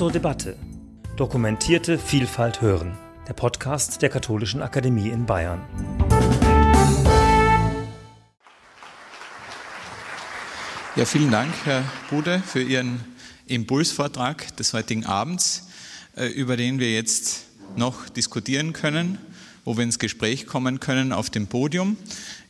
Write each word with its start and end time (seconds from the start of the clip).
zur 0.00 0.10
Debatte. 0.10 0.56
Dokumentierte 1.18 1.98
Vielfalt 1.98 2.62
hören. 2.62 2.96
Der 3.28 3.34
Podcast 3.34 4.00
der 4.00 4.08
Katholischen 4.08 4.62
Akademie 4.62 5.10
in 5.10 5.26
Bayern. 5.26 5.60
Ja, 10.96 11.04
vielen 11.04 11.30
Dank, 11.30 11.52
Herr 11.64 11.84
Bude, 12.08 12.42
für 12.46 12.62
Ihren 12.62 13.04
Impulsvortrag 13.44 14.56
des 14.56 14.72
heutigen 14.72 15.04
Abends, 15.04 15.68
äh, 16.16 16.28
über 16.28 16.56
den 16.56 16.78
wir 16.78 16.90
jetzt 16.90 17.44
noch 17.76 18.08
diskutieren 18.08 18.72
können, 18.72 19.18
wo 19.66 19.76
wir 19.76 19.84
ins 19.84 19.98
Gespräch 19.98 20.46
kommen 20.46 20.80
können 20.80 21.12
auf 21.12 21.28
dem 21.28 21.46
Podium. 21.46 21.98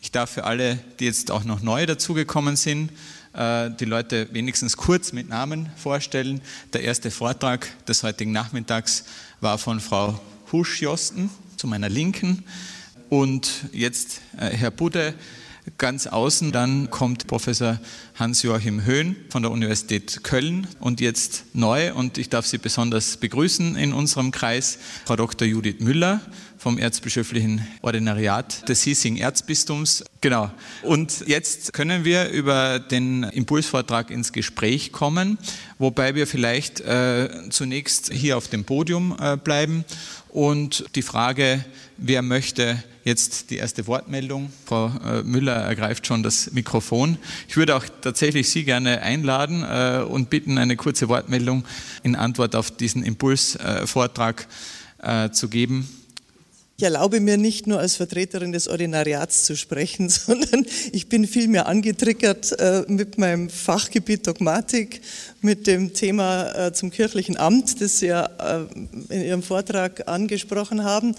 Ich 0.01 0.13
darf 0.13 0.31
für 0.31 0.45
alle, 0.45 0.79
die 1.01 1.07
jetzt 1.07 1.33
auch 1.33 1.43
noch 1.43 1.63
neu 1.63 1.85
dazugekommen 1.85 2.55
sind, 2.55 2.93
die 3.33 3.85
Leute 3.85 4.29
wenigstens 4.33 4.77
kurz 4.77 5.13
mit 5.13 5.29
Namen 5.29 5.71
vorstellen. 5.77 6.41
Der 6.73 6.83
erste 6.83 7.13
Vortrag 7.13 7.69
des 7.87 8.03
heutigen 8.03 8.33
Nachmittags 8.33 9.05
war 9.41 9.57
von 9.57 9.79
Frau 9.79 10.21
Husch-Josten 10.51 11.31
zu 11.57 11.67
meiner 11.69 11.89
Linken. 11.89 12.45
Und 13.09 13.67
jetzt 13.73 14.21
äh, 14.37 14.51
Herr 14.51 14.71
Budde 14.71 15.15
ganz 15.79 16.07
außen. 16.07 16.53
Dann 16.53 16.91
kommt 16.91 17.27
Professor 17.27 17.79
Hans-Joachim 18.17 18.85
Höhn 18.85 19.17
von 19.31 19.43
der 19.43 19.51
Universität 19.51 20.23
Köln 20.23 20.67
und 20.79 21.01
jetzt 21.01 21.45
neu, 21.55 21.93
und 21.95 22.19
ich 22.19 22.29
darf 22.29 22.47
Sie 22.47 22.59
besonders 22.59 23.17
begrüßen 23.17 23.77
in 23.77 23.93
unserem 23.93 24.31
Kreis, 24.31 24.79
Frau 25.05 25.17
Dr. 25.17 25.47
Judith 25.47 25.81
Müller 25.81 26.21
vom 26.61 26.77
Erzbischöflichen 26.77 27.67
Ordinariat 27.81 28.69
des 28.69 28.83
Hiesing 28.83 29.17
Erzbistums. 29.17 30.05
Genau. 30.21 30.51
Und 30.83 31.27
jetzt 31.27 31.73
können 31.73 32.05
wir 32.05 32.29
über 32.29 32.79
den 32.79 33.23
Impulsvortrag 33.23 34.11
ins 34.11 34.35
Gespräch 34.35 34.93
kommen, 34.93 35.39
wobei 35.79 36.15
wir 36.15 36.27
vielleicht 36.27 36.81
äh, 36.83 37.49
zunächst 37.49 38.13
hier 38.13 38.37
auf 38.37 38.49
dem 38.49 38.65
Podium 38.65 39.17
äh, 39.19 39.39
bleiben 39.39 39.87
und 40.29 40.85
die 40.95 41.03
Frage, 41.03 41.65
wer 42.01 42.23
möchte 42.23 42.83
jetzt 43.05 43.51
die 43.51 43.57
erste 43.57 43.87
Wortmeldung? 43.87 44.51
Frau 44.65 44.91
äh, 45.05 45.23
Müller 45.23 45.55
ergreift 45.55 46.07
schon 46.07 46.23
das 46.23 46.53
Mikrofon. 46.53 47.19
Ich 47.49 47.57
würde 47.57 47.77
auch 47.77 47.85
tatsächlich 48.01 48.51
Sie 48.51 48.65
gerne 48.65 49.03
einladen 49.03 49.63
äh, 49.63 50.03
und 50.03 50.31
bitten, 50.31 50.59
eine 50.59 50.77
kurze 50.77 51.09
Wortmeldung 51.09 51.65
in 52.03 52.17
Antwort 52.17 52.57
auf 52.57 52.71
diesen 52.71 53.03
Impulsvortrag 53.03 54.47
äh, 55.03 55.31
zu 55.31 55.49
geben. 55.49 55.89
Ich 56.79 56.85
erlaube 56.85 57.21
mir 57.21 57.37
nicht 57.37 57.67
nur 57.67 57.79
als 57.79 57.97
Vertreterin 57.97 58.53
des 58.53 58.67
Ordinariats 58.67 59.45
zu 59.45 59.55
sprechen, 59.55 60.09
sondern 60.09 60.65
ich 60.93 61.11
bin 61.11 61.27
vielmehr 61.27 61.67
angetriggert 61.67 62.57
mit 62.89 63.19
meinem 63.19 63.51
Fachgebiet 63.51 64.27
Dogmatik, 64.27 65.03
mit 65.43 65.67
dem 65.67 65.93
Thema 65.93 66.73
zum 66.73 66.91
kirchlichen 66.91 67.37
Amt, 67.37 67.83
das 67.83 67.99
Sie 67.99 68.07
ja 68.07 68.31
in 69.11 69.23
Ihrem 69.23 69.43
Vortrag 69.43 70.09
angesprochen 70.09 70.83
haben 70.83 71.15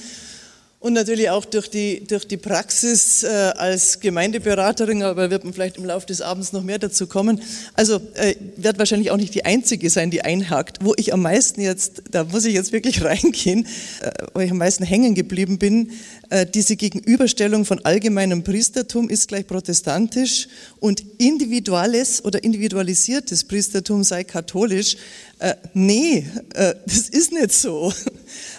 und 0.81 0.93
natürlich 0.93 1.29
auch 1.29 1.45
durch 1.45 1.69
die, 1.69 2.03
durch 2.07 2.27
die 2.27 2.37
Praxis 2.37 3.21
äh, 3.21 3.27
als 3.27 3.99
Gemeindeberaterin, 3.99 5.03
aber 5.03 5.29
wird 5.29 5.43
man 5.43 5.53
vielleicht 5.53 5.77
im 5.77 5.85
Laufe 5.85 6.07
des 6.07 6.21
Abends 6.21 6.53
noch 6.53 6.63
mehr 6.63 6.79
dazu 6.79 7.05
kommen. 7.05 7.39
Also 7.75 8.01
äh, 8.15 8.33
wird 8.57 8.79
wahrscheinlich 8.79 9.11
auch 9.11 9.17
nicht 9.17 9.35
die 9.35 9.45
Einzige 9.45 9.91
sein, 9.91 10.09
die 10.09 10.23
einhakt. 10.23 10.79
Wo 10.81 10.95
ich 10.97 11.13
am 11.13 11.21
meisten 11.21 11.61
jetzt, 11.61 12.01
da 12.09 12.23
muss 12.23 12.45
ich 12.45 12.55
jetzt 12.55 12.71
wirklich 12.71 13.03
reingehen, 13.03 13.67
äh, 14.01 14.11
wo 14.33 14.39
ich 14.39 14.49
am 14.49 14.57
meisten 14.57 14.83
hängen 14.83 15.13
geblieben 15.13 15.59
bin, 15.59 15.91
äh, 16.31 16.47
diese 16.47 16.75
Gegenüberstellung 16.75 17.63
von 17.63 17.85
allgemeinem 17.85 18.43
Priestertum 18.43 19.07
ist 19.07 19.27
gleich 19.27 19.45
protestantisch 19.45 20.47
und 20.79 21.03
individuelles 21.19 22.25
oder 22.25 22.43
individualisiertes 22.43 23.43
Priestertum 23.43 24.03
sei 24.03 24.23
katholisch. 24.23 24.97
Äh, 25.37 25.53
nee, 25.75 26.25
äh, 26.55 26.73
das 26.87 27.07
ist 27.09 27.31
nicht 27.31 27.53
so. 27.53 27.93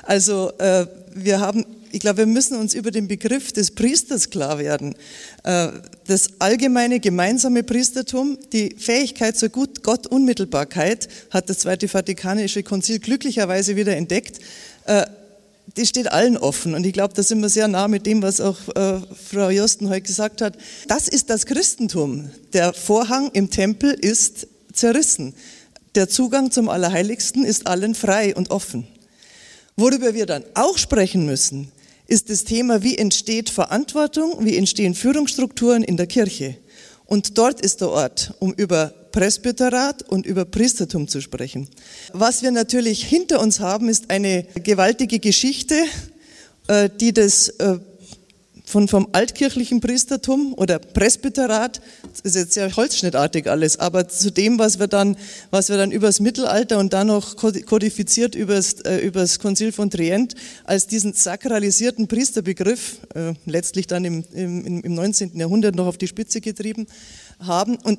Also 0.05 0.53
äh, 0.59 0.87
wir 1.15 1.41
haben 1.41 1.65
ich 1.93 2.01
glaube, 2.01 2.19
wir 2.19 2.27
müssen 2.27 2.57
uns 2.57 2.73
über 2.75 2.91
den 2.91 3.07
Begriff 3.07 3.53
des 3.53 3.71
Priesters 3.71 4.31
klar 4.31 4.59
werden. 4.59 4.95
Äh, 5.45 5.69
das 6.07 6.41
allgemeine 6.41 7.01
gemeinsame 7.01 7.63
Priestertum, 7.63 8.39
die 8.53 8.75
Fähigkeit 8.79 9.37
zur 9.37 9.51
Gott-Unmittelbarkeit 9.51 11.09
hat 11.31 11.51
das 11.51 11.59
Zweite 11.59 11.89
Vatikanische 11.89 12.63
Konzil 12.63 12.99
glücklicherweise 12.99 13.77
wieder 13.77 13.95
entdeckt. 13.95 14.41
Äh, 14.87 15.05
die 15.77 15.87
steht 15.87 16.11
allen 16.11 16.37
offen. 16.39 16.75
Und 16.75 16.87
ich 16.87 16.95
glaube, 16.95 17.15
da 17.15 17.23
sind 17.23 17.41
wir 17.41 17.49
sehr 17.51 17.69
nah 17.69 17.89
mit 17.89 18.07
dem, 18.07 18.23
was 18.23 18.41
auch 18.41 18.57
äh, 18.75 19.01
Frau 19.31 19.51
Josten 19.51 19.91
heute 19.91 20.03
gesagt 20.03 20.41
hat. 20.41 20.57
Das 20.89 21.09
ist 21.09 21.29
das 21.31 21.47
Christentum. 21.47 22.31
Der 22.55 22.73
Vorhang 22.73 23.31
im 23.33 23.51
Tempel 23.51 23.93
ist 23.93 24.49
zerrissen. 24.73 25.35
Der 25.95 26.09
Zugang 26.09 26.51
zum 26.51 26.71
Allerheiligsten 26.71 27.45
ist 27.45 27.67
allen 27.67 27.95
frei 27.95 28.35
und 28.35 28.51
offen. 28.51 28.87
Worüber 29.77 30.15
wir 30.15 30.27
dann 30.27 30.45
auch 30.55 30.79
sprechen 30.79 31.27
müssen, 31.27 31.71
ist 32.13 32.29
das 32.29 32.45
Thema, 32.45 32.83
wie 32.83 32.99
entsteht 32.99 33.49
Verantwortung, 33.49 34.45
wie 34.45 34.59
entstehen 34.59 34.95
Führungsstrukturen 34.95 35.83
in 35.83 35.97
der 35.97 36.07
Kirche. 36.07 36.59
Und 37.07 37.39
dort 37.39 37.63
ist 37.63 37.81
der 37.81 37.89
Ort, 37.89 38.35
um 38.39 38.53
über 38.53 38.93
Presbyterat 39.13 40.03
und 40.11 40.27
über 40.27 40.45
Priestertum 40.45 41.09
zu 41.09 41.23
sprechen. 41.23 41.71
Was 42.13 42.43
wir 42.43 42.51
natürlich 42.51 43.03
hinter 43.03 43.41
uns 43.41 43.61
haben, 43.61 43.89
ist 43.89 44.11
eine 44.11 44.47
gewaltige 44.63 45.21
Geschichte, 45.21 45.85
äh, 46.69 46.91
die 47.01 47.15
das 47.15 47.49
äh, 47.49 47.79
von, 48.73 48.89
vom 48.89 49.09
altkirchlichen 49.13 49.81
Priestertum 49.81 50.55
oder 50.55 50.79
Presbyterat, 50.79 51.83
das 52.11 52.21
ist 52.23 52.37
jetzt 52.37 52.53
sehr 52.55 52.75
holzschnittartig 52.75 53.49
alles, 53.49 53.79
aber 53.79 54.09
zu 54.09 54.33
dem, 54.33 54.59
was 54.59 54.79
wir 54.79 54.87
dann, 54.87 55.17
was 55.51 55.69
wir 55.69 55.77
dann 55.77 55.93
übers 55.93 56.21
Mittelalter 56.21 56.79
und 56.79 56.95
dann 56.95 57.09
noch 57.09 57.37
kodifiziert 57.37 58.35
übers, 58.35 58.81
äh, 58.81 58.97
übers 58.97 59.39
Konzil 59.39 59.73
von 59.73 59.91
Trient 59.91 60.35
als 60.65 60.87
diesen 60.87 61.13
sakralisierten 61.13 62.09
Priesterbegriff, 62.09 63.01
äh, 63.15 63.35
letztlich 63.45 63.87
dann 63.87 64.07
im, 64.07 64.25
im, 64.33 64.81
im 64.83 64.95
19. 64.95 65.39
Jahrhundert 65.39 65.75
noch 65.75 65.87
auf 65.87 65.99
die 65.99 66.09
Spitze 66.09 66.41
getrieben 66.41 66.87
haben. 67.41 67.77
Und 67.77 67.99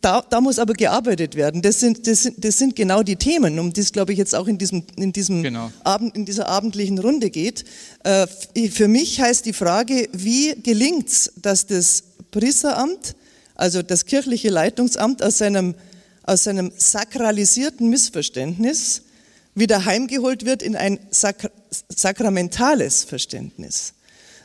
da, 0.00 0.20
da, 0.20 0.40
muss 0.40 0.58
aber 0.58 0.74
gearbeitet 0.74 1.36
werden. 1.36 1.62
Das 1.62 1.78
sind, 1.78 2.06
das, 2.08 2.24
sind, 2.24 2.44
das 2.44 2.58
sind 2.58 2.74
genau 2.74 3.04
die 3.04 3.16
Themen, 3.16 3.58
um 3.60 3.72
die 3.72 3.82
es, 3.82 3.92
glaube 3.92 4.12
ich, 4.12 4.18
jetzt 4.18 4.34
auch 4.34 4.48
in, 4.48 4.58
diesem, 4.58 4.82
in, 4.96 5.12
diesem 5.12 5.44
genau. 5.44 5.70
Abend, 5.84 6.16
in 6.16 6.24
dieser 6.24 6.48
abendlichen 6.48 6.98
Runde 6.98 7.30
geht. 7.30 7.64
Äh, 8.02 8.26
für 8.68 8.88
mich 8.88 9.20
heißt 9.20 9.46
die 9.46 9.52
Frage, 9.52 10.08
wie 10.12 10.60
gelingt 10.60 11.08
es, 11.08 11.32
dass 11.36 11.66
das 11.66 12.02
Priesteramt, 12.32 13.14
also 13.54 13.82
das 13.82 14.06
kirchliche 14.06 14.50
Leitungsamt 14.50 15.22
aus 15.22 15.38
seinem, 15.38 15.76
aus 16.24 16.44
seinem 16.44 16.72
sakralisierten 16.76 17.88
Missverständnis 17.88 19.02
wieder 19.54 19.84
heimgeholt 19.84 20.44
wird 20.44 20.62
in 20.62 20.74
ein 20.74 20.98
sak 21.10 21.50
sakramentales 21.88 23.04
Verständnis. 23.04 23.92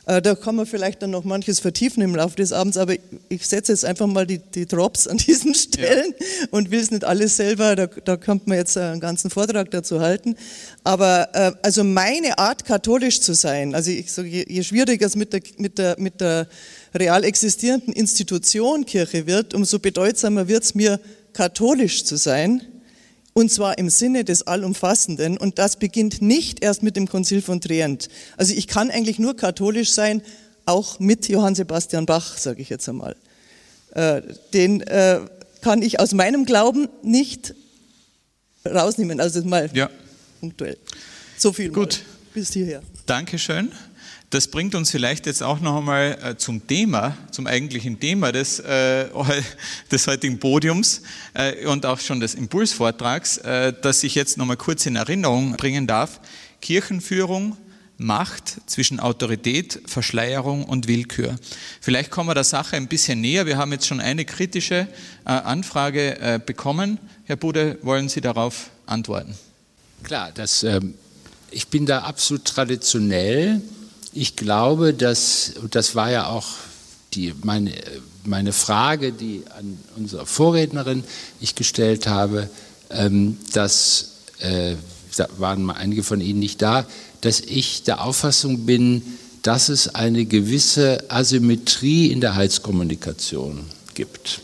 Äh, 0.06 0.20
da 0.20 0.34
kann 0.34 0.56
man 0.56 0.66
vielleicht 0.66 1.00
dann 1.02 1.10
noch 1.10 1.22
manches 1.22 1.60
vertiefen 1.60 2.02
im 2.02 2.16
Laufe 2.16 2.34
des 2.34 2.52
Abends, 2.52 2.76
aber 2.76 2.94
ich 3.28 3.46
setze 3.46 3.70
jetzt 3.70 3.84
einfach 3.84 4.08
mal 4.08 4.26
die, 4.26 4.38
die 4.38 4.66
Drops 4.66 5.06
an 5.06 5.16
diesen 5.28 5.54
Stellen 5.54 6.12
ja. 6.18 6.46
und 6.50 6.70
will 6.70 6.80
es 6.80 6.90
nicht 6.90 7.04
alles 7.04 7.36
selber, 7.36 7.76
da, 7.76 7.86
da 7.86 8.16
könnte 8.16 8.48
man 8.48 8.58
jetzt 8.58 8.76
einen 8.76 9.00
ganzen 9.00 9.30
Vortrag 9.30 9.70
dazu 9.70 10.00
halten. 10.00 10.34
Aber 10.82 11.28
äh, 11.34 11.52
also 11.62 11.84
meine 11.84 12.38
Art, 12.38 12.64
katholisch 12.64 13.20
zu 13.20 13.34
sein, 13.34 13.74
also 13.74 13.92
ich 13.92 14.12
sage, 14.12 14.28
je, 14.28 14.44
je 14.48 14.62
schwieriger 14.64 15.06
es 15.06 15.14
mit 15.14 15.32
der, 15.32 15.42
mit, 15.58 15.78
der, 15.78 15.94
mit 15.98 16.20
der 16.20 16.48
real 16.94 17.22
existierenden 17.22 17.92
Institution 17.92 18.84
Kirche 18.84 19.26
wird, 19.26 19.54
umso 19.54 19.78
bedeutsamer 19.78 20.48
wird 20.48 20.64
es 20.64 20.74
mir, 20.74 20.98
katholisch 21.32 22.04
zu 22.04 22.16
sein 22.16 22.60
und 23.34 23.50
zwar 23.50 23.78
im 23.78 23.88
Sinne 23.88 24.24
des 24.24 24.46
Allumfassenden. 24.46 25.38
Und 25.38 25.58
das 25.58 25.76
beginnt 25.76 26.20
nicht 26.22 26.62
erst 26.62 26.82
mit 26.82 26.96
dem 26.96 27.08
Konzil 27.08 27.42
von 27.42 27.60
Trient. 27.60 28.08
Also 28.36 28.54
ich 28.54 28.66
kann 28.66 28.90
eigentlich 28.90 29.18
nur 29.18 29.36
katholisch 29.36 29.92
sein, 29.92 30.22
auch 30.66 31.00
mit 31.00 31.28
Johann 31.28 31.54
Sebastian 31.54 32.06
Bach, 32.06 32.36
sage 32.36 32.62
ich 32.62 32.68
jetzt 32.68 32.88
einmal. 32.88 33.16
Äh, 33.94 34.22
den 34.52 34.80
äh, 34.82 35.20
kann 35.60 35.82
ich 35.82 36.00
aus 36.00 36.12
meinem 36.12 36.44
Glauben 36.44 36.88
nicht 37.02 37.54
rausnehmen. 38.66 39.20
Also 39.20 39.42
mal 39.44 39.70
ja. 39.72 39.90
punktuell. 40.40 40.76
So 41.38 41.52
viel 41.52 41.70
Gut. 41.70 42.02
Mal. 42.04 42.34
bis 42.34 42.52
hierher. 42.52 42.82
Dankeschön. 43.06 43.72
Das 44.32 44.48
bringt 44.48 44.74
uns 44.74 44.90
vielleicht 44.90 45.26
jetzt 45.26 45.42
auch 45.42 45.60
noch 45.60 45.76
einmal 45.76 46.18
äh, 46.22 46.36
zum 46.38 46.66
Thema, 46.66 47.14
zum 47.30 47.46
eigentlichen 47.46 48.00
Thema 48.00 48.32
des, 48.32 48.60
äh, 48.60 49.04
des 49.92 50.06
heutigen 50.06 50.38
Podiums 50.38 51.02
äh, 51.34 51.66
und 51.66 51.84
auch 51.84 52.00
schon 52.00 52.18
des 52.18 52.34
Impulsvortrags, 52.34 53.36
äh, 53.36 53.74
das 53.78 54.02
ich 54.04 54.14
jetzt 54.14 54.38
noch 54.38 54.46
mal 54.46 54.56
kurz 54.56 54.86
in 54.86 54.96
Erinnerung 54.96 55.58
bringen 55.58 55.86
darf. 55.86 56.18
Kirchenführung, 56.62 57.58
Macht 57.98 58.56
zwischen 58.64 59.00
Autorität, 59.00 59.82
Verschleierung 59.84 60.64
und 60.64 60.88
Willkür. 60.88 61.36
Vielleicht 61.82 62.10
kommen 62.10 62.30
wir 62.30 62.34
der 62.34 62.44
Sache 62.44 62.76
ein 62.76 62.88
bisschen 62.88 63.20
näher. 63.20 63.44
Wir 63.44 63.58
haben 63.58 63.70
jetzt 63.70 63.86
schon 63.86 64.00
eine 64.00 64.24
kritische 64.24 64.88
äh, 65.26 65.28
Anfrage 65.28 66.18
äh, 66.20 66.40
bekommen. 66.44 66.98
Herr 67.24 67.36
Bude, 67.36 67.78
wollen 67.82 68.08
Sie 68.08 68.22
darauf 68.22 68.70
antworten? 68.86 69.34
Klar, 70.02 70.32
das, 70.32 70.62
ähm, 70.62 70.94
ich 71.50 71.68
bin 71.68 71.84
da 71.84 71.98
absolut 71.98 72.46
traditionell 72.46 73.60
ich 74.12 74.36
glaube, 74.36 74.92
dass, 74.94 75.52
und 75.62 75.74
das 75.74 75.94
war 75.94 76.10
ja 76.10 76.26
auch 76.26 76.46
die, 77.14 77.34
meine, 77.42 77.72
meine 78.24 78.52
Frage, 78.52 79.12
die 79.12 79.42
an 79.56 79.78
unsere 79.96 80.26
Vorrednerin 80.26 81.04
ich 81.40 81.54
gestellt 81.54 82.06
habe, 82.06 82.48
ähm, 82.90 83.38
dass, 83.52 84.12
äh, 84.40 84.74
da 85.16 85.28
waren 85.38 85.62
mal 85.62 85.74
einige 85.74 86.02
von 86.02 86.20
Ihnen 86.20 86.38
nicht 86.38 86.62
da, 86.62 86.86
dass 87.20 87.40
ich 87.40 87.82
der 87.84 88.02
Auffassung 88.02 88.66
bin, 88.66 89.02
dass 89.42 89.68
es 89.68 89.94
eine 89.94 90.24
gewisse 90.24 91.04
Asymmetrie 91.08 92.06
in 92.08 92.20
der 92.20 92.34
Heilskommunikation 92.34 93.64
gibt. 93.94 94.40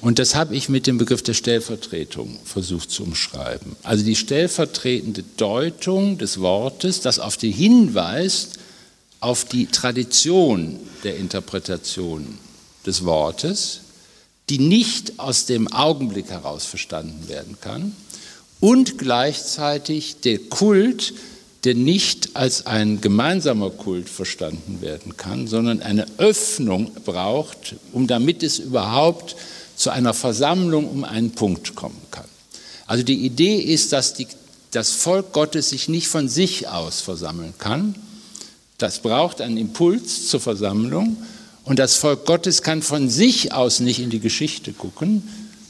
Und 0.00 0.18
das 0.18 0.34
habe 0.34 0.56
ich 0.56 0.68
mit 0.68 0.86
dem 0.86 0.98
Begriff 0.98 1.22
der 1.22 1.34
Stellvertretung 1.34 2.38
versucht 2.44 2.90
zu 2.90 3.04
umschreiben. 3.04 3.76
Also 3.84 4.04
die 4.04 4.16
stellvertretende 4.16 5.22
Deutung 5.36 6.18
des 6.18 6.40
Wortes, 6.40 7.00
das 7.00 7.20
auf 7.20 7.36
die 7.36 7.52
hinweist, 7.52 8.58
auf 9.22 9.44
die 9.44 9.66
Tradition 9.66 10.80
der 11.04 11.16
Interpretation 11.16 12.38
des 12.84 13.04
Wortes, 13.04 13.80
die 14.50 14.58
nicht 14.58 15.20
aus 15.20 15.46
dem 15.46 15.72
Augenblick 15.72 16.28
heraus 16.30 16.64
verstanden 16.64 17.28
werden 17.28 17.56
kann, 17.60 17.94
und 18.58 18.98
gleichzeitig 18.98 20.20
der 20.20 20.38
Kult, 20.38 21.14
der 21.64 21.74
nicht 21.74 22.34
als 22.34 22.66
ein 22.66 23.00
gemeinsamer 23.00 23.70
Kult 23.70 24.08
verstanden 24.08 24.80
werden 24.80 25.16
kann, 25.16 25.46
sondern 25.46 25.82
eine 25.82 26.06
Öffnung 26.18 26.92
braucht, 27.04 27.76
um 27.92 28.08
damit 28.08 28.42
es 28.42 28.58
überhaupt 28.58 29.36
zu 29.76 29.90
einer 29.90 30.14
Versammlung 30.14 30.88
um 30.88 31.04
einen 31.04 31.30
Punkt 31.32 31.76
kommen 31.76 32.00
kann. 32.10 32.28
Also 32.86 33.04
die 33.04 33.24
Idee 33.24 33.58
ist, 33.58 33.92
dass 33.92 34.14
die, 34.14 34.26
das 34.72 34.90
Volk 34.90 35.32
Gottes 35.32 35.70
sich 35.70 35.88
nicht 35.88 36.08
von 36.08 36.28
sich 36.28 36.66
aus 36.68 37.00
versammeln 37.00 37.54
kann. 37.58 37.94
Das 38.82 38.98
braucht 38.98 39.40
einen 39.40 39.58
Impuls 39.58 40.26
zur 40.26 40.40
Versammlung. 40.40 41.16
Und 41.62 41.78
das 41.78 41.94
Volk 41.94 42.26
Gottes 42.26 42.62
kann 42.62 42.82
von 42.82 43.08
sich 43.08 43.52
aus 43.52 43.78
nicht 43.78 44.00
in 44.00 44.10
die 44.10 44.18
Geschichte 44.18 44.72
gucken, 44.72 45.22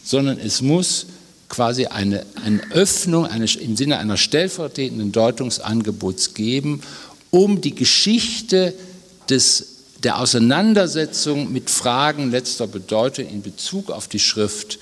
sondern 0.02 0.38
es 0.38 0.62
muss 0.62 1.04
quasi 1.50 1.84
eine, 1.84 2.24
eine 2.42 2.62
Öffnung 2.70 3.26
eine, 3.26 3.44
im 3.60 3.76
Sinne 3.76 3.98
einer 3.98 4.16
stellvertretenden 4.16 5.12
Deutungsangebots 5.12 6.32
geben, 6.32 6.80
um 7.30 7.60
die 7.60 7.74
Geschichte 7.74 8.72
des, 9.28 9.66
der 10.02 10.18
Auseinandersetzung 10.18 11.52
mit 11.52 11.68
Fragen 11.68 12.30
letzter 12.30 12.66
Bedeutung 12.66 13.28
in 13.28 13.42
Bezug 13.42 13.90
auf 13.90 14.08
die 14.08 14.20
Schrift 14.20 14.78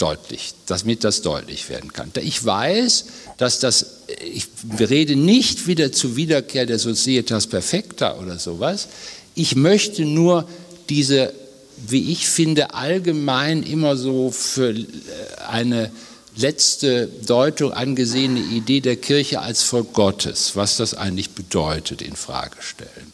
deutlich, 0.00 0.54
damit 0.66 1.04
das 1.04 1.22
deutlich 1.22 1.68
werden 1.68 1.92
kann. 1.92 2.10
Ich 2.20 2.44
weiß, 2.44 3.04
dass 3.36 3.58
das, 3.58 4.00
ich 4.24 4.46
rede 4.78 5.16
nicht 5.16 5.66
wieder 5.66 5.92
zur 5.92 6.16
Wiederkehr 6.16 6.66
der 6.66 6.78
Societas 6.78 7.46
Perfecta 7.46 8.18
oder 8.18 8.38
sowas. 8.38 8.88
Ich 9.34 9.56
möchte 9.56 10.04
nur 10.04 10.48
diese 10.88 11.32
wie 11.86 12.12
ich 12.12 12.28
finde, 12.28 12.74
allgemein 12.74 13.62
immer 13.62 13.96
so 13.96 14.30
für 14.30 14.70
äh, 14.70 14.86
eine 15.48 15.90
letzte 16.36 17.06
Deutung 17.26 17.72
angesehene 17.72 18.40
Idee 18.40 18.80
der 18.80 18.96
Kirche 18.96 19.40
als 19.40 19.62
Volk 19.62 19.92
Gottes, 19.92 20.52
was 20.54 20.76
das 20.76 20.94
eigentlich 20.94 21.30
bedeutet, 21.30 22.02
in 22.02 22.14
Frage 22.16 22.56
stellen. 22.60 23.12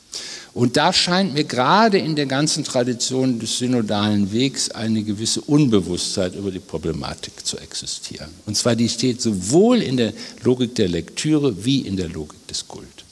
Und 0.57 0.79
da 0.79 0.91
scheint 0.91 1.35
mir 1.35 1.45
gerade 1.45 1.99
in 1.99 2.17
der 2.17 2.25
ganzen 2.25 2.65
Tradition 2.65 3.39
des 3.39 3.59
synodalen 3.59 4.33
Wegs 4.33 4.71
eine 4.71 5.03
gewisse 5.03 5.43
Unbewusstheit 5.43 6.35
über 6.35 6.51
die 6.51 6.61
Problematik 6.61 7.45
zu 7.45 7.59
existieren. 7.59 8.31
Und 8.47 8.57
zwar 8.57 8.75
die 8.75 8.89
steht 8.89 9.21
sowohl 9.21 9.83
in 9.83 9.99
der 9.99 10.15
Logik 10.45 10.75
der 10.77 10.89
Lektüre 10.89 11.67
wie 11.67 11.81
in 11.81 11.99
der 11.99 12.09
Logik 12.09 12.49
des 12.49 12.67
Kult. 12.67 13.05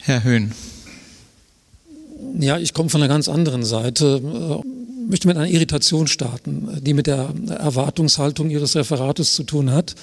Herr 0.00 0.22
Höhn. 0.22 0.52
Ja, 2.38 2.58
ich 2.58 2.74
komme 2.74 2.90
von 2.90 3.00
einer 3.00 3.08
ganz 3.08 3.26
anderen 3.30 3.64
Seite. 3.64 4.20
Ich 5.04 5.08
möchte 5.08 5.28
mit 5.28 5.38
einer 5.38 5.48
Irritation 5.48 6.08
starten, 6.08 6.78
die 6.82 6.92
mit 6.92 7.06
der 7.06 7.32
Erwartungshaltung 7.48 8.50
Ihres 8.50 8.76
Referates 8.76 9.34
zu 9.34 9.44
tun 9.44 9.70
hat. 9.70 9.94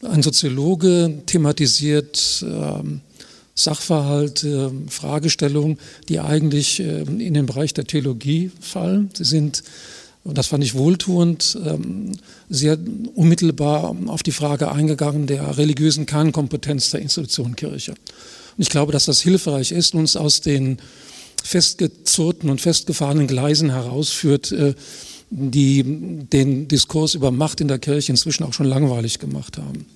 Ein 0.00 0.22
Soziologe 0.22 1.18
thematisiert 1.26 2.42
äh, 2.48 2.82
Sachverhalte, 3.54 4.72
Fragestellungen, 4.88 5.78
die 6.08 6.20
eigentlich 6.20 6.80
äh, 6.80 7.02
in 7.02 7.34
den 7.34 7.46
Bereich 7.46 7.74
der 7.74 7.84
Theologie 7.84 8.50
fallen. 8.60 9.10
Sie 9.14 9.24
sind, 9.24 9.62
und 10.24 10.38
das 10.38 10.46
fand 10.46 10.64
ich 10.64 10.74
wohltuend, 10.74 11.58
ähm, 11.64 12.12
sehr 12.48 12.78
unmittelbar 13.14 13.94
auf 14.06 14.22
die 14.22 14.32
Frage 14.32 14.72
eingegangen 14.72 15.26
der 15.26 15.58
religiösen 15.58 16.06
Kernkompetenz 16.06 16.90
der 16.90 17.00
Institution 17.00 17.56
Kirche. 17.56 17.92
Und 17.92 18.62
ich 18.62 18.70
glaube, 18.70 18.92
dass 18.92 19.04
das 19.04 19.20
hilfreich 19.20 19.72
ist, 19.72 19.94
uns 19.94 20.16
aus 20.16 20.40
den 20.40 20.78
festgezurrten 21.42 22.48
und 22.50 22.60
festgefahrenen 22.60 23.26
Gleisen 23.26 23.70
herausführt, 23.70 24.52
äh, 24.52 24.74
die 25.30 25.82
den 26.30 26.68
Diskurs 26.68 27.14
über 27.14 27.30
Macht 27.30 27.60
in 27.60 27.68
der 27.68 27.78
Kirche 27.78 28.12
inzwischen 28.12 28.44
auch 28.44 28.52
schon 28.52 28.66
langweilig 28.66 29.18
gemacht 29.18 29.56
haben. 29.56 29.86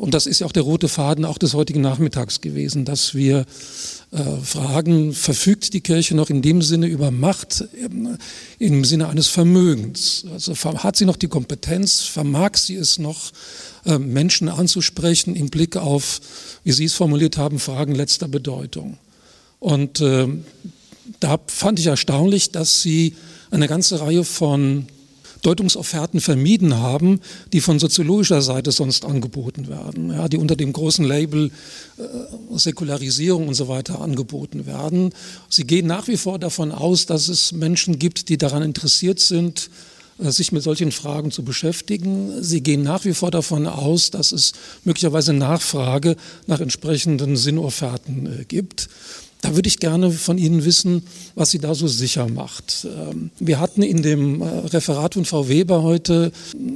Und 0.00 0.14
das 0.14 0.24
ist 0.24 0.38
ja 0.38 0.46
auch 0.46 0.52
der 0.52 0.62
rote 0.62 0.88
Faden 0.88 1.26
auch 1.26 1.36
des 1.36 1.52
heutigen 1.52 1.82
Nachmittags 1.82 2.40
gewesen, 2.40 2.86
dass 2.86 3.14
wir 3.14 3.44
äh, 4.12 4.36
fragen, 4.42 5.12
verfügt 5.12 5.74
die 5.74 5.82
Kirche 5.82 6.16
noch 6.16 6.30
in 6.30 6.40
dem 6.40 6.62
Sinne 6.62 6.86
über 6.86 7.10
Macht, 7.10 7.60
äh, 7.74 7.88
im 8.58 8.84
Sinne 8.86 9.10
eines 9.10 9.26
Vermögens? 9.26 10.24
Also 10.32 10.54
hat 10.56 10.96
sie 10.96 11.04
noch 11.04 11.18
die 11.18 11.28
Kompetenz, 11.28 12.00
vermag 12.00 12.56
sie 12.56 12.76
es 12.76 12.98
noch, 12.98 13.30
äh, 13.84 13.98
Menschen 13.98 14.48
anzusprechen 14.48 15.36
im 15.36 15.50
Blick 15.50 15.76
auf, 15.76 16.22
wie 16.64 16.72
Sie 16.72 16.86
es 16.86 16.94
formuliert 16.94 17.36
haben, 17.36 17.58
Fragen 17.58 17.94
letzter 17.94 18.26
Bedeutung? 18.26 18.96
Und 19.58 20.00
äh, 20.00 20.28
da 21.20 21.38
fand 21.46 21.78
ich 21.78 21.88
erstaunlich, 21.88 22.52
dass 22.52 22.80
sie 22.80 23.16
eine 23.50 23.68
ganze 23.68 24.00
Reihe 24.00 24.24
von 24.24 24.86
Deutungsofferten 25.42 26.20
vermieden 26.20 26.76
haben, 26.76 27.20
die 27.52 27.60
von 27.60 27.78
soziologischer 27.78 28.42
Seite 28.42 28.72
sonst 28.72 29.04
angeboten 29.04 29.68
werden, 29.68 30.10
ja, 30.10 30.28
die 30.28 30.36
unter 30.36 30.56
dem 30.56 30.72
großen 30.72 31.04
Label 31.04 31.50
äh, 31.98 32.02
Säkularisierung 32.56 33.48
und 33.48 33.54
so 33.54 33.68
weiter 33.68 34.00
angeboten 34.00 34.66
werden. 34.66 35.12
Sie 35.48 35.64
gehen 35.64 35.86
nach 35.86 36.08
wie 36.08 36.16
vor 36.16 36.38
davon 36.38 36.72
aus, 36.72 37.06
dass 37.06 37.28
es 37.28 37.52
Menschen 37.52 37.98
gibt, 37.98 38.28
die 38.28 38.38
daran 38.38 38.62
interessiert 38.62 39.20
sind, 39.20 39.70
äh, 40.18 40.30
sich 40.30 40.52
mit 40.52 40.62
solchen 40.62 40.92
Fragen 40.92 41.30
zu 41.30 41.42
beschäftigen. 41.42 42.42
Sie 42.42 42.62
gehen 42.62 42.82
nach 42.82 43.04
wie 43.04 43.14
vor 43.14 43.30
davon 43.30 43.66
aus, 43.66 44.10
dass 44.10 44.32
es 44.32 44.52
möglicherweise 44.84 45.32
Nachfrage 45.32 46.16
nach 46.46 46.60
entsprechenden 46.60 47.36
Sinnofferten 47.36 48.40
äh, 48.40 48.44
gibt. 48.44 48.88
Da 49.42 49.54
würde 49.54 49.68
ich 49.68 49.78
gerne 49.78 50.10
von 50.10 50.38
Ihnen 50.38 50.64
wissen, 50.64 51.02
was 51.34 51.50
Sie 51.50 51.58
da 51.58 51.74
so 51.74 51.88
sicher 51.88 52.28
macht. 52.28 52.86
Ähm, 52.86 53.30
wir 53.38 53.58
hatten 53.58 53.82
in 53.82 54.02
dem 54.02 54.42
äh, 54.42 54.44
Referat 54.44 55.14
von 55.14 55.24
Frau 55.24 55.48
Weber 55.48 55.82
heute 55.82 56.32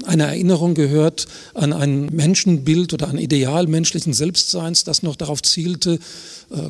eine 0.07 0.25
Erinnerung 0.25 0.75
gehört 0.75 1.27
an 1.53 1.73
ein 1.73 2.07
Menschenbild 2.07 2.93
oder 2.95 3.09
ein 3.09 3.19
Ideal 3.19 3.67
menschlichen 3.67 4.13
Selbstseins, 4.13 4.85
das 4.85 5.03
noch 5.03 5.17
darauf 5.17 5.43
zielte, 5.43 5.99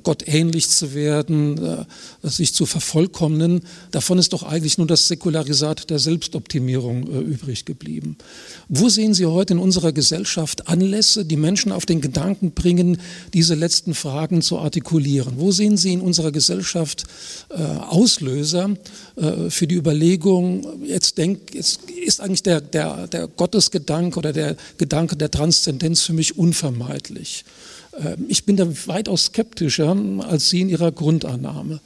Gott 0.03 0.27
ähnlich 0.27 0.69
zu 0.71 0.95
werden, 0.95 1.59
äh, 1.59 1.85
sich 2.23 2.55
zu 2.55 2.67
vervollkommnen. 2.67 3.63
Davon 3.91 4.19
ist 4.19 4.33
doch 4.33 4.43
eigentlich 4.43 4.79
nur 4.79 4.87
das 4.87 5.09
Säkularisat 5.09 5.91
der 5.91 5.99
Selbstoptimierung 5.99 7.07
übrig 7.07 7.65
geblieben. 7.65 8.17
Wo 8.69 8.89
sehen 8.89 9.15
Sie 9.15 9.27
heute 9.27 9.55
in 9.55 9.59
unserer 9.59 9.93
Gesellschaft 9.93 10.69
Anlässe, 10.69 11.25
die 11.25 11.37
Menschen 11.37 11.73
auf 11.73 11.87
den 11.87 12.01
Gedanken 12.01 12.53
bringen, 12.53 12.99
diese 13.33 13.55
letzten 13.55 13.95
Fragen 13.95 14.43
zu 14.43 14.59
artikulieren? 14.59 15.35
Wo 15.37 15.53
sehen 15.53 15.77
Sie 15.77 15.93
in 15.93 16.01
unserer 16.01 16.33
Gesellschaft 16.33 17.05
äh, 17.51 17.63
Auslöser 17.63 18.71
äh, 19.17 19.51
für 19.51 19.67
die 19.67 19.75
Überlegung, 19.75 20.67
jetzt, 20.85 21.19
denk, 21.19 21.55
jetzt 21.55 21.81
ist 21.91 22.21
eigentlich 22.21 22.43
der, 22.43 22.61
der, 22.61 23.07
der 23.07 23.29
Gottesgedanke 23.29 24.19
oder 24.19 24.33
der 24.33 24.57
Gedanke 24.79 25.17
der 25.17 25.31
Transzendenz 25.31 26.03
für 26.03 26.13
mich 26.13 26.39
unvermeidlich. 26.39 27.45
Äh, 28.03 28.17
ich 28.29 28.45
bin 28.45 28.57
da 28.57 28.67
weitaus 28.87 29.27
skeptischer 29.27 29.97
als 30.21 30.51
Sie 30.51 30.61
in 30.61 30.69
Ihrer 30.69 30.93
Grundannahme. 30.93 31.81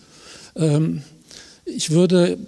Ähm, 0.57 1.03
ich 1.65 1.91
würde 1.91 2.39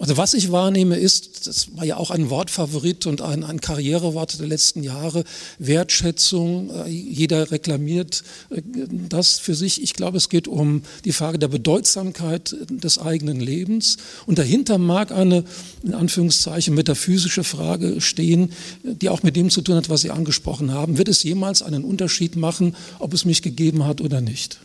also 0.00 0.16
was 0.16 0.32
ich 0.32 0.50
wahrnehme 0.50 0.96
ist, 0.96 1.46
das 1.46 1.76
war 1.76 1.84
ja 1.84 1.98
auch 1.98 2.10
ein 2.10 2.30
Wortfavorit 2.30 3.04
und 3.04 3.20
ein, 3.20 3.44
ein 3.44 3.60
Karrierewort 3.60 4.40
der 4.40 4.46
letzten 4.46 4.82
Jahre, 4.82 5.24
Wertschätzung. 5.58 6.70
Äh, 6.70 6.88
jeder 6.88 7.50
reklamiert 7.50 8.24
äh, 8.48 8.62
das 8.90 9.38
für 9.38 9.54
sich. 9.54 9.82
Ich 9.82 9.92
glaube, 9.92 10.16
es 10.16 10.30
geht 10.30 10.48
um 10.48 10.82
die 11.04 11.12
Frage 11.12 11.38
der 11.38 11.48
Bedeutsamkeit 11.48 12.56
des 12.70 12.98
eigenen 12.98 13.40
Lebens. 13.40 13.98
Und 14.24 14.38
dahinter 14.38 14.78
mag 14.78 15.12
eine, 15.12 15.44
in 15.82 15.92
Anführungszeichen, 15.92 16.74
metaphysische 16.74 17.44
Frage 17.44 18.00
stehen, 18.00 18.52
die 18.82 19.10
auch 19.10 19.22
mit 19.22 19.36
dem 19.36 19.50
zu 19.50 19.60
tun 19.60 19.76
hat, 19.76 19.90
was 19.90 20.00
Sie 20.00 20.10
angesprochen 20.10 20.72
haben. 20.72 20.96
Wird 20.96 21.08
es 21.08 21.22
jemals 21.24 21.60
einen 21.60 21.84
Unterschied 21.84 22.36
machen, 22.36 22.74
ob 23.00 23.12
es 23.12 23.26
mich 23.26 23.42
gegeben 23.42 23.84
hat 23.84 24.00
oder 24.00 24.22
nicht? 24.22 24.60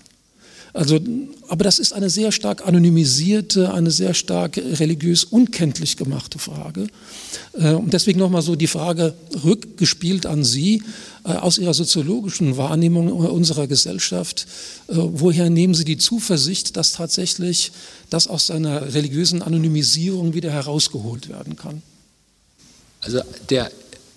Also, 0.75 0.99
aber 1.47 1.63
das 1.63 1.79
ist 1.79 1.93
eine 1.93 2.09
sehr 2.09 2.33
stark 2.33 2.67
anonymisierte, 2.67 3.73
eine 3.73 3.91
sehr 3.91 4.13
stark 4.13 4.57
religiös 4.57 5.23
unkenntlich 5.23 5.95
gemachte 5.95 6.37
Frage. 6.37 6.87
Äh, 7.53 7.71
und 7.71 7.93
deswegen 7.93 8.19
nochmal 8.19 8.41
so 8.41 8.57
die 8.57 8.67
Frage 8.67 9.13
rückgespielt 9.45 10.25
an 10.25 10.43
Sie 10.43 10.83
äh, 11.23 11.29
aus 11.29 11.59
Ihrer 11.59 11.73
soziologischen 11.73 12.57
Wahrnehmung 12.57 13.09
unserer 13.09 13.67
Gesellschaft. 13.67 14.47
Äh, 14.89 14.95
woher 14.97 15.49
nehmen 15.49 15.73
Sie 15.73 15.85
die 15.85 15.97
Zuversicht, 15.97 16.75
dass 16.75 16.91
tatsächlich 16.91 17.71
das 18.09 18.27
aus 18.27 18.47
seiner 18.47 18.93
religiösen 18.93 19.41
Anonymisierung 19.41 20.33
wieder 20.33 20.51
herausgeholt 20.51 21.29
werden 21.29 21.55
kann? 21.55 21.83
Also 22.99 23.21
der 23.49 23.71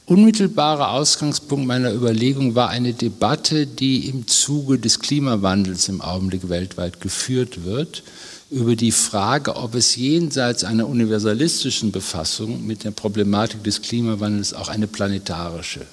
unmittelbare 0.08 0.88
Ausgangspunkt 0.88 1.66
meiner 1.66 1.92
Überlegung 1.92 2.54
war 2.54 2.70
eine 2.70 2.94
Debatte, 2.94 3.66
die 3.66 4.08
im 4.08 4.26
Zuge 4.26 4.78
des 4.78 5.00
Klimawandels 5.00 5.88
im 5.88 6.00
Augenblick 6.00 6.48
weltweit 6.48 7.00
geführt 7.00 7.64
wird, 7.64 8.02
über 8.50 8.74
die 8.74 8.92
Frage, 8.92 9.56
ob 9.56 9.74
es 9.74 9.96
jenseits 9.96 10.64
einer 10.64 10.88
universalistischen 10.88 11.92
Befassung 11.92 12.66
mit 12.66 12.84
der 12.84 12.92
Problematik 12.92 13.62
des 13.64 13.82
Klimawandels 13.82 14.54
auch 14.54 14.68
eine 14.68 14.86
planetarische 14.86 15.84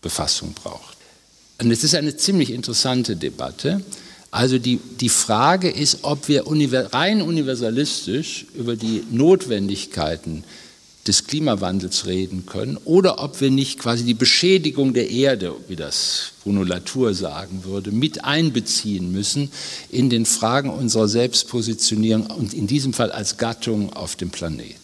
Befassung 0.00 0.54
braucht. 0.54 0.96
Und 1.60 1.70
es 1.70 1.84
ist 1.84 1.94
eine 1.94 2.16
ziemlich 2.16 2.50
interessante 2.50 3.14
Debatte. 3.14 3.82
Also 4.30 4.58
die, 4.58 4.80
die 5.00 5.10
Frage 5.10 5.70
ist, 5.70 5.98
ob 6.02 6.28
wir 6.28 6.46
rein 6.92 7.20
universalistisch 7.20 8.46
über 8.54 8.74
die 8.74 9.04
Notwendigkeiten 9.10 10.44
des 11.06 11.26
Klimawandels 11.26 12.06
reden 12.06 12.46
können 12.46 12.78
oder 12.84 13.22
ob 13.22 13.40
wir 13.40 13.50
nicht 13.50 13.78
quasi 13.78 14.04
die 14.04 14.14
Beschädigung 14.14 14.94
der 14.94 15.10
Erde, 15.10 15.54
wie 15.68 15.76
das 15.76 16.32
Bruno 16.42 16.62
Latour 16.62 17.14
sagen 17.14 17.64
würde, 17.64 17.92
mit 17.92 18.24
einbeziehen 18.24 19.12
müssen 19.12 19.50
in 19.90 20.08
den 20.08 20.24
Fragen 20.24 20.70
unserer 20.70 21.08
Selbstpositionierung 21.08 22.26
und 22.26 22.54
in 22.54 22.66
diesem 22.66 22.94
Fall 22.94 23.12
als 23.12 23.36
Gattung 23.36 23.92
auf 23.92 24.16
dem 24.16 24.30
Planeten. 24.30 24.80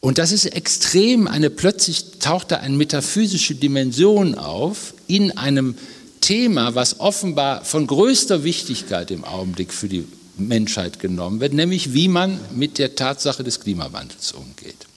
Und 0.00 0.16
das 0.16 0.32
ist 0.32 0.46
extrem, 0.46 1.28
eine 1.28 1.50
plötzlich 1.50 2.18
taucht 2.20 2.52
da 2.52 2.56
eine 2.56 2.76
metaphysische 2.76 3.54
Dimension 3.54 4.34
auf 4.34 4.94
in 5.06 5.36
einem 5.36 5.74
Thema, 6.22 6.74
was 6.74 7.00
offenbar 7.00 7.64
von 7.66 7.86
größter 7.86 8.42
Wichtigkeit 8.42 9.10
im 9.10 9.24
Augenblick 9.24 9.74
für 9.74 9.88
die 9.88 10.06
Menschheit 10.38 11.00
genommen 11.00 11.40
wird, 11.40 11.52
nämlich 11.52 11.92
wie 11.92 12.08
man 12.08 12.40
mit 12.54 12.78
der 12.78 12.94
Tatsache 12.94 13.44
des 13.44 13.60
Klimawandels 13.60 14.32
umgeht. 14.32 14.89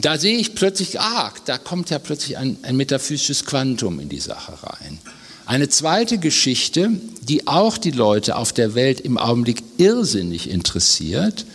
Da 0.00 0.16
sehe 0.16 0.36
ich 0.38 0.54
plötzlich, 0.54 1.00
ah, 1.00 1.32
da 1.44 1.58
kommt 1.58 1.90
ja 1.90 1.98
plötzlich 1.98 2.38
ein, 2.38 2.56
ein 2.62 2.76
metaphysisches 2.76 3.44
Quantum 3.44 3.98
in 3.98 4.08
die 4.08 4.20
Sache 4.20 4.62
rein. 4.62 4.98
Eine 5.44 5.68
zweite 5.68 6.18
Geschichte, 6.18 6.90
die 7.22 7.48
auch 7.48 7.78
die 7.78 7.90
Leute 7.90 8.36
auf 8.36 8.52
der 8.52 8.74
Welt 8.74 9.00
im 9.00 9.18
Augenblick 9.18 9.62
irrsinnig 9.78 10.50
interessiert, 10.50 11.46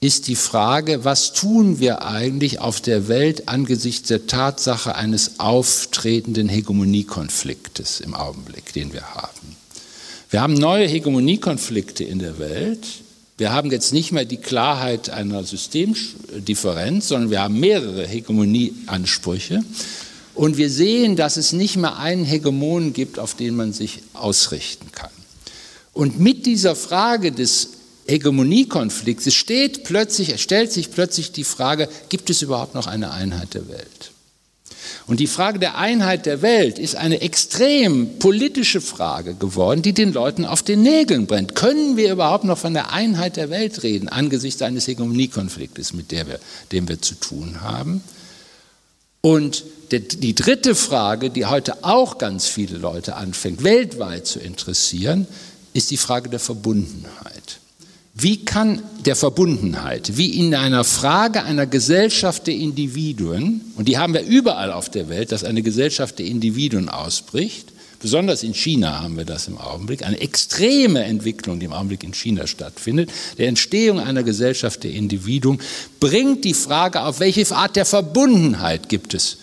ist 0.00 0.26
die 0.26 0.34
Frage, 0.34 1.04
was 1.04 1.34
tun 1.34 1.78
wir 1.78 2.04
eigentlich 2.04 2.58
auf 2.58 2.80
der 2.80 3.06
Welt 3.06 3.48
angesichts 3.48 4.08
der 4.08 4.26
Tatsache 4.26 4.96
eines 4.96 5.38
auftretenden 5.38 6.48
Hegemoniekonfliktes 6.48 8.00
im 8.00 8.14
Augenblick, 8.14 8.72
den 8.72 8.92
wir 8.92 9.14
haben. 9.14 9.56
Wir 10.30 10.40
haben 10.40 10.54
neue 10.54 10.88
Hegemoniekonflikte 10.88 12.02
in 12.02 12.18
der 12.18 12.38
Welt, 12.38 12.86
wir 13.36 13.52
haben 13.52 13.70
jetzt 13.70 13.92
nicht 13.92 14.12
mehr 14.12 14.24
die 14.24 14.36
Klarheit 14.36 15.10
einer 15.10 15.42
Systemdifferenz, 15.42 17.08
sondern 17.08 17.30
wir 17.30 17.42
haben 17.42 17.58
mehrere 17.58 18.06
Hegemonieansprüche. 18.06 19.64
Und 20.34 20.56
wir 20.56 20.70
sehen, 20.70 21.16
dass 21.16 21.36
es 21.36 21.52
nicht 21.52 21.76
mehr 21.76 21.98
einen 21.98 22.24
Hegemon 22.24 22.92
gibt, 22.92 23.18
auf 23.18 23.34
den 23.34 23.56
man 23.56 23.72
sich 23.72 24.00
ausrichten 24.14 24.90
kann. 24.92 25.10
Und 25.92 26.18
mit 26.18 26.46
dieser 26.46 26.74
Frage 26.74 27.32
des 27.32 27.70
Hegemoniekonflikts 28.06 29.32
steht 29.32 29.84
plötzlich, 29.84 30.40
stellt 30.40 30.72
sich 30.72 30.90
plötzlich 30.90 31.32
die 31.32 31.44
Frage, 31.44 31.88
gibt 32.08 32.30
es 32.30 32.42
überhaupt 32.42 32.74
noch 32.74 32.86
eine 32.86 33.12
Einheit 33.12 33.54
der 33.54 33.68
Welt? 33.68 34.13
Und 35.06 35.20
die 35.20 35.26
Frage 35.26 35.58
der 35.58 35.76
Einheit 35.76 36.26
der 36.26 36.42
Welt 36.42 36.78
ist 36.78 36.96
eine 36.96 37.20
extrem 37.20 38.18
politische 38.18 38.80
Frage 38.80 39.34
geworden, 39.34 39.82
die 39.82 39.92
den 39.92 40.12
Leuten 40.12 40.44
auf 40.44 40.62
den 40.62 40.82
Nägeln 40.82 41.26
brennt. 41.26 41.54
Können 41.54 41.96
wir 41.96 42.12
überhaupt 42.12 42.44
noch 42.44 42.58
von 42.58 42.74
der 42.74 42.92
Einheit 42.92 43.36
der 43.36 43.50
Welt 43.50 43.82
reden 43.82 44.08
angesichts 44.08 44.62
eines 44.62 44.86
Hegemoniekonfliktes, 44.86 45.92
mit 45.92 46.10
wir, 46.10 46.38
dem 46.72 46.88
wir 46.88 47.00
zu 47.00 47.14
tun 47.14 47.60
haben? 47.60 48.02
Und 49.20 49.64
die 49.90 50.34
dritte 50.34 50.74
Frage, 50.74 51.30
die 51.30 51.46
heute 51.46 51.82
auch 51.84 52.18
ganz 52.18 52.46
viele 52.46 52.78
Leute 52.78 53.16
anfängt, 53.16 53.62
weltweit 53.62 54.26
zu 54.26 54.38
interessieren, 54.38 55.26
ist 55.72 55.90
die 55.90 55.96
Frage 55.96 56.28
der 56.28 56.40
Verbundenheit. 56.40 57.60
Wie 58.16 58.44
kann 58.44 58.80
der 59.04 59.16
Verbundenheit, 59.16 60.16
wie 60.16 60.38
in 60.38 60.54
einer 60.54 60.84
Frage 60.84 61.42
einer 61.42 61.66
Gesellschaft 61.66 62.46
der 62.46 62.54
Individuen, 62.54 63.60
und 63.74 63.88
die 63.88 63.98
haben 63.98 64.14
wir 64.14 64.22
überall 64.22 64.70
auf 64.70 64.88
der 64.88 65.08
Welt, 65.08 65.32
dass 65.32 65.42
eine 65.42 65.62
Gesellschaft 65.62 66.20
der 66.20 66.26
Individuen 66.26 66.88
ausbricht, 66.88 67.72
besonders 67.98 68.44
in 68.44 68.54
China 68.54 69.02
haben 69.02 69.16
wir 69.16 69.24
das 69.24 69.48
im 69.48 69.58
Augenblick, 69.58 70.06
eine 70.06 70.20
extreme 70.20 71.02
Entwicklung, 71.02 71.58
die 71.58 71.66
im 71.66 71.72
Augenblick 71.72 72.04
in 72.04 72.14
China 72.14 72.46
stattfindet, 72.46 73.10
der 73.36 73.48
Entstehung 73.48 73.98
einer 73.98 74.22
Gesellschaft 74.22 74.84
der 74.84 74.92
Individuen, 74.92 75.58
bringt 75.98 76.44
die 76.44 76.54
Frage 76.54 77.02
auf, 77.02 77.18
welche 77.18 77.52
Art 77.56 77.74
der 77.74 77.84
Verbundenheit 77.84 78.88
gibt 78.88 79.14
es 79.14 79.38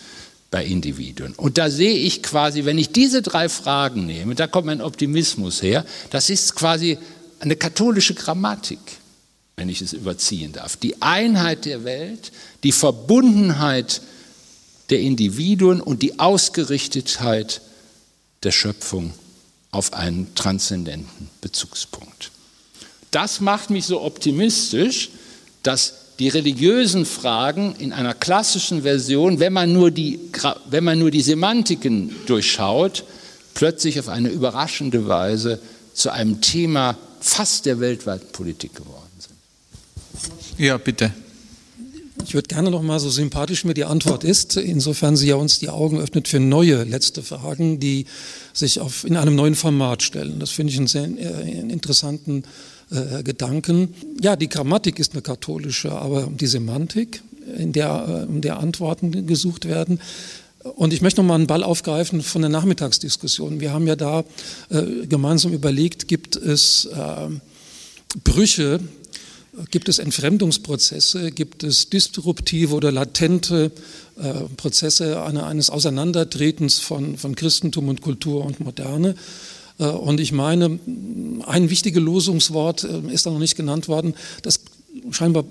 bei 0.50 0.64
Individuen. 0.64 1.34
Und 1.34 1.58
da 1.58 1.70
sehe 1.70 1.94
ich 1.94 2.22
quasi, 2.22 2.64
wenn 2.64 2.78
ich 2.78 2.92
diese 2.92 3.20
drei 3.20 3.48
Fragen 3.48 4.06
nehme, 4.06 4.34
da 4.34 4.46
kommt 4.46 4.66
mein 4.66 4.80
Optimismus 4.80 5.62
her, 5.62 5.84
das 6.10 6.30
ist 6.30 6.54
quasi 6.54 6.98
eine 7.42 7.56
katholische 7.56 8.14
Grammatik, 8.14 8.78
wenn 9.56 9.68
ich 9.68 9.82
es 9.82 9.92
überziehen 9.92 10.52
darf. 10.52 10.76
Die 10.76 11.02
Einheit 11.02 11.64
der 11.64 11.82
Welt, 11.82 12.30
die 12.62 12.70
Verbundenheit 12.70 14.00
der 14.90 15.00
Individuen 15.00 15.80
und 15.80 16.02
die 16.02 16.20
Ausgerichtetheit 16.20 17.60
der 18.44 18.52
Schöpfung 18.52 19.12
auf 19.72 19.92
einen 19.92 20.34
transzendenten 20.36 21.30
Bezugspunkt. 21.40 22.30
Das 23.10 23.40
macht 23.40 23.70
mich 23.70 23.86
so 23.86 24.02
optimistisch, 24.02 25.10
dass 25.64 25.94
die 26.20 26.28
religiösen 26.28 27.04
Fragen 27.04 27.74
in 27.76 27.92
einer 27.92 28.14
klassischen 28.14 28.82
Version, 28.82 29.40
wenn 29.40 29.52
man 29.52 29.72
nur 29.72 29.90
die, 29.90 30.20
wenn 30.66 30.84
man 30.84 31.00
nur 31.00 31.10
die 31.10 31.22
Semantiken 31.22 32.14
durchschaut, 32.26 33.02
plötzlich 33.54 33.98
auf 33.98 34.08
eine 34.08 34.28
überraschende 34.28 35.08
Weise 35.08 35.60
zu 35.92 36.10
einem 36.10 36.40
Thema 36.40 36.96
fast 37.22 37.66
der 37.66 37.80
weltweiten 37.80 38.30
Politik 38.32 38.74
geworden 38.74 39.10
sind. 39.18 40.58
Ja, 40.58 40.76
bitte. 40.76 41.12
Ich 42.24 42.34
würde 42.34 42.48
gerne 42.48 42.70
noch 42.70 42.82
mal 42.82 43.00
so 43.00 43.10
sympathisch 43.10 43.64
mir 43.64 43.74
die 43.74 43.84
Antwort 43.84 44.22
ist, 44.22 44.56
insofern 44.56 45.16
sie 45.16 45.28
ja 45.28 45.34
uns 45.34 45.58
die 45.58 45.68
Augen 45.68 45.98
öffnet 45.98 46.28
für 46.28 46.38
neue 46.38 46.84
letzte 46.84 47.22
Fragen, 47.22 47.80
die 47.80 48.06
sich 48.52 48.80
auf, 48.80 49.04
in 49.04 49.16
einem 49.16 49.34
neuen 49.34 49.54
Format 49.54 50.02
stellen. 50.02 50.38
Das 50.38 50.50
finde 50.50 50.72
ich 50.72 50.78
einen 50.78 50.86
sehr 50.86 51.04
äh, 51.04 51.60
interessanten 51.60 52.44
äh, 52.90 53.22
Gedanken. 53.22 53.94
Ja, 54.20 54.36
die 54.36 54.48
Grammatik 54.48 54.98
ist 54.98 55.12
eine 55.12 55.22
katholische, 55.22 55.92
aber 55.92 56.28
die 56.30 56.46
Semantik, 56.46 57.22
in 57.58 57.72
der, 57.72 58.26
äh, 58.28 58.32
in 58.32 58.40
der 58.40 58.58
Antworten 58.58 59.26
gesucht 59.26 59.66
werden, 59.66 59.98
und 60.64 60.92
ich 60.92 61.02
möchte 61.02 61.20
noch 61.20 61.28
mal 61.28 61.34
einen 61.34 61.46
Ball 61.46 61.62
aufgreifen 61.64 62.22
von 62.22 62.42
der 62.42 62.50
Nachmittagsdiskussion. 62.50 63.60
Wir 63.60 63.72
haben 63.72 63.86
ja 63.86 63.96
da 63.96 64.24
äh, 64.70 65.06
gemeinsam 65.06 65.52
überlegt, 65.52 66.08
gibt 66.08 66.36
es 66.36 66.86
äh, 66.86 67.28
Brüche, 68.24 68.80
gibt 69.70 69.88
es 69.88 69.98
Entfremdungsprozesse, 69.98 71.32
gibt 71.32 71.62
es 71.62 71.90
disruptive 71.90 72.74
oder 72.74 72.92
latente 72.92 73.70
äh, 74.16 74.32
Prozesse 74.56 75.22
eine, 75.22 75.44
eines 75.46 75.68
Auseinandertretens 75.68 76.78
von, 76.78 77.16
von 77.16 77.34
Christentum 77.34 77.88
und 77.88 78.00
Kultur 78.00 78.44
und 78.44 78.60
Moderne. 78.60 79.14
Äh, 79.78 79.86
und 79.86 80.20
ich 80.20 80.32
meine, 80.32 80.78
ein 81.46 81.70
wichtiges 81.70 82.02
Losungswort 82.02 82.84
äh, 82.84 83.12
ist 83.12 83.26
da 83.26 83.30
noch 83.30 83.38
nicht 83.38 83.56
genannt 83.56 83.88
worden, 83.88 84.14
das 84.42 84.60
scheinbar 85.10 85.44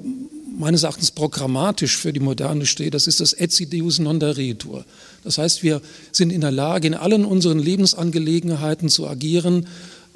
meines 0.58 0.84
Erachtens 0.84 1.12
programmatisch 1.12 1.98
für 1.98 2.14
die 2.14 2.20
Moderne 2.20 2.66
steht, 2.66 2.94
das 2.94 3.08
ist 3.08 3.20
das 3.20 3.34
etsi 3.34 3.68
deus 3.68 4.00
non 4.00 4.20
daretur. 4.20 4.86
Das 5.24 5.38
heißt, 5.38 5.64
wir 5.64 5.82
sind 6.12 6.32
in 6.32 6.42
der 6.42 6.52
Lage, 6.52 6.88
in 6.88 6.94
allen 6.94 7.26
unseren 7.26 7.60
Lebensangelegenheiten 7.60 8.90
zu 8.90 9.08
agieren, 9.08 9.68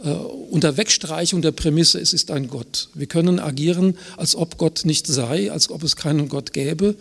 äh, 0.04 0.10
unter 0.10 0.78
Wegstreichung 0.78 1.42
der 1.42 1.52
Prämisse, 1.52 2.00
es 2.00 2.14
ist 2.14 2.32
ein 2.32 2.48
Gott. 2.48 2.90
Wir 2.94 3.08
können 3.08 3.40
agieren, 3.40 3.98
als 4.18 4.36
ob 4.36 4.58
Gott 4.58 4.82
nicht 4.84 5.08
sei, 5.08 5.52
als 5.52 5.70
ob 5.70 5.84
es 5.84 5.96
keinen 5.96 6.28
Gott 6.28 6.54
gäbe. 6.54 6.96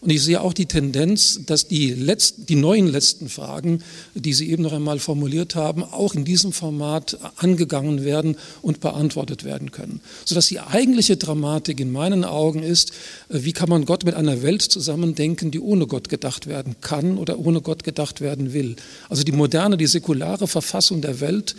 Und 0.00 0.10
ich 0.10 0.22
sehe 0.22 0.40
auch 0.40 0.54
die 0.54 0.64
Tendenz, 0.64 1.40
dass 1.44 1.68
die, 1.68 1.90
letzten, 1.92 2.46
die 2.46 2.56
neuen 2.56 2.88
letzten 2.88 3.28
Fragen, 3.28 3.82
die 4.14 4.32
Sie 4.32 4.50
eben 4.50 4.62
noch 4.62 4.72
einmal 4.72 4.98
formuliert 4.98 5.54
haben, 5.54 5.84
auch 5.84 6.14
in 6.14 6.24
diesem 6.24 6.52
Format 6.52 7.18
angegangen 7.36 8.02
werden 8.02 8.36
und 8.62 8.80
beantwortet 8.80 9.44
werden 9.44 9.72
können. 9.72 10.00
Sodass 10.24 10.46
die 10.46 10.58
eigentliche 10.58 11.18
Dramatik 11.18 11.80
in 11.80 11.92
meinen 11.92 12.24
Augen 12.24 12.62
ist, 12.62 12.92
äh, 13.28 13.40
wie 13.42 13.52
kann 13.52 13.68
man 13.68 13.84
Gott 13.84 14.06
mit 14.06 14.14
einer 14.14 14.42
Welt 14.42 14.62
zusammendenken, 14.62 15.50
die 15.50 15.60
ohne 15.60 15.86
Gott 15.86 16.08
gedacht 16.08 16.46
werden 16.46 16.76
kann 16.80 17.18
oder 17.18 17.38
ohne 17.38 17.60
Gott 17.60 17.84
gedacht 17.84 18.22
werden 18.22 18.54
will. 18.54 18.76
Also 19.10 19.22
die 19.22 19.32
moderne, 19.32 19.76
die 19.76 19.86
säkulare 19.86 20.48
Verfassung 20.48 21.02
der 21.02 21.20
Welt 21.20 21.54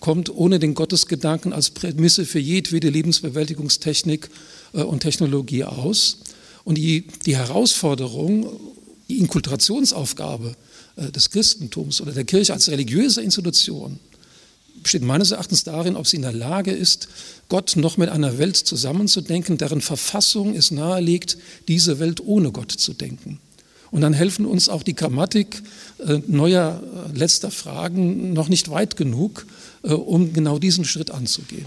kommt 0.00 0.28
ohne 0.28 0.58
den 0.58 0.74
Gottesgedanken 0.74 1.54
als 1.54 1.70
Prämisse 1.70 2.26
für 2.26 2.40
jedwede 2.40 2.90
Lebensbewältigungstechnik 2.90 4.28
äh, 4.74 4.82
und 4.82 5.00
Technologie 5.00 5.64
aus. 5.64 6.18
Und 6.66 6.74
die, 6.74 7.06
die 7.26 7.36
Herausforderung, 7.36 8.50
die 9.08 9.18
Inkulturationsaufgabe 9.18 10.56
äh, 10.96 11.12
des 11.12 11.30
Christentums 11.30 12.00
oder 12.00 12.10
der 12.10 12.24
Kirche 12.24 12.52
als 12.52 12.68
religiöse 12.68 13.22
Institution 13.22 14.00
besteht 14.82 15.02
meines 15.02 15.30
Erachtens 15.30 15.62
darin, 15.62 15.94
ob 15.94 16.08
sie 16.08 16.16
in 16.16 16.22
der 16.22 16.32
Lage 16.32 16.72
ist, 16.72 17.06
Gott 17.48 17.76
noch 17.76 17.98
mit 17.98 18.08
einer 18.08 18.38
Welt 18.38 18.56
zusammenzudenken, 18.56 19.58
deren 19.58 19.80
Verfassung 19.80 20.56
es 20.56 20.72
nahelegt, 20.72 21.38
diese 21.68 22.00
Welt 22.00 22.20
ohne 22.26 22.50
Gott 22.50 22.72
zu 22.72 22.94
denken. 22.94 23.38
Und 23.92 24.00
dann 24.00 24.12
helfen 24.12 24.44
uns 24.44 24.68
auch 24.68 24.82
die 24.82 24.96
Grammatik 24.96 25.62
äh, 26.04 26.18
neuer 26.26 26.82
äh, 26.82 27.16
letzter 27.16 27.52
Fragen 27.52 28.32
noch 28.32 28.48
nicht 28.48 28.70
weit 28.70 28.96
genug, 28.96 29.46
um 29.82 30.32
genau 30.32 30.58
diesen 30.58 30.84
Schritt 30.84 31.12
anzugehen. 31.12 31.66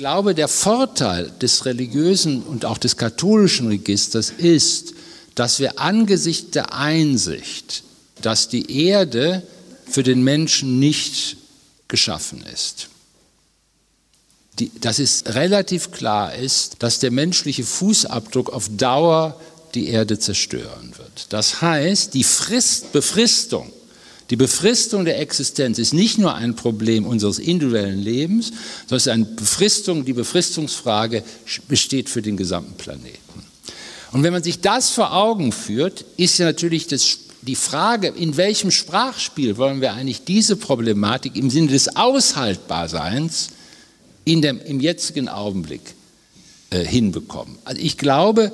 Ich 0.00 0.02
glaube, 0.02 0.34
der 0.34 0.48
Vorteil 0.48 1.30
des 1.42 1.66
religiösen 1.66 2.42
und 2.42 2.64
auch 2.64 2.78
des 2.78 2.96
katholischen 2.96 3.68
Registers 3.68 4.30
ist, 4.30 4.94
dass 5.34 5.60
wir 5.60 5.78
angesichts 5.78 6.52
der 6.52 6.72
Einsicht, 6.72 7.82
dass 8.22 8.48
die 8.48 8.86
Erde 8.86 9.42
für 9.84 10.02
den 10.02 10.24
Menschen 10.24 10.78
nicht 10.78 11.36
geschaffen 11.86 12.42
ist, 12.50 12.88
die, 14.58 14.70
dass 14.80 15.00
es 15.00 15.24
relativ 15.26 15.90
klar 15.92 16.34
ist, 16.34 16.76
dass 16.82 17.00
der 17.00 17.10
menschliche 17.10 17.64
Fußabdruck 17.64 18.54
auf 18.54 18.70
Dauer 18.74 19.38
die 19.74 19.88
Erde 19.88 20.18
zerstören 20.18 20.94
wird. 20.96 21.26
Das 21.28 21.60
heißt, 21.60 22.14
die 22.14 22.24
Frist, 22.24 22.92
Befristung, 22.92 23.70
die 24.30 24.36
Befristung 24.36 25.04
der 25.04 25.18
Existenz 25.18 25.78
ist 25.78 25.92
nicht 25.92 26.18
nur 26.18 26.34
ein 26.36 26.54
Problem 26.54 27.04
unseres 27.04 27.40
individuellen 27.40 28.00
Lebens, 28.00 28.52
sondern 28.86 29.10
eine 29.10 29.24
Befristung, 29.24 30.04
die 30.04 30.12
Befristungsfrage 30.12 31.24
besteht 31.66 32.08
für 32.08 32.22
den 32.22 32.36
gesamten 32.36 32.74
Planeten. 32.74 33.18
Und 34.12 34.22
wenn 34.22 34.32
man 34.32 34.44
sich 34.44 34.60
das 34.60 34.90
vor 34.90 35.12
Augen 35.12 35.50
führt, 35.50 36.04
ist 36.16 36.38
ja 36.38 36.46
natürlich 36.46 36.86
das, 36.86 37.18
die 37.42 37.56
Frage, 37.56 38.08
in 38.08 38.36
welchem 38.36 38.70
Sprachspiel 38.70 39.56
wollen 39.56 39.80
wir 39.80 39.94
eigentlich 39.94 40.24
diese 40.24 40.54
Problematik 40.54 41.34
im 41.34 41.50
Sinne 41.50 41.68
des 41.68 41.96
Aushaltbarseins 41.96 43.50
in 44.24 44.42
dem, 44.42 44.60
im 44.60 44.78
jetzigen 44.78 45.28
Augenblick 45.28 45.82
äh, 46.70 46.84
hinbekommen. 46.84 47.58
Also 47.64 47.82
ich 47.82 47.98
glaube, 47.98 48.52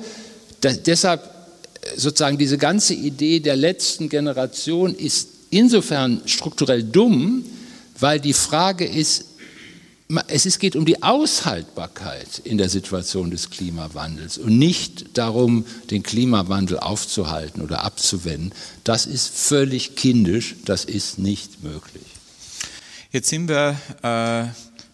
deshalb 0.63 1.23
äh, 1.23 1.99
sozusagen 1.99 2.39
diese 2.39 2.57
ganze 2.57 2.95
Idee 2.95 3.39
der 3.41 3.55
letzten 3.55 4.09
Generation 4.09 4.95
ist 4.95 5.36
insofern 5.49 6.21
strukturell 6.25 6.83
dumm, 6.83 7.43
weil 7.99 8.19
die 8.19 8.33
Frage 8.33 8.85
ist, 8.85 9.25
es 10.27 10.59
geht 10.59 10.77
um 10.77 10.85
die 10.85 11.03
Aushaltbarkeit 11.03 12.39
in 12.45 12.57
der 12.57 12.69
Situation 12.69 13.29
des 13.29 13.49
Klimawandels 13.49 14.37
und 14.37 14.57
nicht 14.57 15.17
darum, 15.17 15.65
den 15.91 16.01
Klimawandel 16.01 16.79
aufzuhalten 16.79 17.61
oder 17.61 17.83
abzuwenden. 17.83 18.53
Das 18.85 19.05
ist 19.05 19.27
völlig 19.35 19.95
kindisch, 19.95 20.55
das 20.63 20.85
ist 20.85 21.19
nicht 21.19 21.61
möglich. 21.61 22.05
Jetzt 23.11 23.29
sind 23.29 23.49
wir 23.49 23.75
äh, 24.01 24.47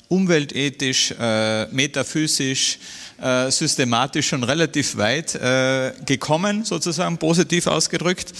umweltethisch, 0.07 1.13
äh, 1.19 1.67
metaphysisch, 1.67 2.79
äh, 3.21 3.51
systematisch 3.51 4.27
schon 4.29 4.43
relativ 4.43 4.97
weit 4.97 5.35
äh, 5.35 5.93
gekommen, 6.05 6.65
sozusagen 6.65 7.17
positiv 7.17 7.67
ausgedrückt. 7.67 8.33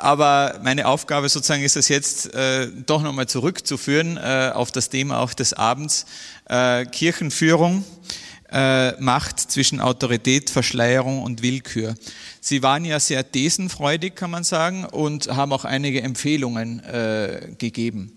Aber 0.00 0.60
meine 0.62 0.86
Aufgabe 0.86 1.28
sozusagen 1.28 1.62
ist 1.62 1.76
es 1.76 1.88
jetzt 1.88 2.32
äh, 2.34 2.68
doch 2.86 3.02
nochmal 3.02 3.26
zurückzuführen 3.26 4.16
äh, 4.16 4.50
auf 4.54 4.72
das 4.72 4.88
Thema 4.88 5.20
auch 5.20 5.34
des 5.34 5.52
Abends 5.52 6.06
äh, 6.48 6.84
Kirchenführung. 6.86 7.84
Äh, 8.52 8.92
Macht 9.00 9.40
zwischen 9.40 9.80
Autorität, 9.80 10.48
Verschleierung 10.48 11.22
und 11.24 11.42
Willkür. 11.42 11.96
Sie 12.40 12.62
waren 12.62 12.84
ja 12.84 13.00
sehr 13.00 13.28
thesenfreudig, 13.32 14.14
kann 14.14 14.30
man 14.30 14.44
sagen, 14.44 14.84
und 14.84 15.26
haben 15.28 15.52
auch 15.52 15.64
einige 15.64 16.02
Empfehlungen 16.02 16.78
äh, 16.84 17.48
gegeben. 17.58 18.12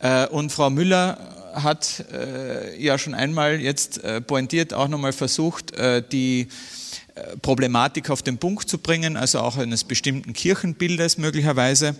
Äh, 0.00 0.26
und 0.26 0.50
Frau 0.50 0.70
Müller 0.70 1.18
hat 1.54 2.04
äh, 2.12 2.82
ja 2.82 2.98
schon 2.98 3.14
einmal 3.14 3.60
jetzt 3.60 4.02
äh, 4.02 4.20
pointiert 4.20 4.74
auch 4.74 4.88
nochmal 4.88 5.12
versucht, 5.12 5.72
äh, 5.76 6.02
die 6.02 6.48
Problematik 7.40 8.10
auf 8.10 8.22
den 8.22 8.36
Punkt 8.36 8.68
zu 8.68 8.76
bringen, 8.76 9.16
also 9.16 9.40
auch 9.40 9.56
eines 9.56 9.84
bestimmten 9.84 10.34
Kirchenbildes 10.34 11.16
möglicherweise? 11.16 11.96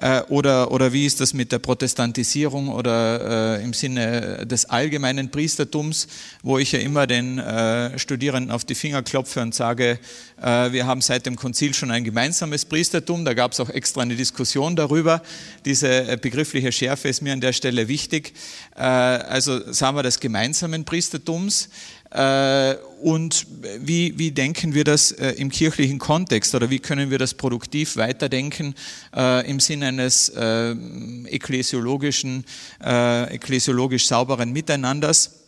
Äh, 0.00 0.22
oder, 0.22 0.72
oder 0.72 0.92
wie 0.92 1.06
ist 1.06 1.20
das 1.20 1.34
mit 1.34 1.52
der 1.52 1.60
Protestantisierung 1.60 2.68
oder 2.68 3.58
äh, 3.58 3.64
im 3.64 3.72
Sinne 3.72 4.44
des 4.44 4.64
allgemeinen 4.64 5.30
Priestertums, 5.30 6.08
wo 6.42 6.58
ich 6.58 6.72
ja 6.72 6.80
immer 6.80 7.06
den 7.06 7.38
äh, 7.38 7.96
Studierenden 7.96 8.50
auf 8.50 8.64
die 8.64 8.74
Finger 8.74 9.02
klopfe 9.02 9.40
und 9.40 9.54
sage, 9.54 9.98
wir 10.38 10.86
haben 10.86 11.00
seit 11.00 11.24
dem 11.24 11.36
Konzil 11.36 11.72
schon 11.72 11.90
ein 11.90 12.04
gemeinsames 12.04 12.66
Priestertum, 12.66 13.24
da 13.24 13.32
gab 13.32 13.52
es 13.52 13.60
auch 13.60 13.70
extra 13.70 14.02
eine 14.02 14.16
Diskussion 14.16 14.76
darüber. 14.76 15.22
Diese 15.64 16.18
begriffliche 16.18 16.72
Schärfe 16.72 17.08
ist 17.08 17.22
mir 17.22 17.32
an 17.32 17.40
der 17.40 17.54
Stelle 17.54 17.88
wichtig. 17.88 18.34
Also 18.74 19.72
sagen 19.72 19.96
wir 19.96 20.02
des 20.02 20.20
gemeinsamen 20.20 20.84
Priestertums. 20.84 21.70
Äh, 22.10 22.74
und 23.02 23.46
wie, 23.80 24.18
wie 24.18 24.30
denken 24.30 24.74
wir 24.74 24.84
das 24.84 25.12
äh, 25.12 25.32
im 25.32 25.50
kirchlichen 25.50 25.98
Kontext 25.98 26.54
oder 26.54 26.70
wie 26.70 26.78
können 26.78 27.10
wir 27.10 27.18
das 27.18 27.34
produktiv 27.34 27.96
weiterdenken 27.96 28.74
äh, 29.14 29.48
im 29.48 29.60
Sinne 29.60 29.88
eines 29.88 30.32
ekklesiologischen, 30.36 32.44
ekklesiologisch 32.80 34.06
sauberen 34.06 34.52
Miteinanders, 34.52 35.40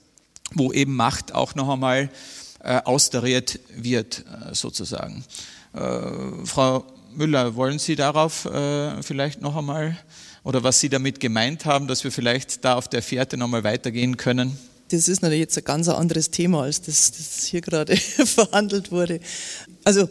wo 0.54 0.72
eben 0.72 0.96
Macht 0.96 1.34
auch 1.34 1.54
noch 1.54 1.68
einmal 1.68 2.10
austariert 2.60 3.60
wird, 3.76 4.24
sozusagen. 4.52 5.24
Frau 5.72 6.84
Müller, 7.14 7.54
wollen 7.54 7.78
Sie 7.78 7.96
darauf 7.96 8.48
vielleicht 9.00 9.40
noch 9.40 9.56
einmal 9.56 9.96
oder 10.42 10.62
was 10.62 10.80
Sie 10.80 10.88
damit 10.88 11.20
gemeint 11.20 11.66
haben, 11.66 11.88
dass 11.88 12.04
wir 12.04 12.12
vielleicht 12.12 12.64
da 12.64 12.74
auf 12.74 12.88
der 12.88 13.02
Fährte 13.02 13.36
noch 13.36 13.46
einmal 13.46 13.64
weitergehen 13.64 14.16
können? 14.16 14.58
Das 14.88 15.08
ist 15.08 15.22
natürlich 15.22 15.40
jetzt 15.40 15.58
ein 15.58 15.64
ganz 15.64 15.88
anderes 15.88 16.30
Thema, 16.30 16.62
als 16.62 16.80
das, 16.82 17.12
das 17.12 17.44
hier 17.44 17.60
gerade 17.60 17.96
verhandelt 18.24 18.90
wurde. 18.90 19.20
Also 19.84 20.08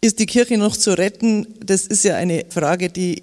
ist 0.00 0.18
die 0.18 0.26
Kirche 0.26 0.58
noch 0.58 0.76
zu 0.76 0.96
retten? 0.96 1.46
Das 1.64 1.86
ist 1.86 2.04
ja 2.04 2.16
eine 2.16 2.44
Frage, 2.48 2.90
die, 2.90 3.22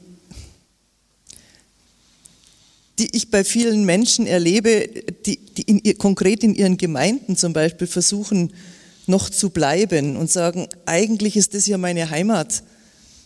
die 2.97 3.15
ich 3.15 3.29
bei 3.29 3.43
vielen 3.43 3.85
Menschen 3.85 4.25
erlebe, 4.25 4.89
die, 5.25 5.38
die 5.38 5.63
in 5.63 5.79
ihr, 5.83 5.97
konkret 5.97 6.43
in 6.43 6.55
ihren 6.55 6.77
Gemeinden 6.77 7.35
zum 7.35 7.53
Beispiel 7.53 7.88
versuchen, 7.88 8.53
noch 9.07 9.29
zu 9.29 9.49
bleiben 9.49 10.15
und 10.17 10.31
sagen, 10.31 10.67
eigentlich 10.85 11.35
ist 11.35 11.53
das 11.53 11.67
ja 11.67 11.77
meine 11.77 12.09
Heimat, 12.09 12.63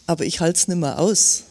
aber 0.08 0.26
ich 0.26 0.40
halte 0.40 0.58
es 0.58 0.68
nicht 0.68 0.78
mehr 0.78 0.98
aus. 0.98 1.44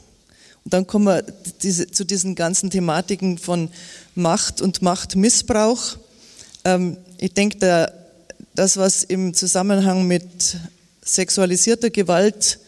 Dann 0.64 0.86
kommen 0.86 1.06
wir 1.06 1.24
diese, 1.62 1.90
zu 1.90 2.04
diesen 2.04 2.34
ganzen 2.34 2.70
Thematiken 2.70 3.38
von 3.38 3.68
Macht 4.14 4.62
und 4.62 4.82
Machtmissbrauch. 4.82 5.96
Ähm, 6.64 6.96
ich 7.18 7.34
denke, 7.34 7.58
da, 7.58 7.92
das, 8.54 8.76
was 8.76 9.02
im 9.02 9.34
Zusammenhang 9.34 10.06
mit 10.06 10.56
sexualisierter 11.04 11.90
Gewalt 11.90 12.58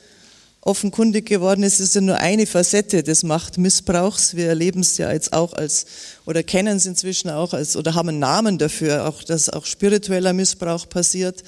offenkundig 0.65 1.27
geworden 1.27 1.63
ist, 1.63 1.79
ist 1.79 1.95
ja 1.95 2.01
nur 2.01 2.17
eine 2.19 2.47
Facette 2.47 3.03
des 3.03 3.23
Machtmissbrauchs. 3.23 4.35
Wir 4.35 4.47
erleben 4.47 4.81
es 4.81 4.97
ja 4.97 5.13
jetzt 5.13 5.33
auch 5.33 5.53
als, 5.53 5.87
oder 6.25 6.43
kennen 6.43 6.79
es 6.79 6.87
inzwischen 6.87 7.31
auch 7.31 7.53
als, 7.53 7.77
oder 7.77 7.95
haben 7.95 8.09
einen 8.09 8.19
Namen 8.19 8.59
dafür, 8.59 9.07
auch, 9.07 9.23
dass 9.23 9.51
auch 9.51 9.67
spiritueller 9.67 10.33
Missbrauch 10.33 10.89
passiert. 10.89 11.45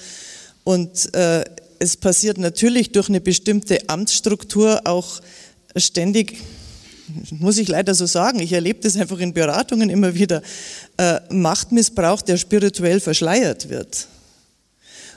Und 0.63 1.13
äh, 1.15 1.43
es 1.79 1.97
passiert 1.97 2.37
natürlich 2.37 2.91
durch 2.91 3.09
eine 3.09 3.21
bestimmte 3.21 3.89
Amtsstruktur 3.89 4.81
auch 4.85 5.19
ständig, 5.79 6.37
muss 7.31 7.57
ich 7.57 7.67
leider 7.67 7.93
so 7.95 8.05
sagen, 8.05 8.39
ich 8.39 8.53
erlebe 8.53 8.79
das 8.81 8.97
einfach 8.97 9.19
in 9.19 9.33
Beratungen 9.33 9.89
immer 9.89 10.13
wieder, 10.13 10.41
äh, 10.97 11.19
Machtmissbrauch, 11.29 12.21
der 12.21 12.37
spirituell 12.37 12.99
verschleiert 12.99 13.69
wird. 13.69 14.07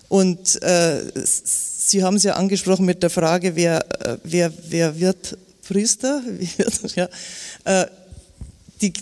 Und 0.08 0.60
äh, 0.62 1.02
Sie 1.24 2.02
haben 2.02 2.16
es 2.16 2.24
ja 2.24 2.34
angesprochen 2.34 2.84
mit 2.84 3.02
der 3.02 3.10
Frage, 3.10 3.56
wer, 3.56 3.84
äh, 4.04 4.18
wer, 4.24 4.52
wer 4.68 4.98
wird 4.98 5.36
Priester? 5.66 6.22
ja, 6.96 7.08
äh, 7.64 7.86
die, 8.80 8.92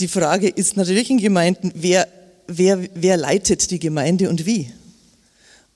die 0.00 0.08
Frage 0.08 0.48
ist 0.48 0.76
natürlich 0.76 1.10
in 1.10 1.18
Gemeinden, 1.18 1.72
wer, 1.74 2.08
wer, 2.48 2.80
wer 2.94 3.16
leitet 3.16 3.70
die 3.70 3.78
Gemeinde 3.78 4.28
und 4.28 4.46
wie? 4.46 4.70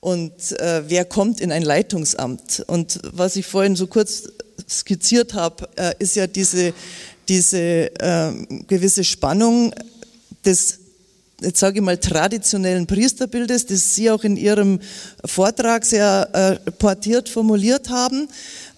Und 0.01 0.53
äh, 0.61 0.89
wer 0.89 1.05
kommt 1.05 1.41
in 1.41 1.51
ein 1.53 1.63
Leitungsamt. 1.63 2.65
Und 2.67 3.01
was 3.13 3.37
ich 3.37 3.47
vorhin 3.47 3.77
so 3.77 3.87
kurz 3.87 4.29
skizziert 4.69 5.35
habe, 5.35 5.69
äh, 5.77 5.95
ist 5.99 6.17
ja 6.17 6.27
diese, 6.27 6.73
diese 7.29 7.59
äh, 7.59 8.33
gewisse 8.69 9.05
Spannung 9.05 9.75
des, 10.45 10.79
jetzt 11.41 11.59
sage 11.59 11.79
ich 11.79 11.85
mal, 11.85 11.99
traditionellen 11.99 12.87
Priesterbildes, 12.87 13.67
das 13.67 13.95
Sie 13.95 14.11
auch 14.11 14.25
in 14.25 14.37
Ihrem 14.37 14.81
Vortrag 15.25 15.85
sehr 15.85 16.61
äh, 16.67 16.71
portiert 16.73 17.29
formuliert 17.29 17.89
haben, 17.89 18.29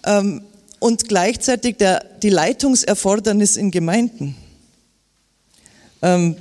ähm, 0.05 0.41
und 0.79 1.07
gleichzeitig 1.07 1.77
der, 1.77 2.03
die 2.23 2.29
Leitungserfordernis 2.29 3.55
in 3.55 3.69
Gemeinden. 3.69 4.35
Ähm, 6.01 6.35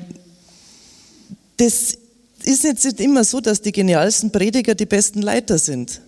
das 1.59 1.99
ist 2.45 2.65
jetzt 2.65 2.85
nicht 2.85 3.01
immer 3.01 3.25
so, 3.25 3.41
dass 3.41 3.61
die 3.61 3.73
genialsten 3.73 4.31
Prediger 4.31 4.75
die 4.75 4.87
besten 4.87 5.23
Leiter 5.23 5.59
sind. 5.59 6.01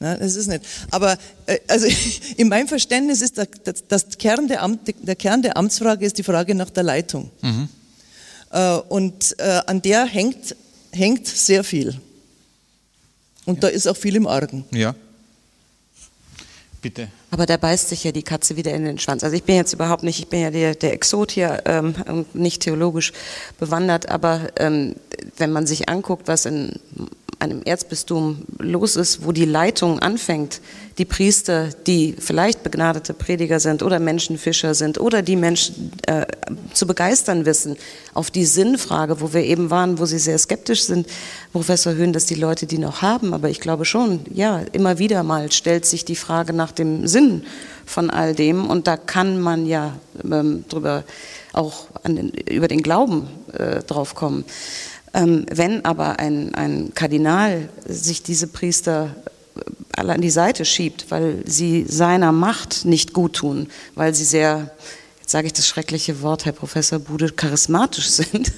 Ja, 0.00 0.16
das 0.16 0.36
ist 0.36 0.48
nicht. 0.48 0.64
Aber 0.90 1.16
äh, 1.46 1.58
also 1.68 1.86
in 2.36 2.48
meinem 2.48 2.68
Verständnis 2.68 3.22
ist 3.22 3.38
der, 3.38 3.48
das 3.88 4.06
Kern 4.18 4.48
der, 4.48 4.62
Amt, 4.62 4.80
der 5.02 5.16
Kern 5.16 5.42
der 5.42 5.56
Amtsfrage 5.56 6.04
ist 6.04 6.18
die 6.18 6.22
Frage 6.22 6.54
nach 6.54 6.70
der 6.70 6.82
Leitung. 6.82 7.30
Mhm. 7.40 7.68
Äh, 8.50 8.74
und 8.88 9.34
äh, 9.38 9.60
an 9.66 9.80
der 9.82 10.04
hängt, 10.04 10.56
hängt 10.92 11.26
sehr 11.26 11.64
viel. 11.64 12.00
Und 13.44 13.56
ja. 13.56 13.60
da 13.62 13.68
ist 13.68 13.86
auch 13.86 13.96
viel 13.96 14.16
im 14.16 14.26
Argen. 14.26 14.64
Ja. 14.72 14.94
Bitte. 16.84 17.08
Aber 17.30 17.46
da 17.46 17.56
beißt 17.56 17.88
sich 17.88 18.04
ja 18.04 18.12
die 18.12 18.22
Katze 18.22 18.56
wieder 18.56 18.74
in 18.74 18.84
den 18.84 18.98
Schwanz. 18.98 19.24
Also 19.24 19.34
ich 19.34 19.44
bin 19.44 19.56
jetzt 19.56 19.72
überhaupt 19.72 20.02
nicht, 20.02 20.18
ich 20.18 20.28
bin 20.28 20.40
ja 20.40 20.50
der, 20.50 20.74
der 20.74 20.92
Exot 20.92 21.30
hier 21.30 21.62
ähm, 21.64 21.94
nicht 22.34 22.60
theologisch 22.60 23.14
bewandert, 23.58 24.10
aber 24.10 24.42
ähm, 24.56 24.94
wenn 25.38 25.50
man 25.50 25.66
sich 25.66 25.88
anguckt, 25.88 26.28
was 26.28 26.44
in 26.44 26.78
einem 27.44 27.62
Erzbistum 27.64 28.42
los 28.58 28.96
ist, 28.96 29.24
wo 29.24 29.32
die 29.32 29.44
Leitung 29.44 30.00
anfängt, 30.00 30.60
die 30.98 31.04
Priester, 31.04 31.68
die 31.86 32.14
vielleicht 32.18 32.62
begnadete 32.62 33.14
Prediger 33.14 33.60
sind 33.60 33.82
oder 33.82 33.98
Menschenfischer 33.98 34.74
sind 34.74 35.00
oder 35.00 35.22
die 35.22 35.36
Menschen 35.36 35.92
äh, 36.06 36.26
zu 36.72 36.86
begeistern 36.86 37.46
wissen, 37.46 37.76
auf 38.14 38.30
die 38.30 38.44
Sinnfrage, 38.44 39.20
wo 39.20 39.32
wir 39.32 39.42
eben 39.42 39.70
waren, 39.70 39.98
wo 39.98 40.06
Sie 40.06 40.18
sehr 40.18 40.38
skeptisch 40.38 40.84
sind, 40.84 41.06
Professor 41.52 41.94
Höhn, 41.94 42.12
dass 42.12 42.26
die 42.26 42.34
Leute 42.34 42.66
die 42.66 42.78
noch 42.78 43.02
haben, 43.02 43.34
aber 43.34 43.50
ich 43.50 43.60
glaube 43.60 43.84
schon, 43.84 44.20
ja, 44.32 44.62
immer 44.72 44.98
wieder 44.98 45.22
mal 45.22 45.50
stellt 45.50 45.86
sich 45.86 46.04
die 46.04 46.16
Frage 46.16 46.52
nach 46.52 46.72
dem 46.72 47.06
Sinn 47.06 47.44
von 47.86 48.10
all 48.10 48.34
dem 48.34 48.66
und 48.66 48.86
da 48.86 48.96
kann 48.96 49.40
man 49.40 49.66
ja 49.66 49.96
ähm, 50.24 50.64
drüber 50.68 51.04
auch 51.52 51.86
den, 52.06 52.30
über 52.30 52.68
den 52.68 52.82
Glauben 52.82 53.28
äh, 53.52 53.82
drauf 53.82 54.14
kommen. 54.14 54.44
Ähm, 55.14 55.46
wenn 55.48 55.84
aber 55.84 56.18
ein, 56.18 56.54
ein 56.56 56.92
Kardinal 56.92 57.68
sich 57.86 58.24
diese 58.24 58.48
Priester 58.48 59.14
äh, 59.54 59.60
alle 59.92 60.12
an 60.12 60.20
die 60.20 60.30
Seite 60.30 60.64
schiebt, 60.64 61.06
weil 61.10 61.44
sie 61.46 61.86
seiner 61.88 62.32
Macht 62.32 62.84
nicht 62.84 63.12
gut 63.12 63.34
tun, 63.34 63.68
weil 63.94 64.12
sie 64.12 64.24
sehr, 64.24 64.72
jetzt 65.20 65.30
sage 65.30 65.46
ich 65.46 65.52
das 65.52 65.68
schreckliche 65.68 66.20
Wort, 66.20 66.46
Herr 66.46 66.52
Professor 66.52 66.98
Bude, 66.98 67.30
charismatisch 67.30 68.10
sind 68.10 68.50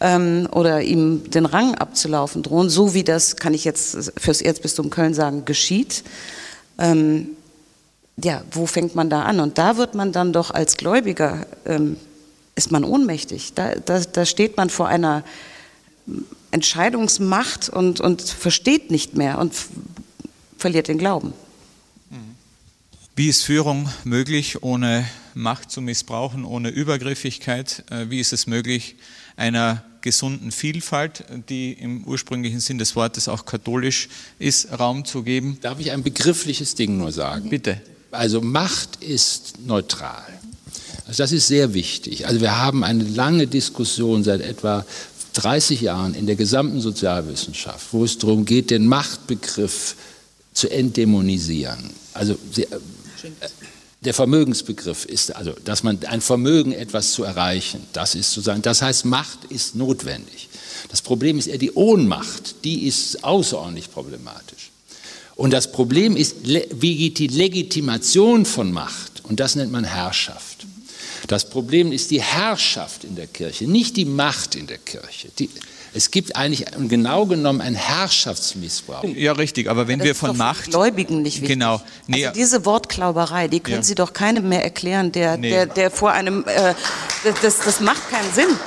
ähm, 0.00 0.46
oder 0.52 0.82
ihm 0.82 1.30
den 1.30 1.46
Rang 1.46 1.74
abzulaufen 1.74 2.42
drohen, 2.42 2.68
so 2.68 2.92
wie 2.92 3.04
das, 3.04 3.36
kann 3.36 3.54
ich 3.54 3.64
jetzt 3.64 4.12
fürs 4.18 4.42
Erzbistum 4.42 4.90
Köln 4.90 5.14
sagen, 5.14 5.46
geschieht. 5.46 6.04
Ähm, 6.78 7.28
ja, 8.22 8.42
wo 8.52 8.66
fängt 8.66 8.94
man 8.94 9.08
da 9.08 9.22
an? 9.22 9.40
Und 9.40 9.56
da 9.56 9.78
wird 9.78 9.94
man 9.94 10.12
dann 10.12 10.34
doch 10.34 10.50
als 10.50 10.76
Gläubiger, 10.76 11.46
ähm, 11.64 11.96
ist 12.56 12.70
man 12.70 12.84
ohnmächtig. 12.84 13.54
Da, 13.54 13.74
da, 13.74 14.00
da 14.00 14.26
steht 14.26 14.58
man 14.58 14.68
vor 14.68 14.86
einer 14.86 15.24
Entscheidungsmacht 16.50 17.68
und, 17.68 18.00
und 18.00 18.22
versteht 18.22 18.90
nicht 18.90 19.16
mehr 19.16 19.38
und 19.38 19.52
verliert 20.58 20.88
den 20.88 20.98
Glauben. 20.98 21.32
Wie 23.16 23.28
ist 23.28 23.44
Führung 23.44 23.88
möglich, 24.02 24.64
ohne 24.64 25.06
Macht 25.34 25.70
zu 25.70 25.80
missbrauchen, 25.80 26.44
ohne 26.44 26.70
Übergriffigkeit? 26.70 27.84
Äh, 27.88 28.10
wie 28.10 28.18
ist 28.18 28.32
es 28.32 28.48
möglich, 28.48 28.96
einer 29.36 29.84
gesunden 30.00 30.50
Vielfalt, 30.50 31.24
die 31.48 31.74
im 31.74 32.02
ursprünglichen 32.04 32.58
Sinn 32.58 32.78
des 32.78 32.96
Wortes 32.96 33.28
auch 33.28 33.46
katholisch 33.46 34.08
ist, 34.40 34.76
Raum 34.76 35.04
zu 35.04 35.22
geben? 35.22 35.58
Darf 35.60 35.78
ich 35.78 35.92
ein 35.92 36.02
begriffliches 36.02 36.74
Ding 36.74 36.98
nur 36.98 37.12
sagen? 37.12 37.50
Bitte. 37.50 37.80
Also 38.10 38.40
Macht 38.40 38.96
ist 38.96 39.60
neutral. 39.64 40.26
Also 41.06 41.22
das 41.22 41.30
ist 41.30 41.46
sehr 41.46 41.72
wichtig. 41.72 42.26
Also 42.26 42.40
wir 42.40 42.58
haben 42.58 42.82
eine 42.82 43.04
lange 43.04 43.46
Diskussion 43.46 44.24
seit 44.24 44.40
etwa 44.40 44.84
30 45.34 45.80
Jahren 45.82 46.14
in 46.14 46.26
der 46.26 46.36
gesamten 46.36 46.80
Sozialwissenschaft, 46.80 47.88
wo 47.92 48.04
es 48.04 48.18
darum 48.18 48.44
geht, 48.44 48.70
den 48.70 48.86
Machtbegriff 48.86 49.96
zu 50.52 50.70
entdämonisieren. 50.70 51.90
Also 52.14 52.34
äh, 52.56 52.66
der 54.00 54.14
Vermögensbegriff 54.14 55.04
ist, 55.04 55.34
also 55.34 55.52
dass 55.64 55.82
man 55.82 55.98
ein 56.04 56.20
Vermögen 56.20 56.72
etwas 56.72 57.12
zu 57.12 57.24
erreichen, 57.24 57.80
das 57.92 58.14
ist 58.14 58.32
sozusagen, 58.32 58.62
das 58.62 58.82
heißt 58.82 59.04
Macht 59.06 59.44
ist 59.48 59.74
notwendig. 59.74 60.48
Das 60.88 61.02
Problem 61.02 61.38
ist 61.38 61.46
eher 61.46 61.58
die 61.58 61.72
Ohnmacht, 61.72 62.64
die 62.64 62.86
ist 62.86 63.24
außerordentlich 63.24 63.90
problematisch. 63.90 64.70
Und 65.36 65.52
das 65.52 65.72
Problem 65.72 66.16
ist 66.16 66.36
die 66.44 67.26
Legitimation 67.26 68.44
von 68.44 68.72
Macht 68.72 69.22
und 69.24 69.40
das 69.40 69.56
nennt 69.56 69.72
man 69.72 69.84
Herrschaft. 69.84 70.66
Das 71.26 71.48
Problem 71.48 71.92
ist 71.92 72.10
die 72.10 72.22
Herrschaft 72.22 73.04
in 73.04 73.16
der 73.16 73.26
Kirche, 73.26 73.66
nicht 73.66 73.96
die 73.96 74.04
Macht 74.04 74.54
in 74.54 74.66
der 74.66 74.78
Kirche. 74.78 75.28
Die, 75.38 75.48
es 75.96 76.10
gibt 76.10 76.34
eigentlich 76.34 76.66
genau 76.88 77.24
genommen 77.24 77.60
einen 77.60 77.76
Herrschaftsmissbrauch. 77.76 79.04
Ja, 79.04 79.32
richtig, 79.32 79.70
aber 79.70 79.86
wenn 79.86 80.00
das 80.00 80.06
wir 80.06 80.14
von 80.16 80.36
Macht. 80.36 80.70
Gläubigen 80.70 81.22
nicht 81.22 81.36
wichtig. 81.36 81.50
Genau. 81.50 81.80
Nee, 82.08 82.26
also 82.26 82.38
diese 82.38 82.66
Wortklauberei, 82.66 83.46
die 83.46 83.60
können 83.60 83.76
ja. 83.76 83.82
Sie 83.82 83.94
doch 83.94 84.12
keinem 84.12 84.48
mehr 84.48 84.64
erklären, 84.64 85.12
der, 85.12 85.36
nee. 85.36 85.50
der, 85.50 85.66
der 85.66 85.90
vor 85.92 86.10
einem. 86.10 86.44
Äh, 86.46 86.74
das, 87.42 87.60
das 87.60 87.80
macht 87.80 88.10
keinen 88.10 88.32
Sinn. 88.32 88.58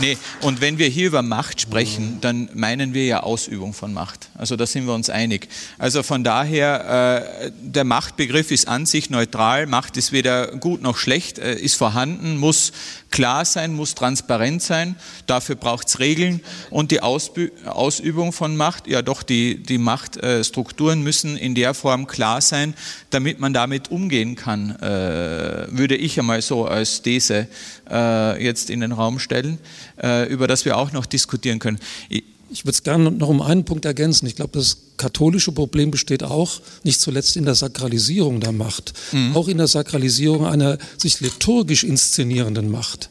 Nee, 0.00 0.16
und 0.42 0.60
wenn 0.60 0.78
wir 0.78 0.86
hier 0.86 1.08
über 1.08 1.22
Macht 1.22 1.60
sprechen, 1.60 2.18
dann 2.20 2.48
meinen 2.54 2.94
wir 2.94 3.04
ja 3.04 3.20
Ausübung 3.24 3.74
von 3.74 3.92
Macht. 3.92 4.28
Also 4.34 4.54
da 4.54 4.64
sind 4.64 4.86
wir 4.86 4.94
uns 4.94 5.10
einig. 5.10 5.48
Also 5.76 6.04
von 6.04 6.22
daher, 6.22 7.42
äh, 7.44 7.50
der 7.60 7.82
Machtbegriff 7.82 8.52
ist 8.52 8.68
an 8.68 8.86
sich 8.86 9.10
neutral. 9.10 9.66
Macht 9.66 9.96
ist 9.96 10.12
weder 10.12 10.56
gut 10.56 10.82
noch 10.82 10.96
schlecht, 10.98 11.38
äh, 11.40 11.54
ist 11.54 11.74
vorhanden, 11.74 12.36
muss 12.36 12.72
klar 13.10 13.44
sein, 13.44 13.74
muss 13.74 13.94
transparent 13.94 14.62
sein. 14.62 14.96
Dafür 15.26 15.56
braucht 15.56 15.88
es 15.88 15.98
Regeln. 15.98 16.40
Und 16.70 16.90
die 16.90 17.00
Ausbü 17.00 17.50
Ausübung 17.64 18.32
von 18.32 18.56
Macht, 18.56 18.86
ja 18.86 19.02
doch, 19.02 19.22
die, 19.22 19.62
die 19.62 19.78
Machtstrukturen 19.78 21.02
müssen 21.02 21.36
in 21.36 21.54
der 21.54 21.74
Form 21.74 22.06
klar 22.06 22.40
sein, 22.40 22.74
damit 23.10 23.40
man 23.40 23.52
damit 23.52 23.90
umgehen 23.90 24.36
kann, 24.36 24.76
äh, 24.76 25.66
würde 25.70 25.96
ich 25.96 26.18
einmal 26.18 26.42
so 26.42 26.66
als 26.66 27.02
These 27.02 27.48
äh, 27.90 28.44
jetzt 28.44 28.70
in 28.70 28.80
den 28.80 28.92
Raum 28.92 29.18
stellen, 29.18 29.58
äh, 30.02 30.28
über 30.28 30.46
das 30.46 30.64
wir 30.64 30.76
auch 30.76 30.92
noch 30.92 31.06
diskutieren 31.06 31.58
können. 31.58 31.78
Ich, 32.08 32.24
ich 32.50 32.64
würde 32.64 32.72
es 32.72 32.82
gerne 32.82 33.10
noch 33.10 33.28
um 33.28 33.42
einen 33.42 33.64
Punkt 33.64 33.84
ergänzen. 33.84 34.26
Ich 34.26 34.36
glaube, 34.36 34.58
das 34.58 34.78
katholische 34.96 35.52
Problem 35.52 35.90
besteht 35.90 36.22
auch 36.22 36.60
nicht 36.82 37.00
zuletzt 37.00 37.36
in 37.36 37.44
der 37.44 37.54
Sakralisierung 37.54 38.40
der 38.40 38.52
Macht, 38.52 38.94
mhm. 39.12 39.36
auch 39.36 39.48
in 39.48 39.58
der 39.58 39.68
Sakralisierung 39.68 40.46
einer 40.46 40.78
sich 40.96 41.20
liturgisch 41.20 41.84
inszenierenden 41.84 42.70
Macht. 42.70 43.10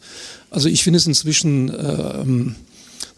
Also 0.49 0.69
ich 0.69 0.83
finde 0.83 0.97
es 0.97 1.07
inzwischen 1.07 1.69
äh, 1.69 2.51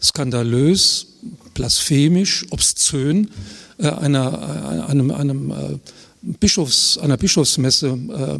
skandalös, 0.02 1.06
blasphemisch, 1.54 2.46
obszön, 2.50 3.30
äh, 3.78 3.88
einer, 3.88 4.86
äh, 4.88 4.90
einem, 4.90 5.10
einem 5.10 5.50
äh, 5.50 5.78
Bischofs, 6.22 6.98
einer 6.98 7.16
Bischofsmesse 7.16 7.88
äh, 7.88 8.38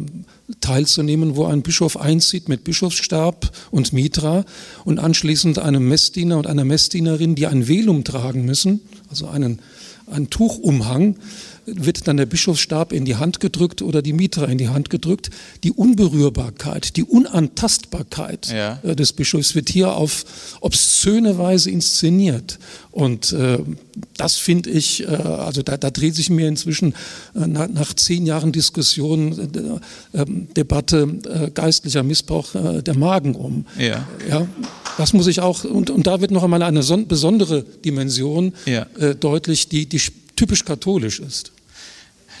teilzunehmen, 0.59 1.35
wo 1.35 1.45
ein 1.45 1.63
Bischof 1.63 1.97
einzieht 1.97 2.47
mit 2.47 2.63
Bischofsstab 2.63 3.51
und 3.71 3.91
Mitra 3.91 4.45
und 4.85 4.99
anschließend 4.99 5.57
einem 5.57 5.87
Messdiener 5.87 6.37
und 6.37 6.47
einer 6.47 6.65
Messdienerin, 6.65 7.35
die 7.35 7.47
ein 7.47 7.67
Velum 7.67 8.03
tragen 8.03 8.45
müssen, 8.45 8.81
also 9.09 9.27
einen, 9.27 9.59
einen 10.05 10.29
Tuchumhang, 10.29 11.15
wird 11.65 12.07
dann 12.07 12.17
der 12.17 12.25
Bischofsstab 12.25 12.91
in 12.91 13.05
die 13.05 13.15
Hand 13.15 13.39
gedrückt 13.39 13.81
oder 13.81 14.01
die 14.01 14.13
Mitra 14.13 14.45
in 14.45 14.57
die 14.57 14.69
Hand 14.69 14.89
gedrückt. 14.89 15.29
Die 15.63 15.71
Unberührbarkeit, 15.71 16.97
die 16.97 17.03
Unantastbarkeit 17.03 18.51
ja. 18.51 18.79
Äh, 18.83 18.95
des 18.95 19.13
Bischofs 19.13 19.55
wird 19.55 19.69
hier 19.69 19.93
auf 19.93 20.25
obszöne 20.61 21.37
Weise 21.37 21.69
inszeniert. 21.69 22.59
Und 22.91 23.31
äh, 23.31 23.59
das 24.17 24.37
finde 24.37 24.69
ich, 24.69 25.03
äh, 25.03 25.07
also 25.07 25.61
da, 25.61 25.77
da, 25.77 25.91
dreht 25.91 26.15
sich 26.15 26.29
mir 26.29 26.47
inzwischen 26.47 26.93
äh, 27.35 27.47
nach, 27.47 27.67
nach, 27.69 27.93
zehn 27.93 28.25
Jahren 28.25 28.51
Diskussion, 28.51 29.79
äh, 30.13 30.19
ähm, 30.21 30.47
Debatte 30.55 31.19
äh, 31.25 31.51
geistlicher 31.51 32.03
Missbrauch 32.03 32.49
der 32.53 32.97
Magen 32.97 33.35
um. 33.35 33.65
Ja. 33.77 34.07
ja. 34.29 34.47
Das 34.97 35.13
muss 35.13 35.27
ich 35.27 35.39
auch, 35.39 35.63
und, 35.63 35.89
und 35.89 36.05
da 36.05 36.21
wird 36.21 36.31
noch 36.31 36.43
einmal 36.43 36.63
eine 36.63 36.83
son 36.83 37.07
besondere 37.07 37.63
Dimension 37.63 38.53
ja. 38.65 38.85
deutlich, 39.19 39.69
die, 39.69 39.87
die 39.87 39.99
typisch 40.41 40.65
katholisch 40.65 41.19
ist. 41.19 41.51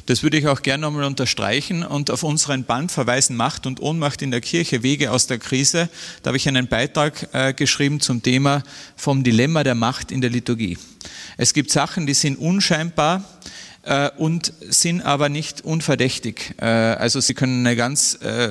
Das 0.07 0.23
würde 0.23 0.35
ich 0.35 0.47
auch 0.47 0.63
gerne 0.63 0.81
nochmal 0.81 1.03
unterstreichen 1.03 1.83
und 1.83 2.09
auf 2.09 2.23
unseren 2.23 2.63
Band 2.63 2.91
verweisen 2.91 3.35
Macht 3.35 3.67
und 3.67 3.79
Ohnmacht 3.79 4.23
in 4.23 4.31
der 4.31 4.41
Kirche, 4.41 4.81
Wege 4.81 5.11
aus 5.11 5.27
der 5.27 5.37
Krise. 5.37 5.87
Da 6.23 6.29
habe 6.29 6.37
ich 6.37 6.47
einen 6.47 6.67
Beitrag 6.67 7.29
äh, 7.31 7.53
geschrieben 7.53 7.99
zum 7.99 8.23
Thema 8.23 8.63
vom 8.95 9.23
Dilemma 9.23 9.63
der 9.63 9.75
Macht 9.75 10.11
in 10.11 10.19
der 10.19 10.31
Liturgie. 10.31 10.79
Es 11.37 11.53
gibt 11.53 11.69
Sachen, 11.69 12.07
die 12.07 12.15
sind 12.15 12.39
unscheinbar, 12.39 13.23
und 14.17 14.53
sind 14.69 15.01
aber 15.01 15.27
nicht 15.27 15.61
unverdächtig. 15.61 16.53
Äh, 16.61 16.65
also 16.65 17.19
sie 17.19 17.33
können 17.33 17.65
eine 17.65 17.75
ganz 17.75 18.15
äh, 18.21 18.49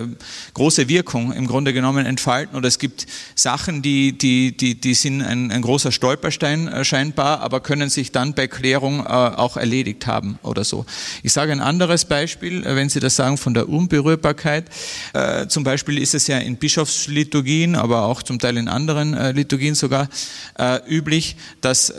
große 0.55 0.89
Wirkung 0.89 1.33
im 1.33 1.47
Grunde 1.47 1.73
genommen 1.73 2.05
entfalten 2.05 2.57
oder 2.57 2.67
es 2.67 2.81
gibt 2.81 3.07
Sachen, 3.37 3.81
die, 3.81 4.17
die, 4.17 4.57
die, 4.57 4.75
die 4.75 4.95
sind 4.95 5.23
ein, 5.23 5.53
ein 5.53 5.63
großer 5.63 5.93
Stolperstein 5.93 6.67
äh, 6.67 6.85
scheinbar, 6.85 7.43
aber 7.43 7.61
können 7.61 7.91
sich 7.91 8.11
dann 8.11 8.35
bei 8.35 8.49
Klärung 8.49 9.01
äh, 9.01 9.09
auch 9.09 9.57
erledigt 9.57 10.09
haben 10.09 10.39
oder 10.43 10.65
so. 10.65 10.85
Ich 11.23 11.33
sage 11.33 11.53
ein 11.53 11.61
anderes 11.61 12.05
Beispiel, 12.05 12.67
äh, 12.67 12.75
wenn 12.75 12.89
Sie 12.89 12.99
das 12.99 13.15
sagen 13.15 13.37
von 13.37 13.55
der 13.55 13.69
Unberührbarkeit. 13.69 14.65
Zum 15.49 15.65
Beispiel 15.65 15.99
ist 15.99 16.15
es 16.15 16.27
ja 16.27 16.39
in 16.39 16.57
Bischofsliturgien, 16.57 17.77
aber 17.77 18.03
auch 18.03 18.23
zum 18.23 18.39
Teil 18.39 18.57
in 18.57 18.69
anderen 18.69 19.35
Liturgien 19.35 19.75
sogar 19.75 20.09
üblich, 20.89 21.37
dass 21.61 21.93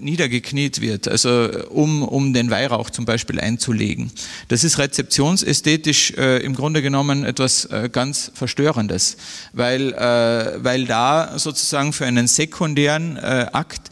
niedergekniet 0.00 0.80
wird, 0.80 1.08
also 1.08 1.48
um, 1.70 2.02
um 2.02 2.32
den 2.32 2.50
Weihrauch 2.50 2.71
Weihrauch 2.72 2.90
zum 2.90 3.04
Beispiel 3.04 3.38
einzulegen. 3.38 4.10
Das 4.48 4.64
ist 4.64 4.78
rezeptionsästhetisch 4.78 6.12
äh, 6.12 6.38
im 6.38 6.54
Grunde 6.54 6.82
genommen 6.82 7.24
etwas 7.24 7.66
äh, 7.66 7.88
ganz 7.92 8.32
Verstörendes, 8.34 9.16
weil, 9.52 9.92
äh, 9.92 10.64
weil 10.64 10.86
da 10.86 11.38
sozusagen 11.38 11.92
für 11.92 12.06
einen 12.06 12.26
sekundären 12.26 13.16
äh, 13.16 13.46
Akt 13.52 13.90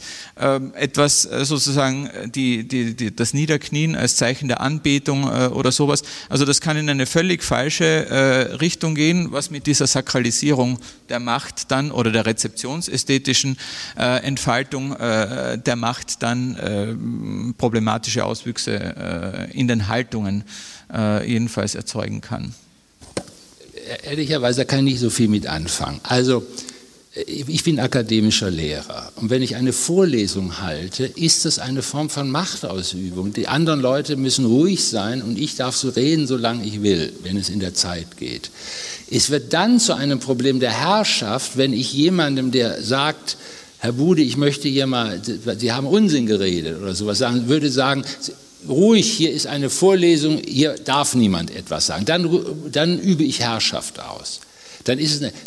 etwas 0.73 1.25
äh, 1.25 1.45
sozusagen 1.45 2.09
die, 2.33 2.67
die, 2.67 2.95
die, 2.95 3.15
das 3.15 3.33
Niederknien 3.33 3.95
als 3.95 4.15
Zeichen 4.15 4.47
der 4.47 4.61
Anbetung 4.61 5.23
äh, 5.23 5.47
oder 5.47 5.71
sowas. 5.71 6.03
Also 6.29 6.45
das 6.45 6.61
kann 6.61 6.77
in 6.77 6.89
eine 6.89 7.05
völlig 7.05 7.43
falsche 7.43 7.85
äh, 7.85 8.55
Richtung 8.55 8.95
gehen, 8.95 9.31
was 9.31 9.51
mit 9.51 9.67
dieser 9.67 9.85
Sakralisierung 9.87 10.79
der 11.09 11.19
Macht 11.19 11.71
dann 11.71 11.91
oder 11.91 12.11
der 12.11 12.25
rezeptionsästhetischen 12.25 13.57
Entfaltung 13.95 14.95
der 14.97 15.75
Macht 15.75 16.23
dann 16.23 17.53
problematische 17.57 18.23
Auswüchse 18.23 19.49
in 19.51 19.67
den 19.67 19.89
Haltungen 19.89 20.45
jedenfalls 21.25 21.75
erzeugen 21.75 22.21
kann. 22.21 22.53
Ehrlicherweise 24.03 24.65
kann 24.65 24.79
ich 24.79 24.93
nicht 24.93 24.99
so 24.99 25.09
viel 25.09 25.27
mit 25.27 25.47
anfangen. 25.47 25.99
Also 26.03 26.45
ich 27.13 27.65
bin 27.65 27.77
akademischer 27.77 28.49
Lehrer 28.49 29.11
und 29.17 29.29
wenn 29.29 29.41
ich 29.41 29.57
eine 29.57 29.73
Vorlesung 29.73 30.61
halte, 30.61 31.03
ist 31.03 31.43
das 31.43 31.59
eine 31.59 31.81
Form 31.81 32.09
von 32.09 32.31
Machtausübung. 32.31 33.33
Die 33.33 33.49
anderen 33.49 33.81
Leute 33.81 34.15
müssen 34.15 34.45
ruhig 34.45 34.85
sein 34.85 35.21
und 35.21 35.37
ich 35.37 35.57
darf 35.57 35.75
so 35.75 35.89
reden, 35.89 36.25
solange 36.25 36.65
ich 36.65 36.81
will, 36.81 37.11
wenn 37.23 37.35
es 37.35 37.49
in 37.49 37.59
der 37.59 37.73
Zeit 37.73 38.15
geht. 38.17 38.49
Es 39.09 39.29
wird 39.29 39.51
dann 39.51 39.81
zu 39.81 39.93
einem 39.93 40.19
Problem 40.19 40.61
der 40.61 40.71
Herrschaft, 40.71 41.57
wenn 41.57 41.73
ich 41.73 41.91
jemandem, 41.91 42.51
der 42.51 42.81
sagt, 42.81 43.35
Herr 43.79 43.91
Bude, 43.91 44.21
ich 44.21 44.37
möchte 44.37 44.69
hier 44.69 44.87
mal, 44.87 45.21
Sie 45.57 45.73
haben 45.73 45.87
Unsinn 45.87 46.27
geredet 46.27 46.81
oder 46.81 46.95
sowas 46.95 47.17
sagen, 47.17 47.49
würde 47.49 47.69
sagen, 47.71 48.05
ruhig, 48.69 49.11
hier 49.11 49.33
ist 49.33 49.47
eine 49.47 49.69
Vorlesung, 49.69 50.37
hier 50.47 50.75
darf 50.85 51.13
niemand 51.13 51.53
etwas 51.53 51.87
sagen. 51.87 52.05
Dann, 52.05 52.29
dann 52.71 52.97
übe 52.99 53.25
ich 53.25 53.41
Herrschaft 53.41 53.99
aus 53.99 54.39
dann, 54.85 54.99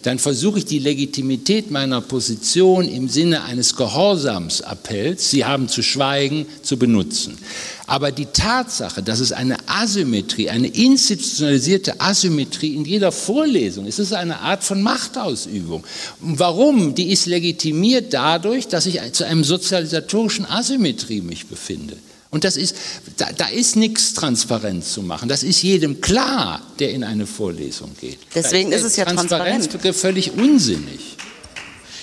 dann 0.03 0.19
versuche 0.19 0.59
ich 0.59 0.65
die 0.65 0.79
Legitimität 0.79 1.71
meiner 1.71 2.01
Position 2.01 2.89
im 2.89 3.09
Sinne 3.09 3.45
eines 3.45 3.77
Gehorsamsappells, 3.77 5.31
Sie 5.31 5.45
haben 5.45 5.69
zu 5.69 5.83
schweigen, 5.83 6.47
zu 6.63 6.77
benutzen. 6.77 7.39
Aber 7.87 8.13
die 8.13 8.27
Tatsache, 8.27 9.03
dass 9.03 9.21
es 9.21 9.33
eine 9.33 9.57
Asymmetrie, 9.67 10.49
eine 10.49 10.69
institutionalisierte 10.69 12.01
Asymmetrie 12.01 12.75
in 12.75 12.85
jeder 12.85 13.13
Vorlesung 13.13 13.87
ist, 13.87 13.99
ist 13.99 14.15
eine 14.15 14.41
Art 14.41 14.65
von 14.65 14.81
Machtausübung. 14.81 15.85
Warum? 16.21 16.95
Die 16.95 17.11
ist 17.13 17.27
legitimiert 17.27 18.15
dadurch, 18.15 18.69
dass 18.69 18.87
ich 18.87 19.01
zu 19.13 19.27
einem 19.27 19.45
sozialisatorischen 19.45 20.47
Asymmetrie 20.47 21.21
mich 21.21 21.47
befinde. 21.47 21.97
Und 22.35 22.43
das 22.43 22.57
ist, 22.57 22.75
da, 23.17 23.31
da 23.31 23.47
ist 23.47 23.77
nichts 23.77 24.13
transparent 24.13 24.85
zu 24.85 25.03
machen. 25.03 25.29
Das 25.29 25.45
ist 25.45 25.63
jedem 25.63 26.01
klar, 26.01 26.61
der 26.81 26.91
in 26.91 27.05
eine 27.05 27.29
Vorlesung 27.29 27.93
geht. 28.01 28.19
Deswegen 28.35 28.73
ist, 28.73 28.81
ist 28.81 28.87
es 28.87 28.97
ja 28.97 29.05
transparent. 29.05 29.71
völlig 29.95 30.33
unsinnig. 30.33 31.17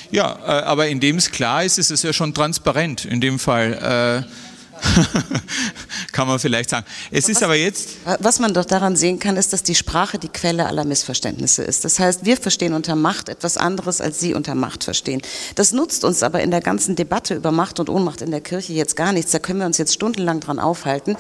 Ja, 0.10 0.32
äh, 0.32 0.64
aber 0.64 0.88
indem 0.88 1.18
es 1.18 1.32
klar 1.32 1.66
ist, 1.66 1.78
ist 1.78 1.92
es 1.92 2.02
ja 2.04 2.14
schon 2.14 2.34
transparent. 2.34 3.04
In 3.04 3.20
dem 3.20 3.40
Fall. 3.40 4.24
Äh 4.26 4.51
kann 6.12 6.28
man 6.28 6.40
vielleicht 6.40 6.70
sagen. 6.70 6.86
Es 7.12 7.26
aber 7.26 7.32
ist 7.32 7.44
aber 7.44 7.56
jetzt. 7.56 7.90
Was 8.20 8.40
man 8.40 8.54
doch 8.54 8.66
daran 8.66 8.96
sehen 8.96 9.20
kann, 9.20 9.38
ist, 9.38 9.54
dass 9.54 9.64
die 9.64 9.76
Sprache 9.76 10.18
die 10.20 10.30
Quelle 10.30 10.66
aller 10.66 10.86
Missverständnisse 10.86 11.64
ist. 11.64 11.86
Das 11.86 12.00
heißt, 12.00 12.26
wir 12.26 12.38
verstehen 12.38 12.74
unter 12.74 12.96
Macht 12.96 13.30
etwas 13.30 13.58
anderes, 13.58 14.02
als 14.02 14.20
Sie 14.20 14.34
unter 14.34 14.56
Macht 14.56 14.84
verstehen. 14.84 15.22
Das 15.56 15.72
nutzt 15.72 16.04
uns 16.04 16.24
aber 16.24 16.42
in 16.42 16.52
der 16.52 16.62
ganzen 16.62 16.96
Debatte 16.96 17.36
über 17.36 17.52
Macht 17.52 17.80
und 17.80 17.90
Ohnmacht 17.90 18.22
in 18.22 18.32
der 18.32 18.42
Kirche 18.42 18.74
jetzt 18.74 18.96
gar 18.96 19.14
nichts. 19.14 19.32
Da 19.32 19.40
können 19.40 19.60
wir 19.60 19.66
uns 19.66 19.78
jetzt 19.78 19.94
stundenlang 19.94 20.40
dran 20.40 20.60
aufhalten, 20.60 21.16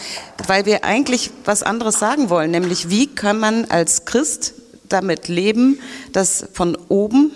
weil 0.48 0.66
wir 0.66 0.84
eigentlich 0.84 1.32
was 1.46 1.64
anderes 1.64 2.00
sagen 2.00 2.30
wollen, 2.30 2.52
nämlich 2.52 2.90
wie 2.90 3.08
kann 3.08 3.40
man 3.40 3.66
als 3.66 4.06
Christ 4.06 4.54
damit 4.90 5.28
leben, 5.28 5.80
dass 6.12 6.46
von 6.54 6.76
oben 6.90 7.32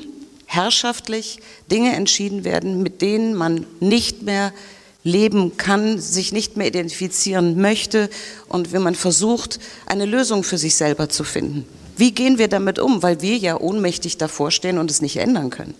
herrschaftlich 0.46 1.40
Dinge 1.72 1.94
entschieden 1.96 2.44
werden, 2.44 2.84
mit 2.84 3.02
denen 3.02 3.34
man 3.36 3.66
nicht 3.80 4.22
mehr 4.24 4.54
leben 5.06 5.56
kann, 5.56 6.00
sich 6.00 6.34
nicht 6.34 6.58
mehr 6.58 6.68
identifizieren 6.68 7.62
möchte 7.62 8.10
und 8.50 8.74
wenn 8.74 8.82
man 8.82 8.96
versucht, 8.96 9.60
eine 9.86 10.06
Lösung 10.06 10.44
für 10.44 10.58
sich 10.58 10.76
selber 10.76 11.08
zu 11.08 11.24
finden. 11.24 11.66
Wie 11.96 12.12
gehen 12.12 12.38
wir 12.38 12.50
damit 12.50 12.80
um? 12.80 13.02
Weil 13.04 13.22
wir 13.22 13.38
ja 13.38 13.58
ohnmächtig 13.58 14.18
davor 14.18 14.52
stehen 14.52 14.80
und 14.80 14.92
es 14.92 15.02
nicht 15.02 15.18
ändern 15.18 15.52
können. 15.52 15.76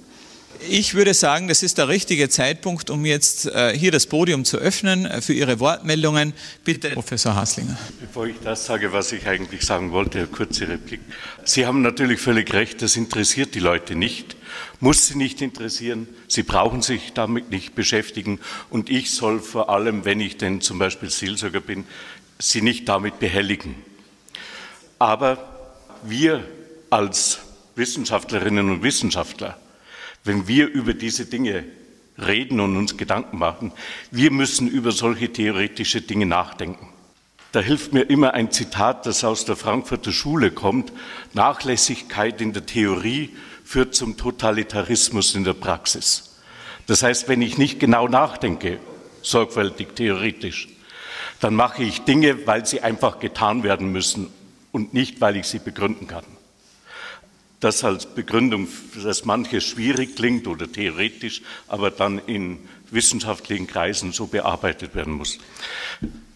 Ich 0.70 0.94
würde 0.94 1.14
sagen, 1.14 1.48
das 1.48 1.64
ist 1.64 1.78
der 1.78 1.90
richtige 1.90 2.30
Zeitpunkt, 2.30 2.90
um 2.90 3.06
jetzt 3.06 3.48
äh, 3.48 3.78
hier 3.78 3.92
das 3.92 4.08
Podium 4.08 4.46
zu 4.46 4.58
öffnen 4.58 5.06
äh, 5.06 5.22
für 5.22 5.34
Ihre 5.34 5.60
Wortmeldungen. 5.60 6.34
Bitte, 6.64 6.92
Professor 6.92 7.36
Haslinger. 7.36 7.78
Bevor 8.00 8.28
ich 8.28 8.38
das 8.44 8.66
sage, 8.66 8.94
was 8.94 9.12
ich 9.12 9.28
eigentlich 9.28 9.64
sagen 9.64 9.92
wollte, 9.92 10.20
eine 10.20 10.28
kurze 10.28 10.68
Replik. 10.68 11.02
Sie 11.44 11.66
haben 11.66 11.82
natürlich 11.82 12.20
völlig 12.20 12.54
recht, 12.54 12.82
das 12.82 12.96
interessiert 12.96 13.54
die 13.54 13.60
Leute 13.60 13.96
nicht 13.96 14.38
muss 14.80 15.08
sie 15.08 15.18
nicht 15.18 15.42
interessieren, 15.42 16.08
sie 16.28 16.44
brauchen 16.44 16.82
sich 16.82 17.14
damit 17.14 17.50
nicht 17.50 17.76
beschäftigen 17.76 18.40
und 18.70 18.90
ich 18.90 19.12
soll 19.12 19.40
vor 19.40 19.70
allem, 19.70 20.06
wenn 20.06 20.20
ich 20.20 20.38
denn 20.38 20.62
zum 20.62 20.80
Beispiel 20.80 21.10
Seelsorger 21.10 21.62
bin, 21.62 21.86
sie 22.40 22.62
nicht 22.62 22.88
damit 22.90 23.20
behelligen. 23.20 23.76
Aber 25.00 25.72
wir 26.04 26.44
als 26.90 27.40
Wissenschaftlerinnen 27.76 28.70
und 28.70 28.84
Wissenschaftler, 28.84 29.60
wenn 30.24 30.48
wir 30.48 30.68
über 30.68 30.94
diese 30.94 31.26
Dinge 31.26 31.66
reden 32.18 32.60
und 32.60 32.78
uns 32.78 32.98
Gedanken 32.98 33.38
machen, 33.38 33.72
wir 34.12 34.32
müssen 34.32 34.68
über 34.68 34.92
solche 34.92 35.32
theoretische 35.32 36.02
Dinge 36.02 36.26
nachdenken. 36.26 36.90
Da 37.52 37.62
hilft 37.62 37.94
mir 37.94 38.02
immer 38.02 38.34
ein 38.34 38.52
Zitat, 38.52 39.06
das 39.06 39.24
aus 39.24 39.46
der 39.46 39.56
Frankfurter 39.56 40.12
Schule 40.12 40.52
kommt. 40.52 40.92
Nachlässigkeit 41.34 42.42
in 42.42 42.52
der 42.52 42.66
Theorie 42.66 43.34
führt 43.66 43.96
zum 43.96 44.16
Totalitarismus 44.16 45.36
in 45.36 45.44
der 45.44 45.54
Praxis. 45.54 46.36
Das 46.88 47.04
heißt, 47.04 47.28
wenn 47.28 47.42
ich 47.42 47.58
nicht 47.58 47.80
genau 47.80 48.08
nachdenke, 48.08 48.80
sorgfältig 49.24 49.96
theoretisch, 49.96 50.70
dann 51.40 51.56
mache 51.56 51.84
ich 51.84 52.02
Dinge, 52.02 52.46
weil 52.46 52.66
sie 52.66 52.82
einfach 52.82 53.20
getan 53.20 53.64
werden 53.64 53.92
müssen 53.92 54.32
und 54.72 54.94
nicht, 54.94 55.20
weil 55.20 55.36
ich 55.36 55.48
sie 55.48 55.60
begründen 55.60 56.08
kann. 56.08 56.24
Das 57.60 57.84
als 57.84 58.06
Begründung, 58.06 58.68
dass 59.04 59.26
manches 59.26 59.64
schwierig 59.64 60.16
klingt 60.16 60.48
oder 60.48 60.72
theoretisch, 60.72 61.42
aber 61.68 61.90
dann 61.90 62.20
in 62.20 62.60
wissenschaftlichen 62.92 63.66
Kreisen 63.66 64.12
so 64.12 64.28
bearbeitet 64.28 64.94
werden 64.94 65.14
muss. 65.14 65.40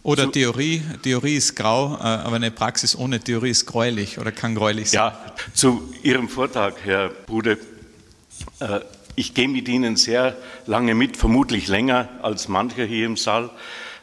Oder 0.01 0.25
so, 0.25 0.31
Theorie, 0.31 0.81
Theorie 1.03 1.35
ist 1.35 1.55
grau, 1.55 1.95
äh, 1.95 2.03
aber 2.03 2.37
eine 2.37 2.51
Praxis 2.51 2.95
ohne 2.95 3.19
Theorie 3.19 3.49
ist 3.49 3.65
gräulich 3.65 4.17
oder 4.17 4.31
kann 4.31 4.55
gräulich 4.55 4.91
sein. 4.91 4.99
Ja, 4.99 5.35
zu 5.53 5.93
Ihrem 6.03 6.29
Vortrag, 6.29 6.75
Herr 6.85 7.09
Bude. 7.09 7.57
Äh, 8.59 8.79
ich 9.15 9.33
gehe 9.33 9.49
mit 9.49 9.67
Ihnen 9.67 9.97
sehr 9.97 10.37
lange 10.65 10.95
mit, 10.95 11.17
vermutlich 11.17 11.67
länger 11.67 12.07
als 12.21 12.47
mancher 12.47 12.85
hier 12.85 13.05
im 13.05 13.17
Saal, 13.17 13.49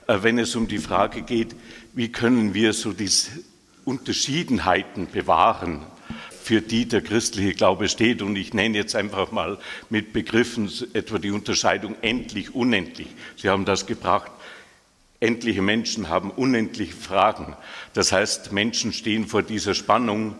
äh, 0.06 0.18
wenn 0.20 0.38
es 0.38 0.54
um 0.54 0.68
die 0.68 0.78
Frage 0.78 1.22
geht, 1.22 1.56
wie 1.94 2.12
können 2.12 2.52
wir 2.52 2.74
so 2.74 2.92
diese 2.92 3.30
Unterschiedenheiten 3.86 5.06
bewahren, 5.10 5.86
für 6.42 6.60
die 6.60 6.86
der 6.86 7.00
christliche 7.00 7.54
Glaube 7.54 7.88
steht. 7.88 8.20
Und 8.20 8.36
ich 8.36 8.52
nenne 8.52 8.76
jetzt 8.76 8.94
einfach 8.94 9.32
mal 9.32 9.58
mit 9.88 10.12
Begriffen 10.12 10.70
etwa 10.92 11.18
die 11.18 11.30
Unterscheidung 11.30 11.96
endlich, 12.02 12.54
unendlich. 12.54 13.08
Sie 13.36 13.48
haben 13.48 13.64
das 13.64 13.86
gebracht. 13.86 14.30
Endliche 15.20 15.62
Menschen 15.62 16.08
haben 16.08 16.30
unendliche 16.30 16.94
Fragen. 16.94 17.56
Das 17.94 18.12
heißt, 18.12 18.52
Menschen 18.52 18.92
stehen 18.92 19.26
vor 19.26 19.42
dieser 19.42 19.74
Spannung 19.74 20.36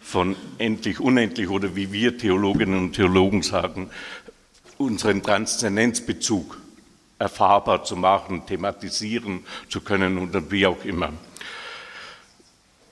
von 0.00 0.36
endlich, 0.58 1.00
unendlich 1.00 1.48
oder 1.48 1.74
wie 1.74 1.92
wir 1.92 2.18
Theologinnen 2.18 2.78
und 2.78 2.92
Theologen 2.92 3.42
sagen, 3.42 3.88
unseren 4.76 5.22
Transzendenzbezug 5.22 6.58
erfahrbar 7.18 7.84
zu 7.84 7.96
machen, 7.96 8.44
thematisieren 8.46 9.44
zu 9.70 9.80
können 9.80 10.18
oder 10.18 10.50
wie 10.50 10.66
auch 10.66 10.84
immer. 10.84 11.12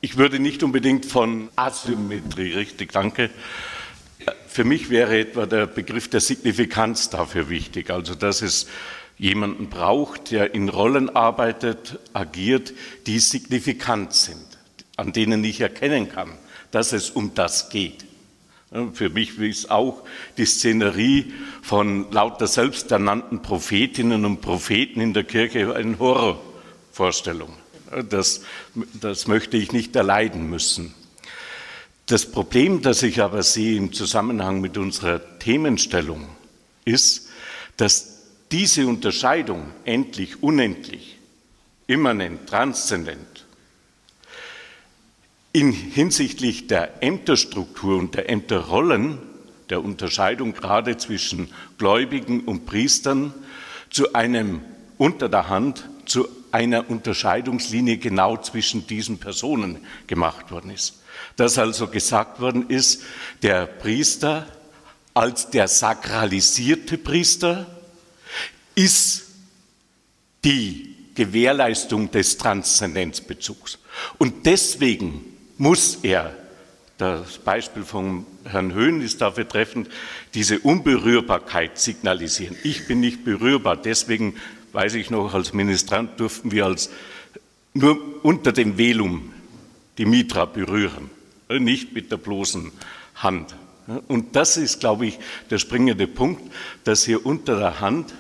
Ich 0.01 0.17
würde 0.17 0.39
nicht 0.39 0.63
unbedingt 0.63 1.05
von 1.07 1.49
Asymmetrie, 1.55 2.55
richtig, 2.55 2.93
danke. 2.93 3.31
Für 4.49 4.65
mich 4.65 4.91
wäre 4.91 5.19
etwa 5.19 5.47
der 5.47 5.67
Begriff 5.67 6.09
der 6.09 6.21
Signifikanz 6.21 7.11
dafür 7.11 7.49
wichtig, 7.49 7.91
also 7.91 8.15
dass 8.15 8.43
es 8.43 8.69
jemanden 9.23 9.69
braucht, 9.69 10.33
der 10.33 10.53
in 10.53 10.69
Rollen 10.69 11.09
arbeitet, 11.15 12.01
agiert, 12.13 12.75
die 13.07 13.21
signifikant 13.21 14.13
sind, 14.13 14.45
an 14.97 15.13
denen 15.13 15.45
ich 15.45 15.61
erkennen 15.61 16.09
kann, 16.09 16.33
dass 16.73 16.93
es 16.93 17.09
um 17.11 17.33
das 17.33 17.71
geht. 17.71 18.05
Für 18.95 19.11
mich 19.11 19.39
ist 19.39 19.71
auch 19.71 20.03
die 20.39 20.45
Szenerie 20.45 21.33
von 21.63 22.11
lauter 22.11 22.49
selbsternannten 22.49 23.43
Prophetinnen 23.43 24.25
und 24.25 24.41
Propheten 24.41 25.01
in 25.01 25.15
der 25.15 25.23
Kirche 25.23 25.73
eine 25.73 26.01
Horrorvorstellung. 26.01 27.53
Das, 28.09 28.43
das 29.01 29.29
möchte 29.29 29.57
ich 29.57 29.71
nicht 29.71 29.95
erleiden 29.95 30.51
müssen. 30.51 30.95
Das 32.07 32.27
Problem, 32.27 32.83
das 32.83 33.05
ich 33.05 33.23
aber 33.23 33.45
sehe 33.45 33.77
im 33.77 33.93
Zusammenhang 33.93 34.61
mit 34.61 34.77
unserer 34.77 35.39
Themenstellung, 35.39 36.27
ist, 36.85 37.29
dass 37.77 38.12
diese 38.53 38.87
Unterscheidung 38.87 39.73
endlich, 39.85 40.43
unendlich 40.43 41.19
immanent, 41.87 42.49
transzendent. 42.49 43.47
In 45.53 45.73
hinsichtlich 45.73 46.67
der 46.67 47.03
Ämterstruktur 47.03 47.99
und 47.99 48.15
der 48.15 48.31
Ämterrollen, 48.31 49.19
der 49.71 49.83
Unterscheidung 49.83 50.53
gerade 50.53 50.97
zwischen 50.97 51.51
Gläubigen 51.79 52.41
und 52.41 52.67
Priestern, 52.67 53.35
zu 53.91 54.15
einem 54.15 54.63
unter 54.99 55.29
der 55.29 55.49
Hand, 55.49 55.89
zu 56.07 56.29
einer 56.53 56.89
Unterscheidungslinie 56.91 57.97
genau 57.97 58.37
zwischen 58.37 58.87
diesen 58.87 59.19
Personen 59.19 59.79
gemacht 60.07 60.51
worden 60.51 60.71
ist. 60.71 61.03
Dass 61.37 61.59
also 61.59 61.89
gesagt 61.89 62.41
worden 62.41 62.69
ist, 62.69 63.03
der 63.43 63.67
Priester 63.67 64.47
als 65.15 65.51
der 65.51 65.69
sakralisierte 65.69 66.99
Priester 66.99 67.67
ist 68.75 69.25
die 70.45 70.95
Gewährleistung 71.15 72.11
des 72.11 72.39
Transzendenzbezugs. 72.39 73.79
Und 74.19 74.47
deswegen 74.47 75.25
muss 75.59 75.99
er, 76.03 76.35
das 76.99 77.39
Beispiel 77.39 77.85
von 77.85 78.27
Herrn 78.45 78.73
Höhn 78.73 79.01
ist 79.01 79.21
dafür 79.21 79.47
treffend, 79.47 79.89
diese 80.35 80.59
Unberührbarkeit 80.61 81.79
signalisieren. 81.79 82.57
Ich 82.65 82.87
bin 82.87 83.01
nicht 83.01 83.25
berührbar, 83.25 83.77
deswegen 83.77 84.37
weiß 84.73 84.95
ich 84.95 85.11
noch, 85.11 85.35
als 85.35 85.53
Ministrant 85.53 86.19
durften 86.19 86.51
wir 86.51 86.67
als 86.67 86.91
nur 87.75 88.25
unter 88.25 88.53
dem 88.53 88.79
Velum 88.79 89.33
die 89.99 90.07
Mitra 90.07 90.45
berühren, 90.47 91.11
nicht 91.49 91.93
mit 91.93 92.11
der 92.11 92.17
bloßen 92.17 92.73
Hand. 93.17 93.55
Und 94.09 94.37
das 94.37 94.57
ist, 94.57 94.81
glaube 94.81 95.07
ich, 95.07 95.19
der 95.51 95.59
springende 95.59 96.07
Punkt, 96.07 96.43
dass 96.85 97.05
hier 97.05 97.27
unter 97.27 97.59
der 97.59 97.81
Hand 97.81 98.15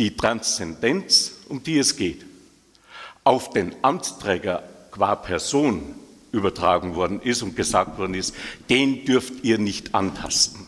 die 0.00 0.16
Transzendenz, 0.16 1.32
um 1.50 1.62
die 1.62 1.78
es 1.78 1.96
geht, 1.96 2.24
auf 3.22 3.50
den 3.50 3.74
Amtsträger 3.82 4.62
qua 4.90 5.14
Person 5.14 5.94
übertragen 6.32 6.94
worden 6.94 7.20
ist 7.20 7.42
und 7.42 7.54
gesagt 7.54 7.98
worden 7.98 8.14
ist, 8.14 8.34
den 8.70 9.04
dürft 9.04 9.44
ihr 9.44 9.58
nicht 9.58 9.94
antasten. 9.94 10.66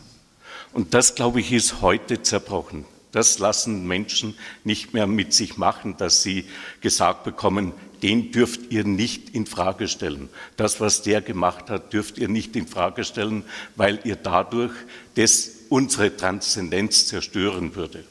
Und 0.74 0.92
das, 0.92 1.14
glaube 1.14 1.40
ich, 1.40 1.50
ist 1.50 1.80
heute 1.80 2.22
zerbrochen. 2.22 2.84
Das 3.10 3.38
lassen 3.38 3.86
Menschen 3.86 4.34
nicht 4.64 4.92
mehr 4.92 5.06
mit 5.06 5.32
sich 5.32 5.56
machen, 5.56 5.96
dass 5.96 6.22
sie 6.22 6.44
gesagt 6.82 7.24
bekommen, 7.24 7.72
den 8.02 8.32
dürft 8.32 8.70
ihr 8.70 8.84
nicht 8.84 9.30
in 9.30 9.46
Frage 9.46 9.88
stellen. 9.88 10.28
Das, 10.58 10.78
was 10.78 11.00
der 11.00 11.22
gemacht 11.22 11.70
hat, 11.70 11.92
dürft 11.94 12.18
ihr 12.18 12.28
nicht 12.28 12.54
in 12.54 12.66
Frage 12.66 13.04
stellen, 13.04 13.44
weil 13.76 13.98
ihr 14.04 14.16
dadurch 14.16 14.72
das, 15.14 15.50
unsere 15.70 16.14
Transzendenz 16.14 17.06
zerstören 17.06 17.76
würde. 17.76 18.04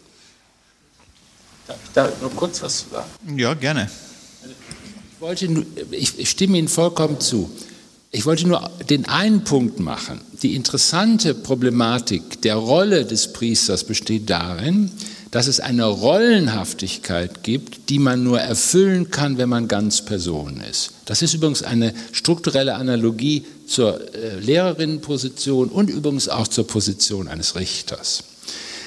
Darf 1.94 2.10
ich 2.10 2.20
da 2.20 2.22
nur 2.22 2.32
kurz 2.36 2.62
was 2.62 2.86
sagen? 2.92 3.38
Ja, 3.38 3.54
gerne. 3.54 3.90
Ich, 5.14 5.22
wollte, 5.22 5.66
ich 5.92 6.30
stimme 6.30 6.58
Ihnen 6.58 6.68
vollkommen 6.68 7.20
zu. 7.20 7.50
Ich 8.14 8.26
wollte 8.26 8.46
nur 8.46 8.70
den 8.90 9.06
einen 9.06 9.46
Punkt 9.46 9.80
machen. 9.80 10.20
Die 10.42 10.56
interessante 10.56 11.34
Problematik 11.34 12.42
der 12.42 12.56
Rolle 12.56 13.06
des 13.06 13.32
Priesters 13.32 13.86
besteht 13.86 14.30
darin, 14.30 14.92
dass 15.32 15.48
es 15.48 15.62
eine 15.62 15.86
Rollenhaftigkeit 15.86 17.42
gibt, 17.42 17.90
die 17.90 18.00
man 18.00 18.22
nur 18.22 18.42
erfüllen 18.42 19.12
kann, 19.12 19.38
wenn 19.38 19.48
man 19.48 19.70
ganz 19.70 20.02
Person 20.04 20.62
ist. 20.70 20.92
Das 21.06 21.22
ist 21.22 21.34
übrigens 21.34 21.64
eine 21.64 21.94
strukturelle 22.12 22.76
Analogie 22.76 23.46
zur 23.66 24.14
äh, 24.14 24.40
Lehrerinnenposition 24.40 25.70
und 25.70 25.90
übrigens 25.90 26.28
auch 26.28 26.50
zur 26.50 26.68
Position 26.68 27.30
eines 27.30 27.56
Richters. 27.56 28.24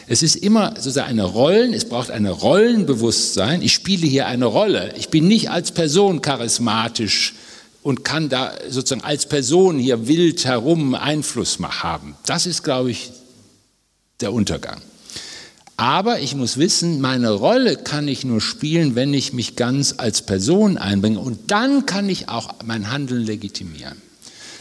Es 0.07 0.23
ist 0.23 0.37
immer 0.37 0.75
sozusagen 0.77 1.09
eine 1.09 1.25
Rollen, 1.25 1.73
es 1.73 1.87
braucht 1.87 2.11
eine 2.11 2.31
Rollenbewusstsein. 2.31 3.63
Ich 3.63 3.73
spiele 3.73 4.07
hier 4.07 4.27
eine 4.27 4.45
Rolle. 4.45 4.95
Ich 4.97 5.09
bin 5.09 5.29
nicht 5.29 5.51
als 5.51 5.73
Person 5.73 6.21
charismatisch 6.21 7.35
und 7.83 8.05
kann 8.05 8.29
da 8.29 8.53
sozusagen 8.69 9.05
als 9.05 9.27
Person 9.27 9.79
hier 9.79 10.07
wild 10.07 10.45
herum 10.45 10.95
Einfluss 10.95 11.59
haben. 11.61 12.17
Das 12.27 12.47
ist, 12.47 12.63
glaube 12.63 12.91
ich, 12.91 13.13
der 14.21 14.33
Untergang. 14.33 14.81
Aber 15.77 16.21
ich 16.21 16.35
muss 16.35 16.57
wissen, 16.57 17.01
meine 17.01 17.33
Rolle 17.33 17.77
kann 17.77 18.07
ich 18.07 18.25
nur 18.25 18.41
spielen, 18.41 18.95
wenn 18.95 19.13
ich 19.13 19.33
mich 19.33 19.57
ganz 19.57 19.95
als 19.97 20.23
Person 20.23 20.79
einbringe. 20.79 21.19
Und 21.19 21.51
dann 21.51 21.85
kann 21.85 22.09
ich 22.09 22.29
auch 22.29 22.55
mein 22.65 22.91
Handeln 22.93 23.25
legitimieren. 23.25 24.01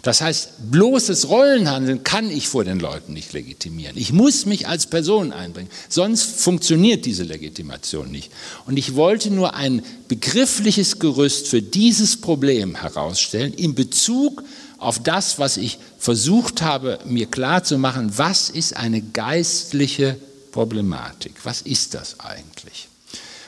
Das 0.04 0.20
heißt, 0.20 0.70
bloßes 0.70 1.30
Rollenhandeln 1.30 2.04
kann 2.04 2.30
ich 2.30 2.50
vor 2.50 2.66
den 2.66 2.80
Leuten 2.80 3.14
nicht 3.14 3.32
legitimieren. 3.32 3.98
Ich 3.98 4.12
muss 4.12 4.46
mich 4.46 4.68
als 4.68 4.86
Person 4.86 5.32
einbringen, 5.32 5.70
sonst 5.88 6.42
funktioniert 6.42 7.06
diese 7.06 7.24
Legitimation 7.24 8.12
nicht. 8.12 8.30
Und 8.66 8.76
ich 8.76 8.96
wollte 8.96 9.32
nur 9.32 9.56
ein 9.56 9.82
begriffliches 10.10 11.00
Gerüst 11.00 11.48
für 11.48 11.62
dieses 11.62 12.20
Problem 12.20 12.76
herausstellen 12.76 13.54
in 13.54 13.76
Bezug 13.76 14.44
auf 14.78 15.02
das, 15.02 15.40
was 15.40 15.56
ich 15.56 15.80
versucht 15.98 16.62
habe, 16.62 17.00
mir 17.06 17.28
klarzumachen, 17.28 18.18
was 18.18 18.50
ist 18.50 18.76
eine 18.76 19.02
geistliche 19.02 20.18
Problematik? 20.52 21.34
Was 21.46 21.62
ist 21.62 21.94
das 21.94 22.20
eigentlich? 22.20 22.90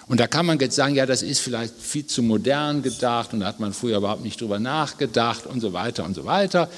Und 0.08 0.20
da 0.20 0.28
kann 0.28 0.46
man 0.46 0.60
jetzt 0.60 0.76
sagen, 0.76 0.96
ja, 0.96 1.06
das 1.06 1.24
ist 1.24 1.40
vielleicht 1.40 1.74
viel 1.80 2.06
zu 2.06 2.22
modern 2.22 2.84
gedacht 2.84 3.34
und 3.34 3.40
da 3.40 3.48
hat 3.48 3.60
man 3.60 3.74
früher 3.74 3.98
überhaupt 3.98 4.24
nicht 4.24 4.40
drüber 4.40 4.60
nachgedacht 4.60 5.48
und 5.48 5.62
so 5.62 5.74
weiter 5.74 6.06
und 6.06 6.14
so 6.14 6.26
weiter. 6.26 6.70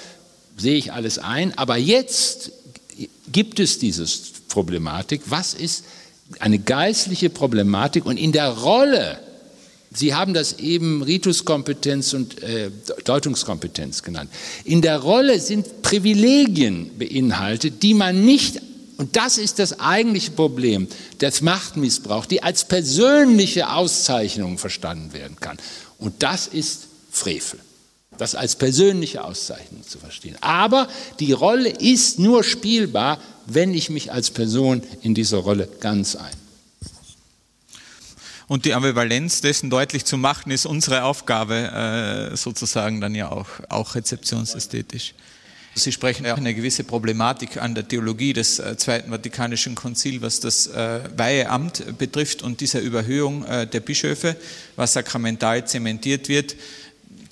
Sehe 0.55 0.77
ich 0.77 0.93
alles 0.93 1.19
ein. 1.19 1.57
Aber 1.57 1.75
jetzt 1.77 2.51
gibt 3.31 3.59
es 3.59 3.79
diese 3.79 4.05
Problematik. 4.47 5.21
Was 5.25 5.53
ist 5.53 5.83
eine 6.39 6.59
geistliche 6.59 7.29
Problematik? 7.29 8.05
Und 8.05 8.17
in 8.17 8.31
der 8.31 8.49
Rolle, 8.49 9.19
Sie 9.91 10.13
haben 10.13 10.33
das 10.33 10.59
eben 10.59 11.01
Rituskompetenz 11.01 12.13
und 12.13 12.41
äh, 12.43 12.71
Deutungskompetenz 13.03 14.03
genannt, 14.03 14.29
in 14.63 14.81
der 14.81 14.99
Rolle 14.99 15.39
sind 15.39 15.81
Privilegien 15.81 16.91
beinhaltet, 16.97 17.83
die 17.83 17.93
man 17.93 18.23
nicht 18.25 18.61
und 18.97 19.15
das 19.15 19.37
ist 19.37 19.59
das 19.59 19.79
eigentliche 19.79 20.31
Problem 20.31 20.87
des 21.21 21.41
Machtmissbrauchs, 21.41 22.27
die 22.27 22.41
als 22.41 22.65
persönliche 22.65 23.69
Auszeichnung 23.69 24.57
verstanden 24.57 25.13
werden 25.13 25.37
kann. 25.39 25.57
Und 25.99 26.23
das 26.23 26.47
ist 26.47 26.87
Frevel. 27.11 27.59
Das 28.17 28.33
als 28.33 28.55
persönliche 28.55 29.23
Auszeichnung 29.23 29.83
zu 29.87 29.99
verstehen. 29.99 30.35
Aber 30.41 30.87
die 31.19 31.31
Rolle 31.31 31.69
ist 31.69 32.17
nur 32.17 32.43
spielbar, 32.43 33.19
wenn 33.45 33.75
ich 33.75 33.91
mich 33.91 34.11
als 34.11 34.31
Person 34.31 34.81
in 35.03 35.13
dieser 35.13 35.37
Rolle 35.37 35.69
ganz 35.79 36.15
ein. 36.15 36.33
Und 38.47 38.65
die 38.65 38.73
Ambivalenz 38.73 39.41
dessen 39.41 39.69
deutlich 39.69 40.05
zu 40.05 40.17
machen, 40.17 40.51
ist 40.51 40.65
unsere 40.65 41.03
Aufgabe, 41.03 42.31
äh, 42.31 42.35
sozusagen 42.35 43.01
dann 43.01 43.13
ja 43.13 43.29
auch, 43.29 43.47
auch 43.69 43.93
rezeptionsästhetisch. 43.93 45.13
Sie 45.77 45.91
sprechen 45.91 46.25
auch 46.25 46.37
eine 46.37 46.55
gewisse 46.55 46.83
Problematik 46.83 47.61
an 47.61 47.75
der 47.75 47.87
Theologie 47.87 48.33
des 48.33 48.57
äh, 48.57 48.75
Zweiten 48.77 49.11
Vatikanischen 49.11 49.75
Konzils, 49.75 50.21
was 50.21 50.39
das 50.39 50.65
äh, 50.67 51.01
Weiheamt 51.15 51.97
betrifft 51.99 52.41
und 52.41 52.61
dieser 52.61 52.81
Überhöhung 52.81 53.45
äh, 53.45 53.67
der 53.67 53.79
Bischöfe, 53.81 54.35
was 54.75 54.93
sakramental 54.93 55.65
zementiert 55.67 56.29
wird 56.29 56.55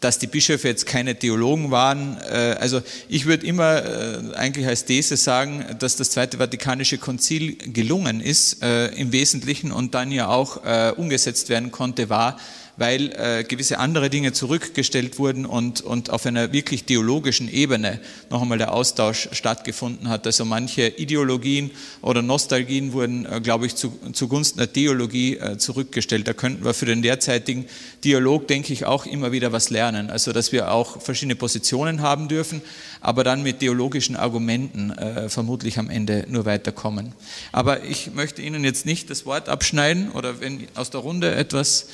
dass 0.02 0.20
die 0.20 0.28
Bischöfe 0.28 0.68
jetzt 0.68 0.86
keine 0.86 1.18
Theologen 1.18 1.72
waren. 1.72 2.18
Also 2.18 2.82
ich 3.08 3.26
würde 3.26 3.48
immer 3.48 4.36
eigentlich 4.36 4.68
als 4.68 4.86
These 4.86 5.18
sagen, 5.18 5.66
dass 5.80 5.96
das 5.96 6.12
Zweite 6.12 6.38
Vatikanische 6.38 7.00
Konzil 7.00 7.56
gelungen 7.74 8.22
ist 8.22 8.62
im 8.62 9.12
Wesentlichen 9.12 9.72
und 9.72 9.96
dann 9.96 10.12
ja 10.12 10.28
auch 10.28 10.62
umgesetzt 10.98 11.50
werden 11.50 11.72
konnte, 11.72 12.10
war, 12.10 12.38
weil 12.78 13.12
äh, 13.14 13.44
gewisse 13.44 13.80
andere 13.80 14.10
Dinge 14.10 14.34
zurückgestellt 14.34 15.18
wurden 15.18 15.46
und, 15.46 15.82
und 15.82 16.10
auf 16.10 16.26
einer 16.26 16.52
wirklich 16.52 16.84
theologischen 16.84 17.52
Ebene 17.52 18.00
noch 18.30 18.42
einmal 18.42 18.58
der 18.58 18.74
Austausch 18.74 19.30
stattgefunden 19.32 20.10
hat. 20.10 20.26
Also 20.26 20.46
manche 20.46 20.88
Ideologien 20.88 21.72
oder 22.02 22.22
Nostalgien 22.22 22.94
wurden, 22.94 23.26
äh, 23.26 23.40
glaube 23.40 23.66
ich, 23.66 23.76
zu, 23.76 23.98
zugunsten 24.14 24.60
der 24.60 24.74
Theologie 24.74 25.38
äh, 25.38 25.58
zurückgestellt. 25.58 26.28
Da 26.28 26.34
könnten 26.34 26.66
wir 26.66 26.74
für 26.74 26.86
den 26.86 27.02
derzeitigen 27.02 27.66
Dialog, 28.04 28.48
denke 28.48 28.74
ich, 28.74 28.86
auch 28.86 29.06
immer 29.06 29.32
wieder 29.32 29.52
was 29.52 29.70
lernen. 29.70 30.10
Also 30.10 30.34
dass 30.34 30.52
wir 30.52 30.72
auch 30.72 31.02
verschiedene 31.02 31.36
Positionen 31.36 32.02
haben 32.02 32.28
dürfen, 32.28 32.62
aber 33.00 33.24
dann 33.24 33.44
mit 33.44 33.60
theologischen 33.60 34.16
Argumenten 34.16 34.92
äh, 34.92 35.30
vermutlich 35.30 35.80
am 35.80 35.90
Ende 35.90 36.26
nur 36.28 36.46
weiterkommen. 36.46 37.14
Aber 37.52 37.84
ich 37.84 38.14
möchte 38.14 38.42
Ihnen 38.42 38.64
jetzt 38.64 38.86
nicht 38.86 39.10
das 39.10 39.26
Wort 39.26 39.48
abschneiden 39.48 40.12
oder 40.12 40.42
wenn 40.42 40.68
aus 40.76 40.90
der 40.90 41.02
Runde 41.02 41.34
etwas 41.34 41.88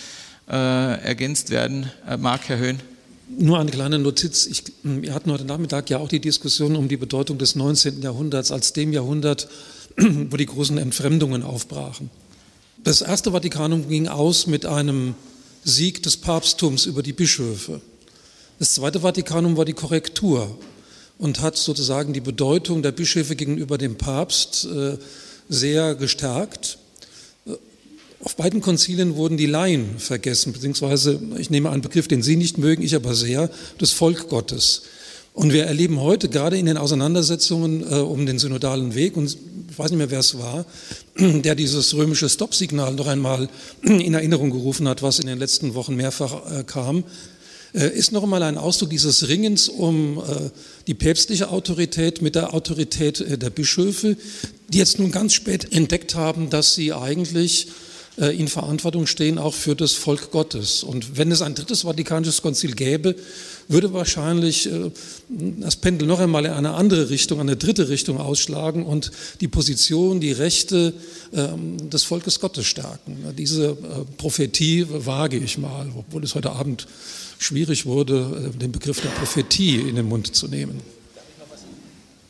ergänzt 0.56 1.50
werden 1.50 1.90
äh, 2.08 2.18
mag, 2.18 2.42
Herr 2.48 2.58
Höhn? 2.58 2.80
Nur 3.38 3.60
eine 3.60 3.72
kleine 3.72 4.00
Notiz. 4.00 4.46
Ich, 4.48 4.64
wir 4.84 5.14
hatten 5.14 5.32
heute 5.32 5.46
Nachmittag 5.46 5.90
ja 5.90 6.00
auch 6.00 6.10
die 6.10 6.20
Diskussion 6.20 6.76
um 6.76 6.90
die 6.90 6.98
Bedeutung 6.98 7.38
des 7.38 7.56
19. 7.56 8.02
Jahrhunderts 8.02 8.52
als 8.52 8.74
dem 8.74 8.92
Jahrhundert, 8.92 9.48
wo 9.98 10.36
die 10.36 10.46
großen 10.46 10.78
Entfremdungen 10.78 11.44
aufbrachen. 11.44 12.10
Das 12.84 13.02
erste 13.02 13.32
Vatikanum 13.32 13.88
ging 13.88 14.10
aus 14.10 14.48
mit 14.48 14.66
einem 14.66 15.16
Sieg 15.64 16.04
des 16.04 16.18
Papsttums 16.18 16.86
über 16.86 17.04
die 17.04 17.14
Bischöfe. 17.14 17.80
Das 18.60 18.74
zweite 18.74 19.00
Vatikanum 19.00 19.56
war 19.56 19.66
die 19.66 19.74
Korrektur 19.74 20.58
und 21.18 21.40
hat 21.42 21.56
sozusagen 21.56 22.12
die 22.12 22.22
Bedeutung 22.22 22.82
der 22.82 22.92
Bischöfe 22.92 23.36
gegenüber 23.36 23.78
dem 23.78 23.96
Papst 23.96 24.66
äh, 24.66 24.98
sehr 25.48 25.96
gestärkt 25.96 26.80
Auf 28.24 28.36
beiden 28.36 28.62
Konzilien 28.62 29.16
wurden 29.16 29.36
die 29.36 29.48
Laien 29.48 29.98
vergessen, 29.98 30.54
beziehungsweise, 30.54 31.20
ich 31.40 31.50
nehme 31.50 31.72
einen 31.72 31.82
Begriff, 31.82 32.08
den 32.08 32.22
Sie 32.22 32.36
nicht 32.36 32.58
mögen, 32.60 32.84
ich 32.84 32.96
aber 32.96 33.16
sehr, 33.16 33.50
das 33.80 33.92
Volk 33.92 34.30
Gottes. 34.30 34.84
Und 35.34 35.54
wir 35.54 35.64
erleben 35.66 36.00
heute 36.00 36.30
gerade 36.30 36.58
in 36.58 36.68
den 36.68 36.78
Auseinandersetzungen 36.78 37.82
äh, 37.82 37.96
um 37.96 38.26
den 38.26 38.38
synodalen 38.38 38.94
Weg, 38.94 39.18
und 39.18 39.26
ich 39.70 39.80
weiß 39.80 39.90
nicht 39.90 39.98
mehr, 39.98 40.12
wer 40.12 40.20
es 40.20 40.38
war, 40.38 40.66
der 41.18 41.56
dieses 41.56 41.96
römische 41.96 42.30
Stoppsignal 42.30 42.94
noch 42.94 43.08
einmal 43.08 43.50
in 43.82 44.14
Erinnerung 44.14 44.52
gerufen 44.52 44.88
hat, 44.88 45.02
was 45.02 45.18
in 45.18 45.26
den 45.26 45.40
letzten 45.40 45.74
Wochen 45.74 45.96
mehrfach 45.96 46.60
äh, 46.60 46.64
kam, 46.64 47.04
äh, 47.74 47.88
ist 47.88 48.12
noch 48.12 48.22
einmal 48.22 48.44
ein 48.44 48.58
Ausdruck 48.58 48.92
dieses 48.92 49.30
Ringens 49.30 49.68
um 49.68 50.20
äh, 50.20 50.50
die 50.86 50.94
päpstliche 50.94 51.50
Autorität 51.50 52.22
mit 52.22 52.36
der 52.36 52.54
Autorität 52.54 53.22
äh, 53.22 53.38
der 53.40 53.50
Bischöfe, 53.50 54.16
die 54.70 54.78
jetzt 54.78 55.00
nun 55.00 55.12
ganz 55.12 55.34
spät 55.34 55.74
entdeckt 55.74 56.14
haben, 56.14 56.52
dass 56.52 56.76
sie 56.76 56.94
eigentlich 56.94 57.68
in 58.22 58.48
Verantwortung 58.48 59.08
stehen 59.08 59.38
auch 59.38 59.54
für 59.54 59.76
das 59.76 59.94
Volk 59.94 60.32
Gottes. 60.32 60.84
Und 60.84 61.18
wenn 61.18 61.32
es 61.32 61.42
ein 61.42 61.56
drittes 61.56 61.82
Vatikanisches 61.82 62.42
Konzil 62.42 62.74
gäbe, 62.74 63.16
würde 63.68 63.94
wahrscheinlich 63.94 64.70
das 65.30 65.78
Pendel 65.78 66.08
noch 66.08 66.20
einmal 66.20 66.46
in 66.46 66.52
eine 66.52 66.74
andere 66.74 67.10
Richtung, 67.10 67.40
eine 67.40 67.56
dritte 67.56 67.90
Richtung 67.90 68.20
ausschlagen 68.20 68.86
und 68.86 69.12
die 69.40 69.48
Position, 69.48 70.20
die 70.20 70.34
Rechte 70.34 70.94
ähm, 71.34 71.90
des 71.90 72.04
Volkes 72.04 72.40
Gottes 72.40 72.66
stärken. 72.66 73.18
Diese 73.38 73.78
Prophetie 74.18 74.86
wage 74.90 75.38
ich 75.38 75.58
mal, 75.58 75.88
obwohl 75.96 76.24
es 76.24 76.36
heute 76.36 76.52
Abend 76.52 76.88
schwierig 77.42 77.86
wurde, 77.86 78.52
äh, 78.54 78.58
den 78.58 78.72
Begriff 78.72 79.02
der 79.02 79.10
Prophetie 79.10 79.78
in 79.78 79.96
den 79.96 80.08
Mund 80.08 80.36
zu 80.36 80.48
nehmen. 80.48 80.80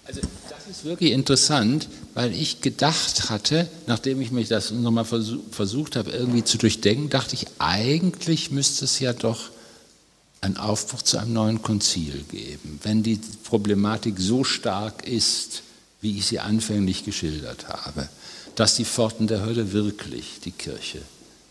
Also 0.05 0.21
das 0.49 0.77
ist 0.77 0.85
wirklich 0.85 1.11
interessant, 1.11 1.89
weil 2.13 2.33
ich 2.33 2.61
gedacht 2.61 3.29
hatte, 3.29 3.69
nachdem 3.87 4.21
ich 4.21 4.31
mich 4.31 4.49
das 4.49 4.71
nochmal 4.71 5.05
versucht 5.05 5.95
habe 5.95 6.11
irgendwie 6.11 6.43
zu 6.43 6.57
durchdenken, 6.57 7.09
dachte 7.09 7.35
ich, 7.35 7.45
eigentlich 7.59 8.51
müsste 8.51 8.85
es 8.85 8.99
ja 8.99 9.13
doch 9.13 9.49
einen 10.41 10.57
Aufbruch 10.57 11.03
zu 11.03 11.17
einem 11.17 11.33
neuen 11.33 11.61
Konzil 11.61 12.23
geben, 12.31 12.79
wenn 12.83 13.03
die 13.03 13.19
Problematik 13.43 14.15
so 14.17 14.43
stark 14.43 15.07
ist, 15.07 15.61
wie 16.01 16.17
ich 16.17 16.25
sie 16.25 16.39
anfänglich 16.39 17.05
geschildert 17.05 17.69
habe, 17.69 18.09
dass 18.55 18.75
die 18.75 18.85
Pforten 18.85 19.27
der 19.27 19.45
Hölle 19.45 19.71
wirklich 19.71 20.39
die 20.43 20.51
Kirche 20.51 21.01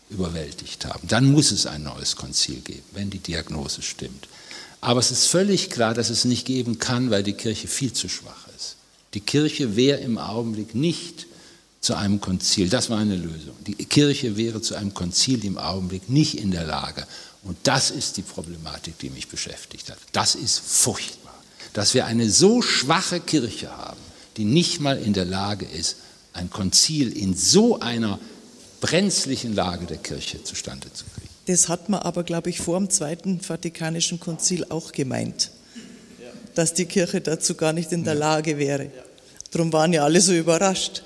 überwältigt 0.09 0.85
haben. 0.85 1.07
Dann 1.07 1.31
muss 1.31 1.51
es 1.51 1.65
ein 1.65 1.83
neues 1.83 2.17
Konzil 2.17 2.59
geben, 2.59 2.83
wenn 2.93 3.09
die 3.09 3.19
Diagnose 3.19 3.81
stimmt. 3.81 4.27
Aber 4.81 4.99
es 4.99 5.11
ist 5.11 5.27
völlig 5.27 5.69
klar, 5.69 5.93
dass 5.93 6.09
es 6.09 6.25
nicht 6.25 6.45
geben 6.45 6.77
kann, 6.79 7.11
weil 7.11 7.23
die 7.23 7.33
Kirche 7.33 7.67
viel 7.67 7.93
zu 7.93 8.09
schwach 8.09 8.47
ist. 8.47 8.50
Die 9.13 9.19
Kirche 9.19 9.75
wäre 9.75 9.99
im 9.99 10.17
Augenblick 10.17 10.73
nicht 10.73 11.27
zu 11.81 11.95
einem 11.95 12.21
Konzil, 12.21 12.69
das 12.69 12.89
war 12.89 12.99
eine 12.99 13.15
Lösung. 13.15 13.55
Die 13.65 13.73
Kirche 13.73 14.37
wäre 14.37 14.61
zu 14.61 14.75
einem 14.75 14.93
Konzil 14.93 15.43
im 15.43 15.57
Augenblick 15.57 16.09
nicht 16.09 16.35
in 16.35 16.51
der 16.51 16.65
Lage. 16.65 17.05
Und 17.43 17.57
das 17.63 17.89
ist 17.89 18.17
die 18.17 18.21
Problematik, 18.21 18.99
die 18.99 19.09
mich 19.09 19.27
beschäftigt 19.27 19.89
hat. 19.89 19.97
Das 20.11 20.35
ist 20.35 20.59
furchtbar, 20.59 21.33
dass 21.73 21.93
wir 21.93 22.05
eine 22.05 22.29
so 22.29 22.61
schwache 22.61 23.19
Kirche 23.19 23.75
haben, 23.75 23.99
die 24.37 24.45
nicht 24.45 24.79
mal 24.79 24.97
in 24.97 25.13
der 25.13 25.25
Lage 25.25 25.65
ist, 25.65 25.97
ein 26.33 26.49
Konzil 26.49 27.11
in 27.11 27.35
so 27.35 27.79
einer 27.79 28.19
brenzlichen 28.79 29.53
Lage 29.55 29.85
der 29.85 29.97
Kirche 29.97 30.43
zustande 30.43 30.93
zu 30.93 31.05
kriegen. 31.05 31.29
Das 31.47 31.67
hat 31.67 31.89
man 31.89 32.01
aber, 32.01 32.23
glaube 32.23 32.49
ich, 32.49 32.59
vor 32.59 32.77
dem 32.77 32.89
Zweiten 32.89 33.41
Vatikanischen 33.41 34.19
Konzil 34.19 34.65
auch 34.69 34.91
gemeint, 34.91 35.49
dass 36.55 36.73
die 36.73 36.85
Kirche 36.85 37.21
dazu 37.21 37.55
gar 37.55 37.73
nicht 37.73 37.91
in 37.91 38.03
der 38.03 38.15
Lage 38.15 38.57
wäre. 38.57 38.87
Darum 39.51 39.71
waren 39.73 39.93
ja 39.93 40.03
alle 40.03 40.21
so 40.21 40.33
überrascht. 40.33 41.03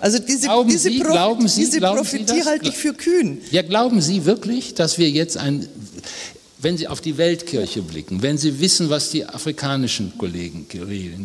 Also 0.00 0.18
diese, 0.18 0.46
glauben 0.46 0.68
diese, 0.68 0.90
Sie, 0.90 0.98
Pro 0.98 1.12
glauben 1.12 1.48
Sie, 1.48 1.60
diese 1.60 1.78
glauben 1.78 1.98
Prophetie 1.98 2.44
halte 2.44 2.68
ich 2.68 2.76
für 2.76 2.92
kühn. 2.92 3.40
Ja, 3.50 3.62
glauben 3.62 4.00
Sie 4.00 4.24
wirklich, 4.24 4.74
dass 4.74 4.98
wir 4.98 5.08
jetzt 5.10 5.36
ein 5.36 5.68
wenn 6.62 6.76
Sie 6.76 6.88
auf 6.88 7.00
die 7.00 7.16
Weltkirche 7.16 7.82
blicken, 7.82 8.22
wenn 8.22 8.36
Sie 8.36 8.60
wissen, 8.60 8.90
was 8.90 9.10
die 9.10 9.24
afrikanischen 9.24 10.12
Kollegen 10.18 10.66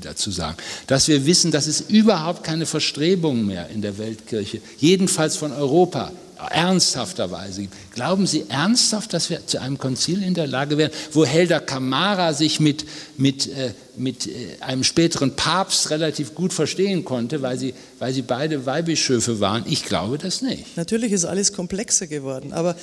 dazu 0.02 0.32
sagen, 0.32 0.58
dass 0.88 1.08
wir 1.08 1.26
wissen, 1.26 1.52
dass 1.52 1.68
es 1.68 1.82
überhaupt 1.82 2.44
keine 2.44 2.66
Verstrebungen 2.66 3.46
mehr 3.46 3.70
in 3.70 3.82
der 3.82 3.98
Weltkirche, 3.98 4.62
jedenfalls 4.78 5.36
von 5.36 5.52
Europa, 5.52 6.12
ernsthafterweise 6.52 7.62
gibt. 7.62 7.74
Glauben 7.94 8.28
Sie 8.28 8.46
ernsthaft, 8.50 9.14
dass 9.14 9.30
wir 9.30 9.46
zu 9.48 9.62
einem 9.62 9.78
Konzil 9.78 10.22
in 10.24 10.34
der 10.34 10.48
Lage 10.48 10.78
wären, 10.78 10.92
wo 11.12 11.26
Helder 11.26 11.60
Kamara 11.60 12.34
sich 12.34 12.60
mit, 12.60 12.86
mit, 13.18 13.48
äh, 13.48 13.74
mit 13.96 14.28
äh, 14.28 14.32
einem 14.60 14.84
späteren 14.84 15.36
Papst 15.36 15.90
relativ 15.90 16.36
gut 16.36 16.54
verstehen 16.54 17.06
konnte, 17.06 17.42
weil 17.42 17.58
sie, 17.58 17.74
weil 18.00 18.14
sie 18.14 18.22
beide 18.22 18.66
Weihbischöfe 18.66 19.40
waren? 19.40 19.64
Ich 19.68 19.86
glaube 19.86 20.18
das 20.18 20.42
nicht. 20.42 20.78
Natürlich 20.78 21.12
ist 21.12 21.26
alles 21.26 21.54
komplexer 21.54 22.08
geworden, 22.08 22.54
aber 22.54 22.76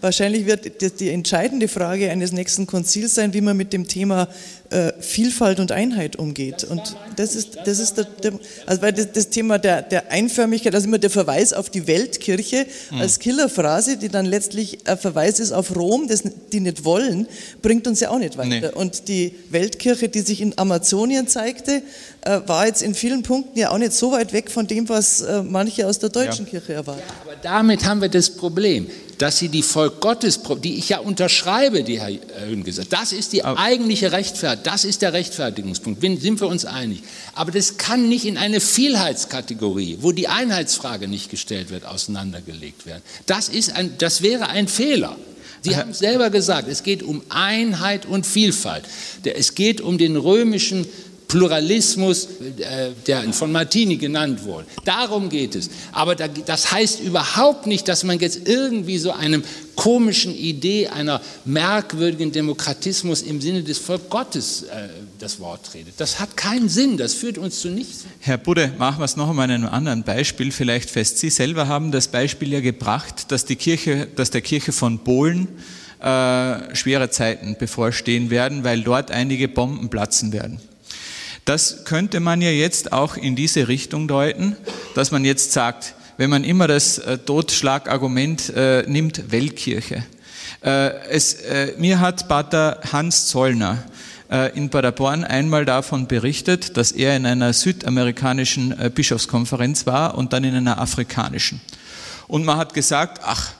Wahrscheinlich 0.00 0.46
wird 0.46 1.00
die 1.00 1.10
entscheidende 1.10 1.68
Frage 1.68 2.10
eines 2.10 2.32
nächsten 2.32 2.66
Konzils 2.66 3.14
sein, 3.14 3.32
wie 3.34 3.40
man 3.40 3.56
mit 3.56 3.72
dem 3.72 3.88
Thema 3.88 4.28
äh, 4.70 4.92
Vielfalt 5.00 5.60
und 5.60 5.72
Einheit 5.72 6.16
umgeht. 6.16 6.64
Und 6.64 6.96
das 7.16 7.34
ist, 7.34 7.58
das 7.64 7.78
ist 7.78 7.96
der, 7.96 8.04
der 8.04 8.32
also 8.66 8.82
weil 8.82 8.92
das, 8.92 9.12
das, 9.12 9.28
Thema 9.30 9.58
der, 9.58 9.82
der 9.82 10.10
Einförmigkeit, 10.10 10.74
also 10.74 10.86
immer 10.86 10.98
der 10.98 11.10
Verweis 11.10 11.52
auf 11.52 11.70
die 11.70 11.86
Weltkirche 11.86 12.66
hm. 12.90 13.00
als 13.00 13.18
Killerphrase, 13.18 13.96
die 13.96 14.08
dann 14.08 14.26
letztlich 14.26 14.78
ein 14.86 14.98
Verweis 14.98 15.40
ist 15.40 15.52
auf 15.52 15.74
Rom, 15.76 16.08
das 16.08 16.24
die 16.52 16.60
nicht 16.60 16.84
wollen, 16.84 17.26
bringt 17.62 17.86
uns 17.86 18.00
ja 18.00 18.10
auch 18.10 18.18
nicht 18.18 18.36
weiter. 18.36 18.48
Nee. 18.48 18.68
Und 18.68 19.08
die 19.08 19.34
Weltkirche, 19.50 20.08
die 20.08 20.20
sich 20.20 20.40
in 20.40 20.58
Amazonien 20.58 21.28
zeigte, 21.28 21.82
äh, 22.22 22.40
war 22.46 22.66
jetzt 22.66 22.82
in 22.82 22.94
vielen 22.94 23.22
Punkten 23.22 23.58
ja 23.58 23.70
auch 23.70 23.78
nicht 23.78 23.92
so 23.92 24.12
weit 24.12 24.32
weg 24.32 24.50
von 24.50 24.66
dem, 24.66 24.88
was 24.88 25.22
äh, 25.22 25.42
manche 25.42 25.86
aus 25.86 25.98
der 25.98 26.10
deutschen 26.10 26.44
ja. 26.46 26.50
Kirche 26.50 26.72
erwarten. 26.74 27.02
Ja, 27.06 27.14
aber 27.22 27.36
damit 27.40 27.84
haben 27.84 28.00
wir 28.00 28.08
das 28.08 28.30
Problem 28.30 28.88
dass 29.18 29.38
sie 29.38 29.48
die 29.48 29.62
Volk 29.62 30.00
Gottes, 30.00 30.40
die 30.62 30.76
ich 30.76 30.88
ja 30.90 30.98
unterschreibe, 30.98 31.82
die 31.82 32.00
Herr 32.00 32.10
Höhn 32.46 32.64
gesagt 32.64 32.92
das 32.92 33.12
ist 33.12 33.32
die 33.32 33.44
eigentliche 33.44 34.12
Rechtfertigung, 34.12 34.64
das 34.64 34.84
ist 34.84 35.02
der 35.02 35.12
Rechtfertigungspunkt, 35.12 36.00
sind 36.00 36.40
wir 36.40 36.48
uns 36.48 36.64
einig. 36.64 37.02
Aber 37.34 37.50
das 37.50 37.78
kann 37.78 38.08
nicht 38.08 38.24
in 38.24 38.36
eine 38.36 38.60
Vielheitskategorie, 38.60 39.98
wo 40.00 40.12
die 40.12 40.28
Einheitsfrage 40.28 41.08
nicht 41.08 41.30
gestellt 41.30 41.70
wird, 41.70 41.84
auseinandergelegt 41.84 42.86
werden. 42.86 43.02
Das, 43.26 43.48
ist 43.48 43.74
ein, 43.74 43.96
das 43.98 44.22
wäre 44.22 44.48
ein 44.48 44.68
Fehler. 44.68 45.16
Sie 45.62 45.76
haben 45.76 45.90
es 45.90 45.98
selber 45.98 46.30
gesagt, 46.30 46.68
es 46.68 46.82
geht 46.82 47.02
um 47.02 47.22
Einheit 47.28 48.06
und 48.06 48.24
Vielfalt. 48.24 48.84
Es 49.24 49.54
geht 49.54 49.80
um 49.80 49.98
den 49.98 50.16
römischen 50.16 50.86
Pluralismus, 51.28 52.28
äh, 52.58 52.90
der 53.06 53.32
von 53.32 53.50
Martini 53.50 53.96
genannt 53.96 54.44
wurde. 54.44 54.66
Darum 54.84 55.28
geht 55.28 55.54
es. 55.56 55.70
Aber 55.92 56.14
das 56.14 56.72
heißt 56.72 57.00
überhaupt 57.00 57.66
nicht, 57.66 57.88
dass 57.88 58.04
man 58.04 58.18
jetzt 58.20 58.46
irgendwie 58.46 58.98
so 58.98 59.12
einem 59.12 59.42
komischen 59.74 60.34
Idee 60.34 60.88
einer 60.88 61.20
merkwürdigen 61.44 62.32
Demokratismus 62.32 63.22
im 63.22 63.40
Sinne 63.40 63.62
des 63.62 63.78
Volk 63.78 64.08
Gottes 64.08 64.62
äh, 64.62 64.88
das 65.18 65.38
Wort 65.40 65.74
redet. 65.74 65.94
Das 65.98 66.18
hat 66.18 66.36
keinen 66.36 66.68
Sinn, 66.68 66.96
das 66.96 67.14
führt 67.14 67.38
uns 67.38 67.60
zu 67.60 67.68
nichts. 67.68 68.04
Herr 68.20 68.38
Budde, 68.38 68.72
machen 68.78 69.00
wir 69.00 69.04
es 69.04 69.16
noch 69.16 69.28
einmal 69.28 69.50
in 69.50 69.56
einem 69.56 69.68
anderen 69.68 70.02
Beispiel 70.02 70.50
vielleicht 70.52 70.90
fest. 70.90 71.18
Sie 71.18 71.30
selber 71.30 71.68
haben 71.68 71.92
das 71.92 72.08
Beispiel 72.08 72.52
ja 72.52 72.60
gebracht, 72.60 73.30
dass, 73.30 73.44
die 73.44 73.56
Kirche, 73.56 74.08
dass 74.16 74.30
der 74.30 74.40
Kirche 74.40 74.72
von 74.72 75.00
Polen 75.00 75.48
äh, 76.00 76.74
schwere 76.74 77.10
Zeiten 77.10 77.56
bevorstehen 77.58 78.30
werden, 78.30 78.64
weil 78.64 78.82
dort 78.82 79.10
einige 79.10 79.48
Bomben 79.48 79.88
platzen 79.90 80.32
werden. 80.32 80.60
Das 81.46 81.84
könnte 81.84 82.18
man 82.18 82.42
ja 82.42 82.50
jetzt 82.50 82.92
auch 82.92 83.16
in 83.16 83.36
diese 83.36 83.68
Richtung 83.68 84.08
deuten, 84.08 84.56
dass 84.96 85.12
man 85.12 85.24
jetzt 85.24 85.52
sagt, 85.52 85.94
wenn 86.16 86.28
man 86.28 86.42
immer 86.42 86.66
das 86.66 86.98
äh, 86.98 87.18
Totschlagargument 87.18 88.52
äh, 88.56 88.82
nimmt, 88.88 89.30
Weltkirche. 89.30 90.04
Äh, 90.64 90.90
es, 91.08 91.34
äh, 91.34 91.74
mir 91.78 92.00
hat 92.00 92.26
Pater 92.26 92.80
Hans 92.90 93.28
Zollner 93.28 93.84
äh, 94.28 94.58
in 94.58 94.70
Paderborn 94.70 95.22
einmal 95.22 95.64
davon 95.64 96.08
berichtet, 96.08 96.76
dass 96.76 96.90
er 96.90 97.16
in 97.16 97.24
einer 97.24 97.52
südamerikanischen 97.52 98.74
Bischofskonferenz 98.92 99.86
war 99.86 100.18
und 100.18 100.32
dann 100.32 100.42
in 100.42 100.56
einer 100.56 100.80
afrikanischen. 100.80 101.60
Und 102.26 102.44
man 102.44 102.56
hat 102.56 102.74
gesagt, 102.74 103.20
ach, 103.22 103.52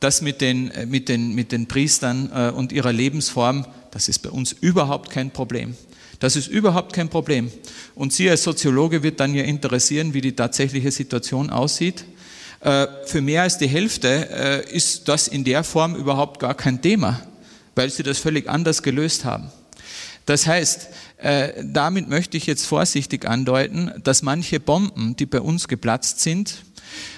das 0.00 0.22
mit 0.22 0.40
den, 0.40 0.72
mit 0.86 1.10
den, 1.10 1.34
mit 1.34 1.52
den 1.52 1.66
Priestern 1.66 2.28
und 2.52 2.72
ihrer 2.72 2.92
Lebensform, 2.92 3.66
das 3.90 4.08
ist 4.08 4.20
bei 4.20 4.30
uns 4.30 4.52
überhaupt 4.52 5.10
kein 5.10 5.30
Problem. 5.30 5.76
Das 6.18 6.36
ist 6.36 6.48
überhaupt 6.48 6.92
kein 6.92 7.08
Problem. 7.08 7.50
Und 7.94 8.12
Sie 8.12 8.28
als 8.28 8.42
Soziologe 8.42 9.02
wird 9.02 9.20
dann 9.20 9.34
ja 9.34 9.44
interessieren, 9.44 10.14
wie 10.14 10.20
die 10.20 10.36
tatsächliche 10.36 10.90
Situation 10.90 11.50
aussieht. 11.50 12.04
Äh, 12.60 12.86
für 13.04 13.20
mehr 13.20 13.42
als 13.42 13.58
die 13.58 13.66
Hälfte 13.66 14.28
äh, 14.30 14.74
ist 14.74 15.08
das 15.08 15.28
in 15.28 15.44
der 15.44 15.64
Form 15.64 15.94
überhaupt 15.94 16.40
gar 16.40 16.54
kein 16.54 16.80
Thema, 16.80 17.20
weil 17.74 17.90
sie 17.90 18.02
das 18.02 18.18
völlig 18.18 18.48
anders 18.48 18.82
gelöst 18.82 19.26
haben. 19.26 19.50
Das 20.24 20.46
heißt, 20.46 20.88
äh, 21.18 21.52
damit 21.62 22.08
möchte 22.08 22.38
ich 22.38 22.46
jetzt 22.46 22.64
vorsichtig 22.64 23.28
andeuten, 23.28 23.92
dass 24.02 24.22
manche 24.22 24.60
Bomben, 24.60 25.14
die 25.16 25.26
bei 25.26 25.42
uns 25.42 25.68
geplatzt 25.68 26.20
sind, 26.20 26.64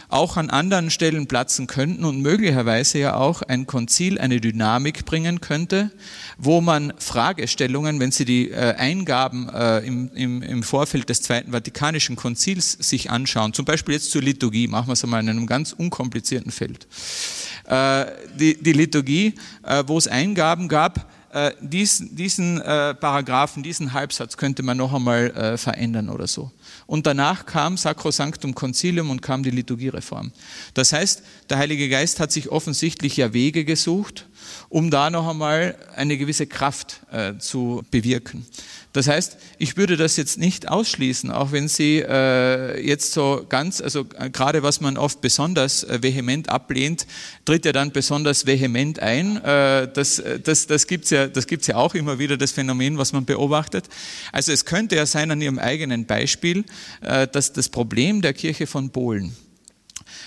auch 0.08 0.36
an 0.36 0.50
anderen 0.50 0.90
Stellen 0.90 1.26
platzen 1.26 1.66
könnten 1.66 2.04
und 2.04 2.20
möglicherweise 2.20 2.98
ja 2.98 3.16
auch 3.16 3.42
ein 3.42 3.66
Konzil 3.66 4.18
eine 4.18 4.40
Dynamik 4.40 5.04
bringen 5.04 5.40
könnte, 5.40 5.90
wo 6.38 6.60
man 6.60 6.92
Fragestellungen, 6.98 7.98
wenn 7.98 8.12
Sie 8.12 8.24
die 8.24 8.50
äh, 8.50 8.74
Eingaben 8.74 9.48
äh, 9.48 9.80
im, 9.80 10.62
Vorfeld 10.62 11.08
des 11.08 11.22
Zweiten 11.22 11.52
Vatikanischen 11.52 12.16
Konzils 12.16 12.72
sich 12.72 13.10
anschauen, 13.10 13.52
zum 13.52 13.64
Beispiel 13.64 13.94
jetzt 13.94 14.10
zur 14.10 14.22
Liturgie, 14.22 14.68
machen 14.68 14.88
wir 14.88 14.92
es 14.92 15.04
einmal 15.04 15.22
in 15.22 15.28
einem 15.28 15.46
ganz 15.46 15.72
unkomplizierten 15.72 16.50
Feld. 16.50 16.86
Äh, 17.66 18.06
die, 18.38 18.72
Liturgie, 18.72 19.34
wo 19.86 19.98
es 19.98 20.08
Eingaben 20.08 20.68
gab, 20.68 21.10
diesen, 21.60 22.14
diesen 22.16 22.58
Paragraphen, 22.58 23.62
diesen 23.62 23.92
Halbsatz 23.92 24.36
könnte 24.36 24.62
man 24.62 24.76
noch 24.76 24.92
einmal 24.94 25.56
verändern 25.58 26.08
oder 26.08 26.26
so. 26.26 26.50
Und 26.86 27.06
danach 27.06 27.46
kam 27.46 27.76
Sacrosanctum 27.76 28.54
Concilium 28.54 29.10
und 29.10 29.20
kam 29.20 29.42
die 29.42 29.50
Liturgiereform. 29.50 30.30
Das 30.74 30.92
heißt, 30.92 31.22
der 31.50 31.58
Heilige 31.58 31.88
Geist 31.88 32.20
hat 32.20 32.30
sich 32.30 32.48
offensichtlich 32.48 33.16
ja 33.16 33.32
Wege 33.32 33.64
gesucht, 33.64 34.26
um 34.68 34.90
da 34.90 35.10
noch 35.10 35.28
einmal 35.28 35.76
eine 35.94 36.16
gewisse 36.18 36.46
Kraft 36.46 37.00
äh, 37.12 37.38
zu 37.38 37.84
bewirken. 37.90 38.46
Das 38.96 39.08
heißt, 39.08 39.36
ich 39.58 39.76
würde 39.76 39.98
das 39.98 40.16
jetzt 40.16 40.38
nicht 40.38 40.68
ausschließen, 40.68 41.30
auch 41.30 41.52
wenn 41.52 41.68
Sie 41.68 41.98
äh, 41.98 42.80
jetzt 42.80 43.12
so 43.12 43.44
ganz, 43.46 43.82
also 43.82 44.06
äh, 44.18 44.30
gerade 44.30 44.62
was 44.62 44.80
man 44.80 44.96
oft 44.96 45.20
besonders 45.20 45.84
äh, 45.84 46.02
vehement 46.02 46.48
ablehnt, 46.48 47.06
tritt 47.44 47.66
ja 47.66 47.72
dann 47.72 47.92
besonders 47.92 48.46
vehement 48.46 49.00
ein. 49.00 49.36
Äh, 49.44 49.88
das 49.92 50.22
das, 50.42 50.66
das 50.66 50.86
gibt 50.86 51.04
es 51.04 51.10
ja, 51.10 51.26
gibt's 51.26 51.66
ja 51.66 51.76
auch 51.76 51.94
immer 51.94 52.18
wieder, 52.18 52.38
das 52.38 52.52
Phänomen, 52.52 52.96
was 52.96 53.12
man 53.12 53.26
beobachtet. 53.26 53.84
Also 54.32 54.50
es 54.52 54.64
könnte 54.64 54.96
ja 54.96 55.04
sein 55.04 55.30
an 55.30 55.42
Ihrem 55.42 55.58
eigenen 55.58 56.06
Beispiel, 56.06 56.64
äh, 57.02 57.28
dass 57.28 57.52
das 57.52 57.68
Problem 57.68 58.22
der 58.22 58.32
Kirche 58.32 58.66
von 58.66 58.88
Polen 58.88 59.36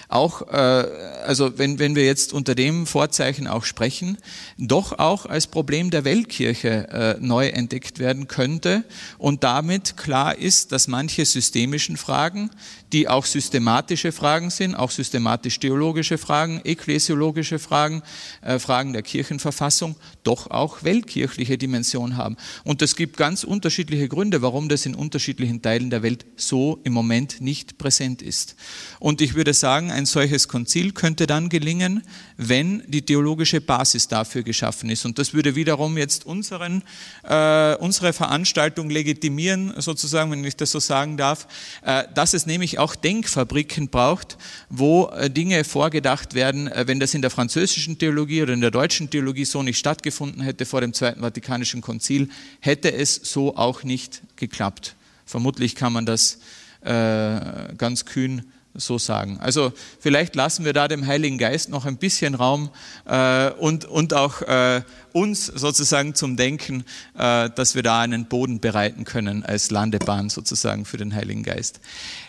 auch, 0.10 0.42
äh, 0.52 0.56
also 0.56 1.58
wenn, 1.58 1.78
wenn 1.80 1.96
wir 1.96 2.04
jetzt 2.04 2.34
unter 2.34 2.56
dem 2.56 2.88
Vorzeichen 2.88 3.48
auch 3.48 3.64
sprechen, 3.64 4.18
doch 4.58 4.98
auch 4.98 5.28
als 5.28 5.48
Problem 5.48 5.92
der 5.92 6.04
Weltkirche 6.04 6.90
äh, 6.90 7.16
neu 7.20 7.48
entdeckt 7.48 8.00
werden 8.00 8.28
könnte 8.28 8.84
und 9.20 9.44
damit 9.44 9.98
klar 9.98 10.38
ist, 10.38 10.72
dass 10.72 10.88
manche 10.88 11.26
systemischen 11.26 11.96
Fragen, 11.96 12.50
die 12.92 13.08
auch 13.08 13.26
systematische 13.26 14.12
Fragen 14.12 14.50
sind, 14.50 14.76
auch 14.76 14.92
systematisch-theologische 14.92 16.18
Fragen, 16.18 16.62
ekklesiologische 16.64 17.60
Fragen, 17.60 18.02
äh, 18.42 18.60
Fragen 18.60 18.94
der 18.94 19.04
Kirchenverfassung, 19.04 19.96
doch 20.24 20.50
auch 20.50 20.84
weltkirchliche 20.84 21.58
Dimension 21.58 22.18
haben. 22.18 22.38
Und 22.64 22.82
es 22.82 22.96
gibt 22.96 23.18
ganz 23.18 23.44
unterschiedliche 23.44 24.08
Gründe, 24.08 24.42
warum 24.42 24.70
das 24.70 24.86
in 24.86 24.96
unterschiedlichen 24.96 25.62
Teilen 25.62 25.90
der 25.90 26.02
Welt 26.02 26.26
so 26.36 26.80
im 26.84 26.94
Moment 26.94 27.42
nicht 27.42 27.78
präsent 27.78 28.22
ist. 28.22 28.56
Und 29.00 29.22
ich 29.22 29.36
würde 29.36 29.54
sagen, 29.54 29.92
ein 29.92 30.06
solches 30.06 30.48
Konzil 30.48 30.92
könnte 30.92 31.28
dann 31.28 31.50
gelingen, 31.50 32.04
wenn 32.38 32.84
die 32.88 33.04
theologische 33.04 33.62
Basis 33.62 34.08
dafür 34.08 34.44
geschaffen 34.44 34.90
ist. 34.90 35.06
Und 35.06 35.20
das 35.20 35.34
würde 35.34 35.56
wiederum 35.56 35.98
jetzt 35.98 36.26
unseren, 36.26 36.84
äh, 37.24 37.76
unsere 37.76 38.14
Veranstaltung 38.14 38.90
legitimieren, 38.90 39.74
sozusagen, 39.78 40.32
wenn 40.32 40.44
ich 40.44 40.56
das 40.56 40.72
so 40.72 40.80
sagen 40.80 41.18
darf, 41.18 41.48
äh, 41.84 42.06
dass 42.16 42.34
es 42.34 42.46
nämlich 42.46 42.79
auch 42.80 42.96
Denkfabriken 42.96 43.90
braucht, 43.90 44.38
wo 44.70 45.08
äh, 45.08 45.30
Dinge 45.30 45.64
vorgedacht 45.64 46.34
werden, 46.34 46.68
äh, 46.68 46.88
wenn 46.88 47.00
das 47.00 47.14
in 47.14 47.22
der 47.22 47.30
französischen 47.30 47.98
Theologie 47.98 48.42
oder 48.42 48.54
in 48.54 48.62
der 48.62 48.72
deutschen 48.72 49.10
Theologie 49.10 49.46
so 49.46 49.62
nicht 49.62 49.78
stattgefunden 49.78 50.42
hätte 50.42 50.66
vor 50.66 50.82
dem 50.82 50.94
Zweiten 50.94 51.22
Vatikanischen 51.22 51.82
Konzil, 51.82 52.30
hätte 52.60 52.92
es 52.92 53.16
so 53.16 53.56
auch 53.56 53.84
nicht 53.84 54.22
geklappt. 54.36 54.96
Vermutlich 55.26 55.76
kann 55.76 55.94
man 55.94 56.06
das 56.06 56.40
äh, 56.82 57.74
ganz 57.78 58.06
kühn 58.06 58.44
so 58.76 58.98
sagen. 58.98 59.40
Also 59.42 59.74
vielleicht 60.00 60.36
lassen 60.36 60.64
wir 60.64 60.74
da 60.74 60.88
dem 60.88 61.06
Heiligen 61.08 61.38
Geist 61.38 61.70
noch 61.70 61.86
ein 61.86 61.98
bisschen 61.98 62.36
Raum 62.36 62.70
äh, 63.06 63.50
und, 63.52 63.86
und 63.86 64.14
auch 64.14 64.42
äh, 64.44 64.82
uns 65.12 65.48
sozusagen 65.48 66.16
zum 66.16 66.38
Denken, 66.38 66.86
äh, 67.18 67.50
dass 67.50 67.76
wir 67.76 67.84
da 67.84 68.02
einen 68.02 68.26
Boden 68.26 68.60
bereiten 68.60 69.06
können 69.06 69.44
als 69.44 69.72
Landebahn 69.72 70.30
sozusagen 70.30 70.86
für 70.86 70.98
den 70.98 71.16
Heiligen 71.16 71.44
Geist. 71.44 71.80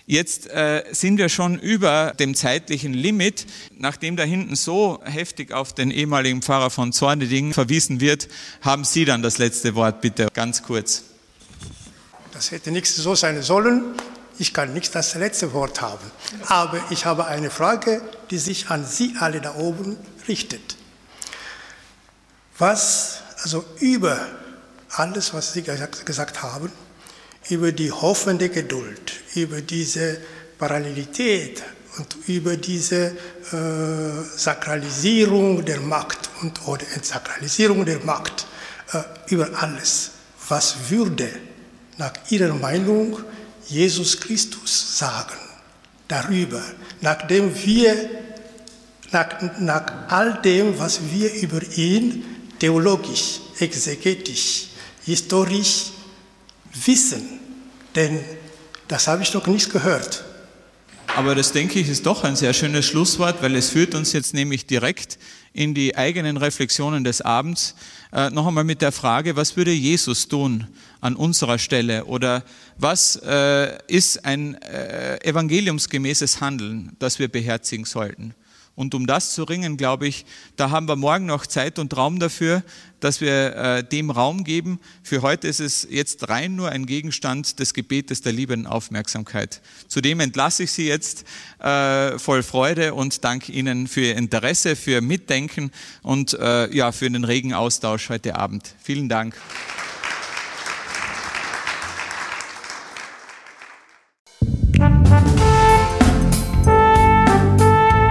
Jetzt 0.07 0.49
äh, 0.49 0.85
sind 0.91 1.19
wir 1.19 1.29
schon 1.29 1.59
über 1.59 2.15
dem 2.19 2.35
zeitlichen 2.35 2.95
Limit. 2.95 3.47
Nachdem 3.79 4.17
da 4.17 4.25
hinten 4.25 4.57
so 4.57 5.01
heftig 5.05 5.53
auf 5.53 5.73
den 5.75 5.91
ehemaligen 5.91 6.43
Pfarrer 6.43 6.71
von 6.71 6.93
Zorneding 6.93 7.53
verwiesen 7.53 8.01
wird, 8.01 8.29
haben 8.63 8.85
Sie 8.85 9.05
dann 9.05 9.23
das 9.23 9.39
letzte 9.39 9.75
Wort, 9.75 10.01
bitte 10.01 10.29
ganz 10.33 10.63
kurz. 10.63 11.05
Das 12.33 12.51
hätte 12.51 12.71
nichts 12.71 12.97
so 12.97 13.15
sein 13.15 13.43
sollen. 13.43 13.83
Ich 14.41 14.55
kann 14.55 14.73
nicht 14.73 14.95
das 14.95 15.17
letzte 15.17 15.53
Wort 15.53 15.83
haben. 15.83 16.11
Aber 16.47 16.81
ich 16.89 17.05
habe 17.05 17.27
eine 17.27 17.51
Frage, 17.51 18.01
die 18.31 18.39
sich 18.39 18.71
an 18.71 18.87
Sie 18.87 19.15
alle 19.21 19.43
da 19.43 19.57
oben 19.57 19.99
richtet. 20.29 20.79
Was, 22.57 23.19
also 23.43 23.63
über 23.81 24.19
alles, 24.93 25.35
was 25.35 25.53
Sie 25.53 25.63
gesagt 25.63 26.43
haben, 26.43 26.73
über 27.51 27.71
die 27.71 27.93
hoffende 27.93 28.49
Geduld, 28.49 29.13
über 29.35 29.61
diese 29.61 30.19
Parallelität 30.59 31.63
und 31.99 32.17
über 32.27 32.57
diese 32.57 33.09
äh, 33.53 34.39
Sakralisierung 34.39 35.67
der 35.67 35.81
Macht 35.81 36.31
und, 36.41 36.67
oder 36.67 36.87
Entsakralisierung 36.95 37.85
der 37.85 38.03
Macht, 38.07 38.47
äh, 38.95 39.03
über 39.35 39.51
alles. 39.61 40.13
Was 40.49 40.89
würde 40.89 41.29
nach 41.99 42.15
Ihrer 42.31 42.55
Meinung 42.55 43.23
Jesus 43.71 44.19
Christus 44.19 44.99
sagen 44.99 45.39
darüber, 46.09 46.63
nachdem 47.01 47.55
wir, 47.65 48.11
nach, 49.13 49.59
nach 49.59 50.09
all 50.09 50.41
dem, 50.43 50.79
was 50.79 51.01
wir 51.11 51.33
über 51.35 51.63
ihn 51.77 52.25
theologisch, 52.59 53.41
exegetisch, 53.59 54.69
historisch 55.05 55.87
wissen. 56.85 57.41
Denn 57.95 58.25
das 58.89 59.07
habe 59.07 59.23
ich 59.23 59.33
noch 59.35 59.47
nicht 59.47 59.71
gehört. 59.71 60.25
Aber 61.17 61.35
das 61.35 61.53
denke 61.53 61.79
ich 61.81 61.89
ist 61.89 62.07
doch 62.07 62.25
ein 62.25 62.37
sehr 62.37 62.53
schönes 62.53 62.87
Schlusswort, 62.87 63.43
weil 63.43 63.55
es 63.57 63.71
führt 63.71 63.95
uns 63.95 64.13
jetzt 64.13 64.33
nämlich 64.33 64.67
direkt 64.67 65.19
in 65.53 65.75
die 65.75 65.97
eigenen 65.97 66.37
Reflexionen 66.37 67.05
des 67.05 67.21
Abends. 67.21 67.75
Äh, 68.13 68.31
noch 68.31 68.47
einmal 68.47 68.65
mit 68.65 68.81
der 68.81 68.93
Frage, 68.93 69.37
was 69.37 69.57
würde 69.57 69.73
Jesus 69.73 70.29
tun 70.29 70.67
an 71.01 71.17
unserer 71.17 71.59
Stelle? 71.59 72.05
Oder 72.05 72.45
was 72.79 73.17
äh, 73.17 73.79
ist 73.89 74.25
ein 74.25 74.55
äh, 74.63 75.19
evangeliumsgemäßes 75.23 76.41
Handeln, 76.41 76.97
das 76.99 77.19
wir 77.19 77.29
beherzigen 77.29 77.85
sollten? 77.85 78.35
Und 78.81 78.95
um 78.95 79.07
das 79.07 79.35
zu 79.35 79.43
ringen, 79.43 79.77
glaube 79.77 80.09
ich, 80.09 80.25
da 80.57 80.71
haben 80.71 80.89
wir 80.89 80.97
morgen 80.97 81.27
noch 81.27 81.47
Zeit 81.47 81.79
und 81.79 81.95
Raum 81.95 82.19
dafür, 82.19 82.63
dass 83.01 83.21
wir 83.21 83.55
äh, 83.55 83.85
dem 83.85 84.09
Raum 84.09 84.43
geben. 84.43 84.81
Für 85.03 85.21
heute 85.21 85.49
ist 85.49 85.61
es 85.61 85.87
jetzt 85.91 86.31
rein 86.31 86.57
nur 86.57 86.71
ein 86.71 86.87
Gegenstand 86.87 87.59
des 87.61 87.75
Gebetes 87.75 88.23
der 88.23 88.33
liebenden 88.33 88.67
Aufmerksamkeit. 88.67 89.61
Zudem 89.87 90.21
entlasse 90.21 90.63
ich 90.63 90.73
Sie 90.73 90.89
jetzt 90.89 91.27
äh, 91.59 92.19
voll 92.19 92.43
Freude 92.43 92.95
und 92.95 93.23
danke 93.23 93.53
Ihnen 93.53 93.87
für 93.87 94.01
Ihr 94.01 94.17
Interesse, 94.17 94.75
für 94.77 94.93
Ihr 94.93 95.03
Mitdenken 95.03 95.73
und 96.01 96.33
äh, 96.33 96.75
ja, 96.75 96.91
für 96.91 97.11
den 97.11 97.25
regen 97.25 97.53
Austausch 97.53 98.09
heute 98.09 98.37
Abend. 98.37 98.75
Vielen 98.83 99.11
Dank. 99.11 99.35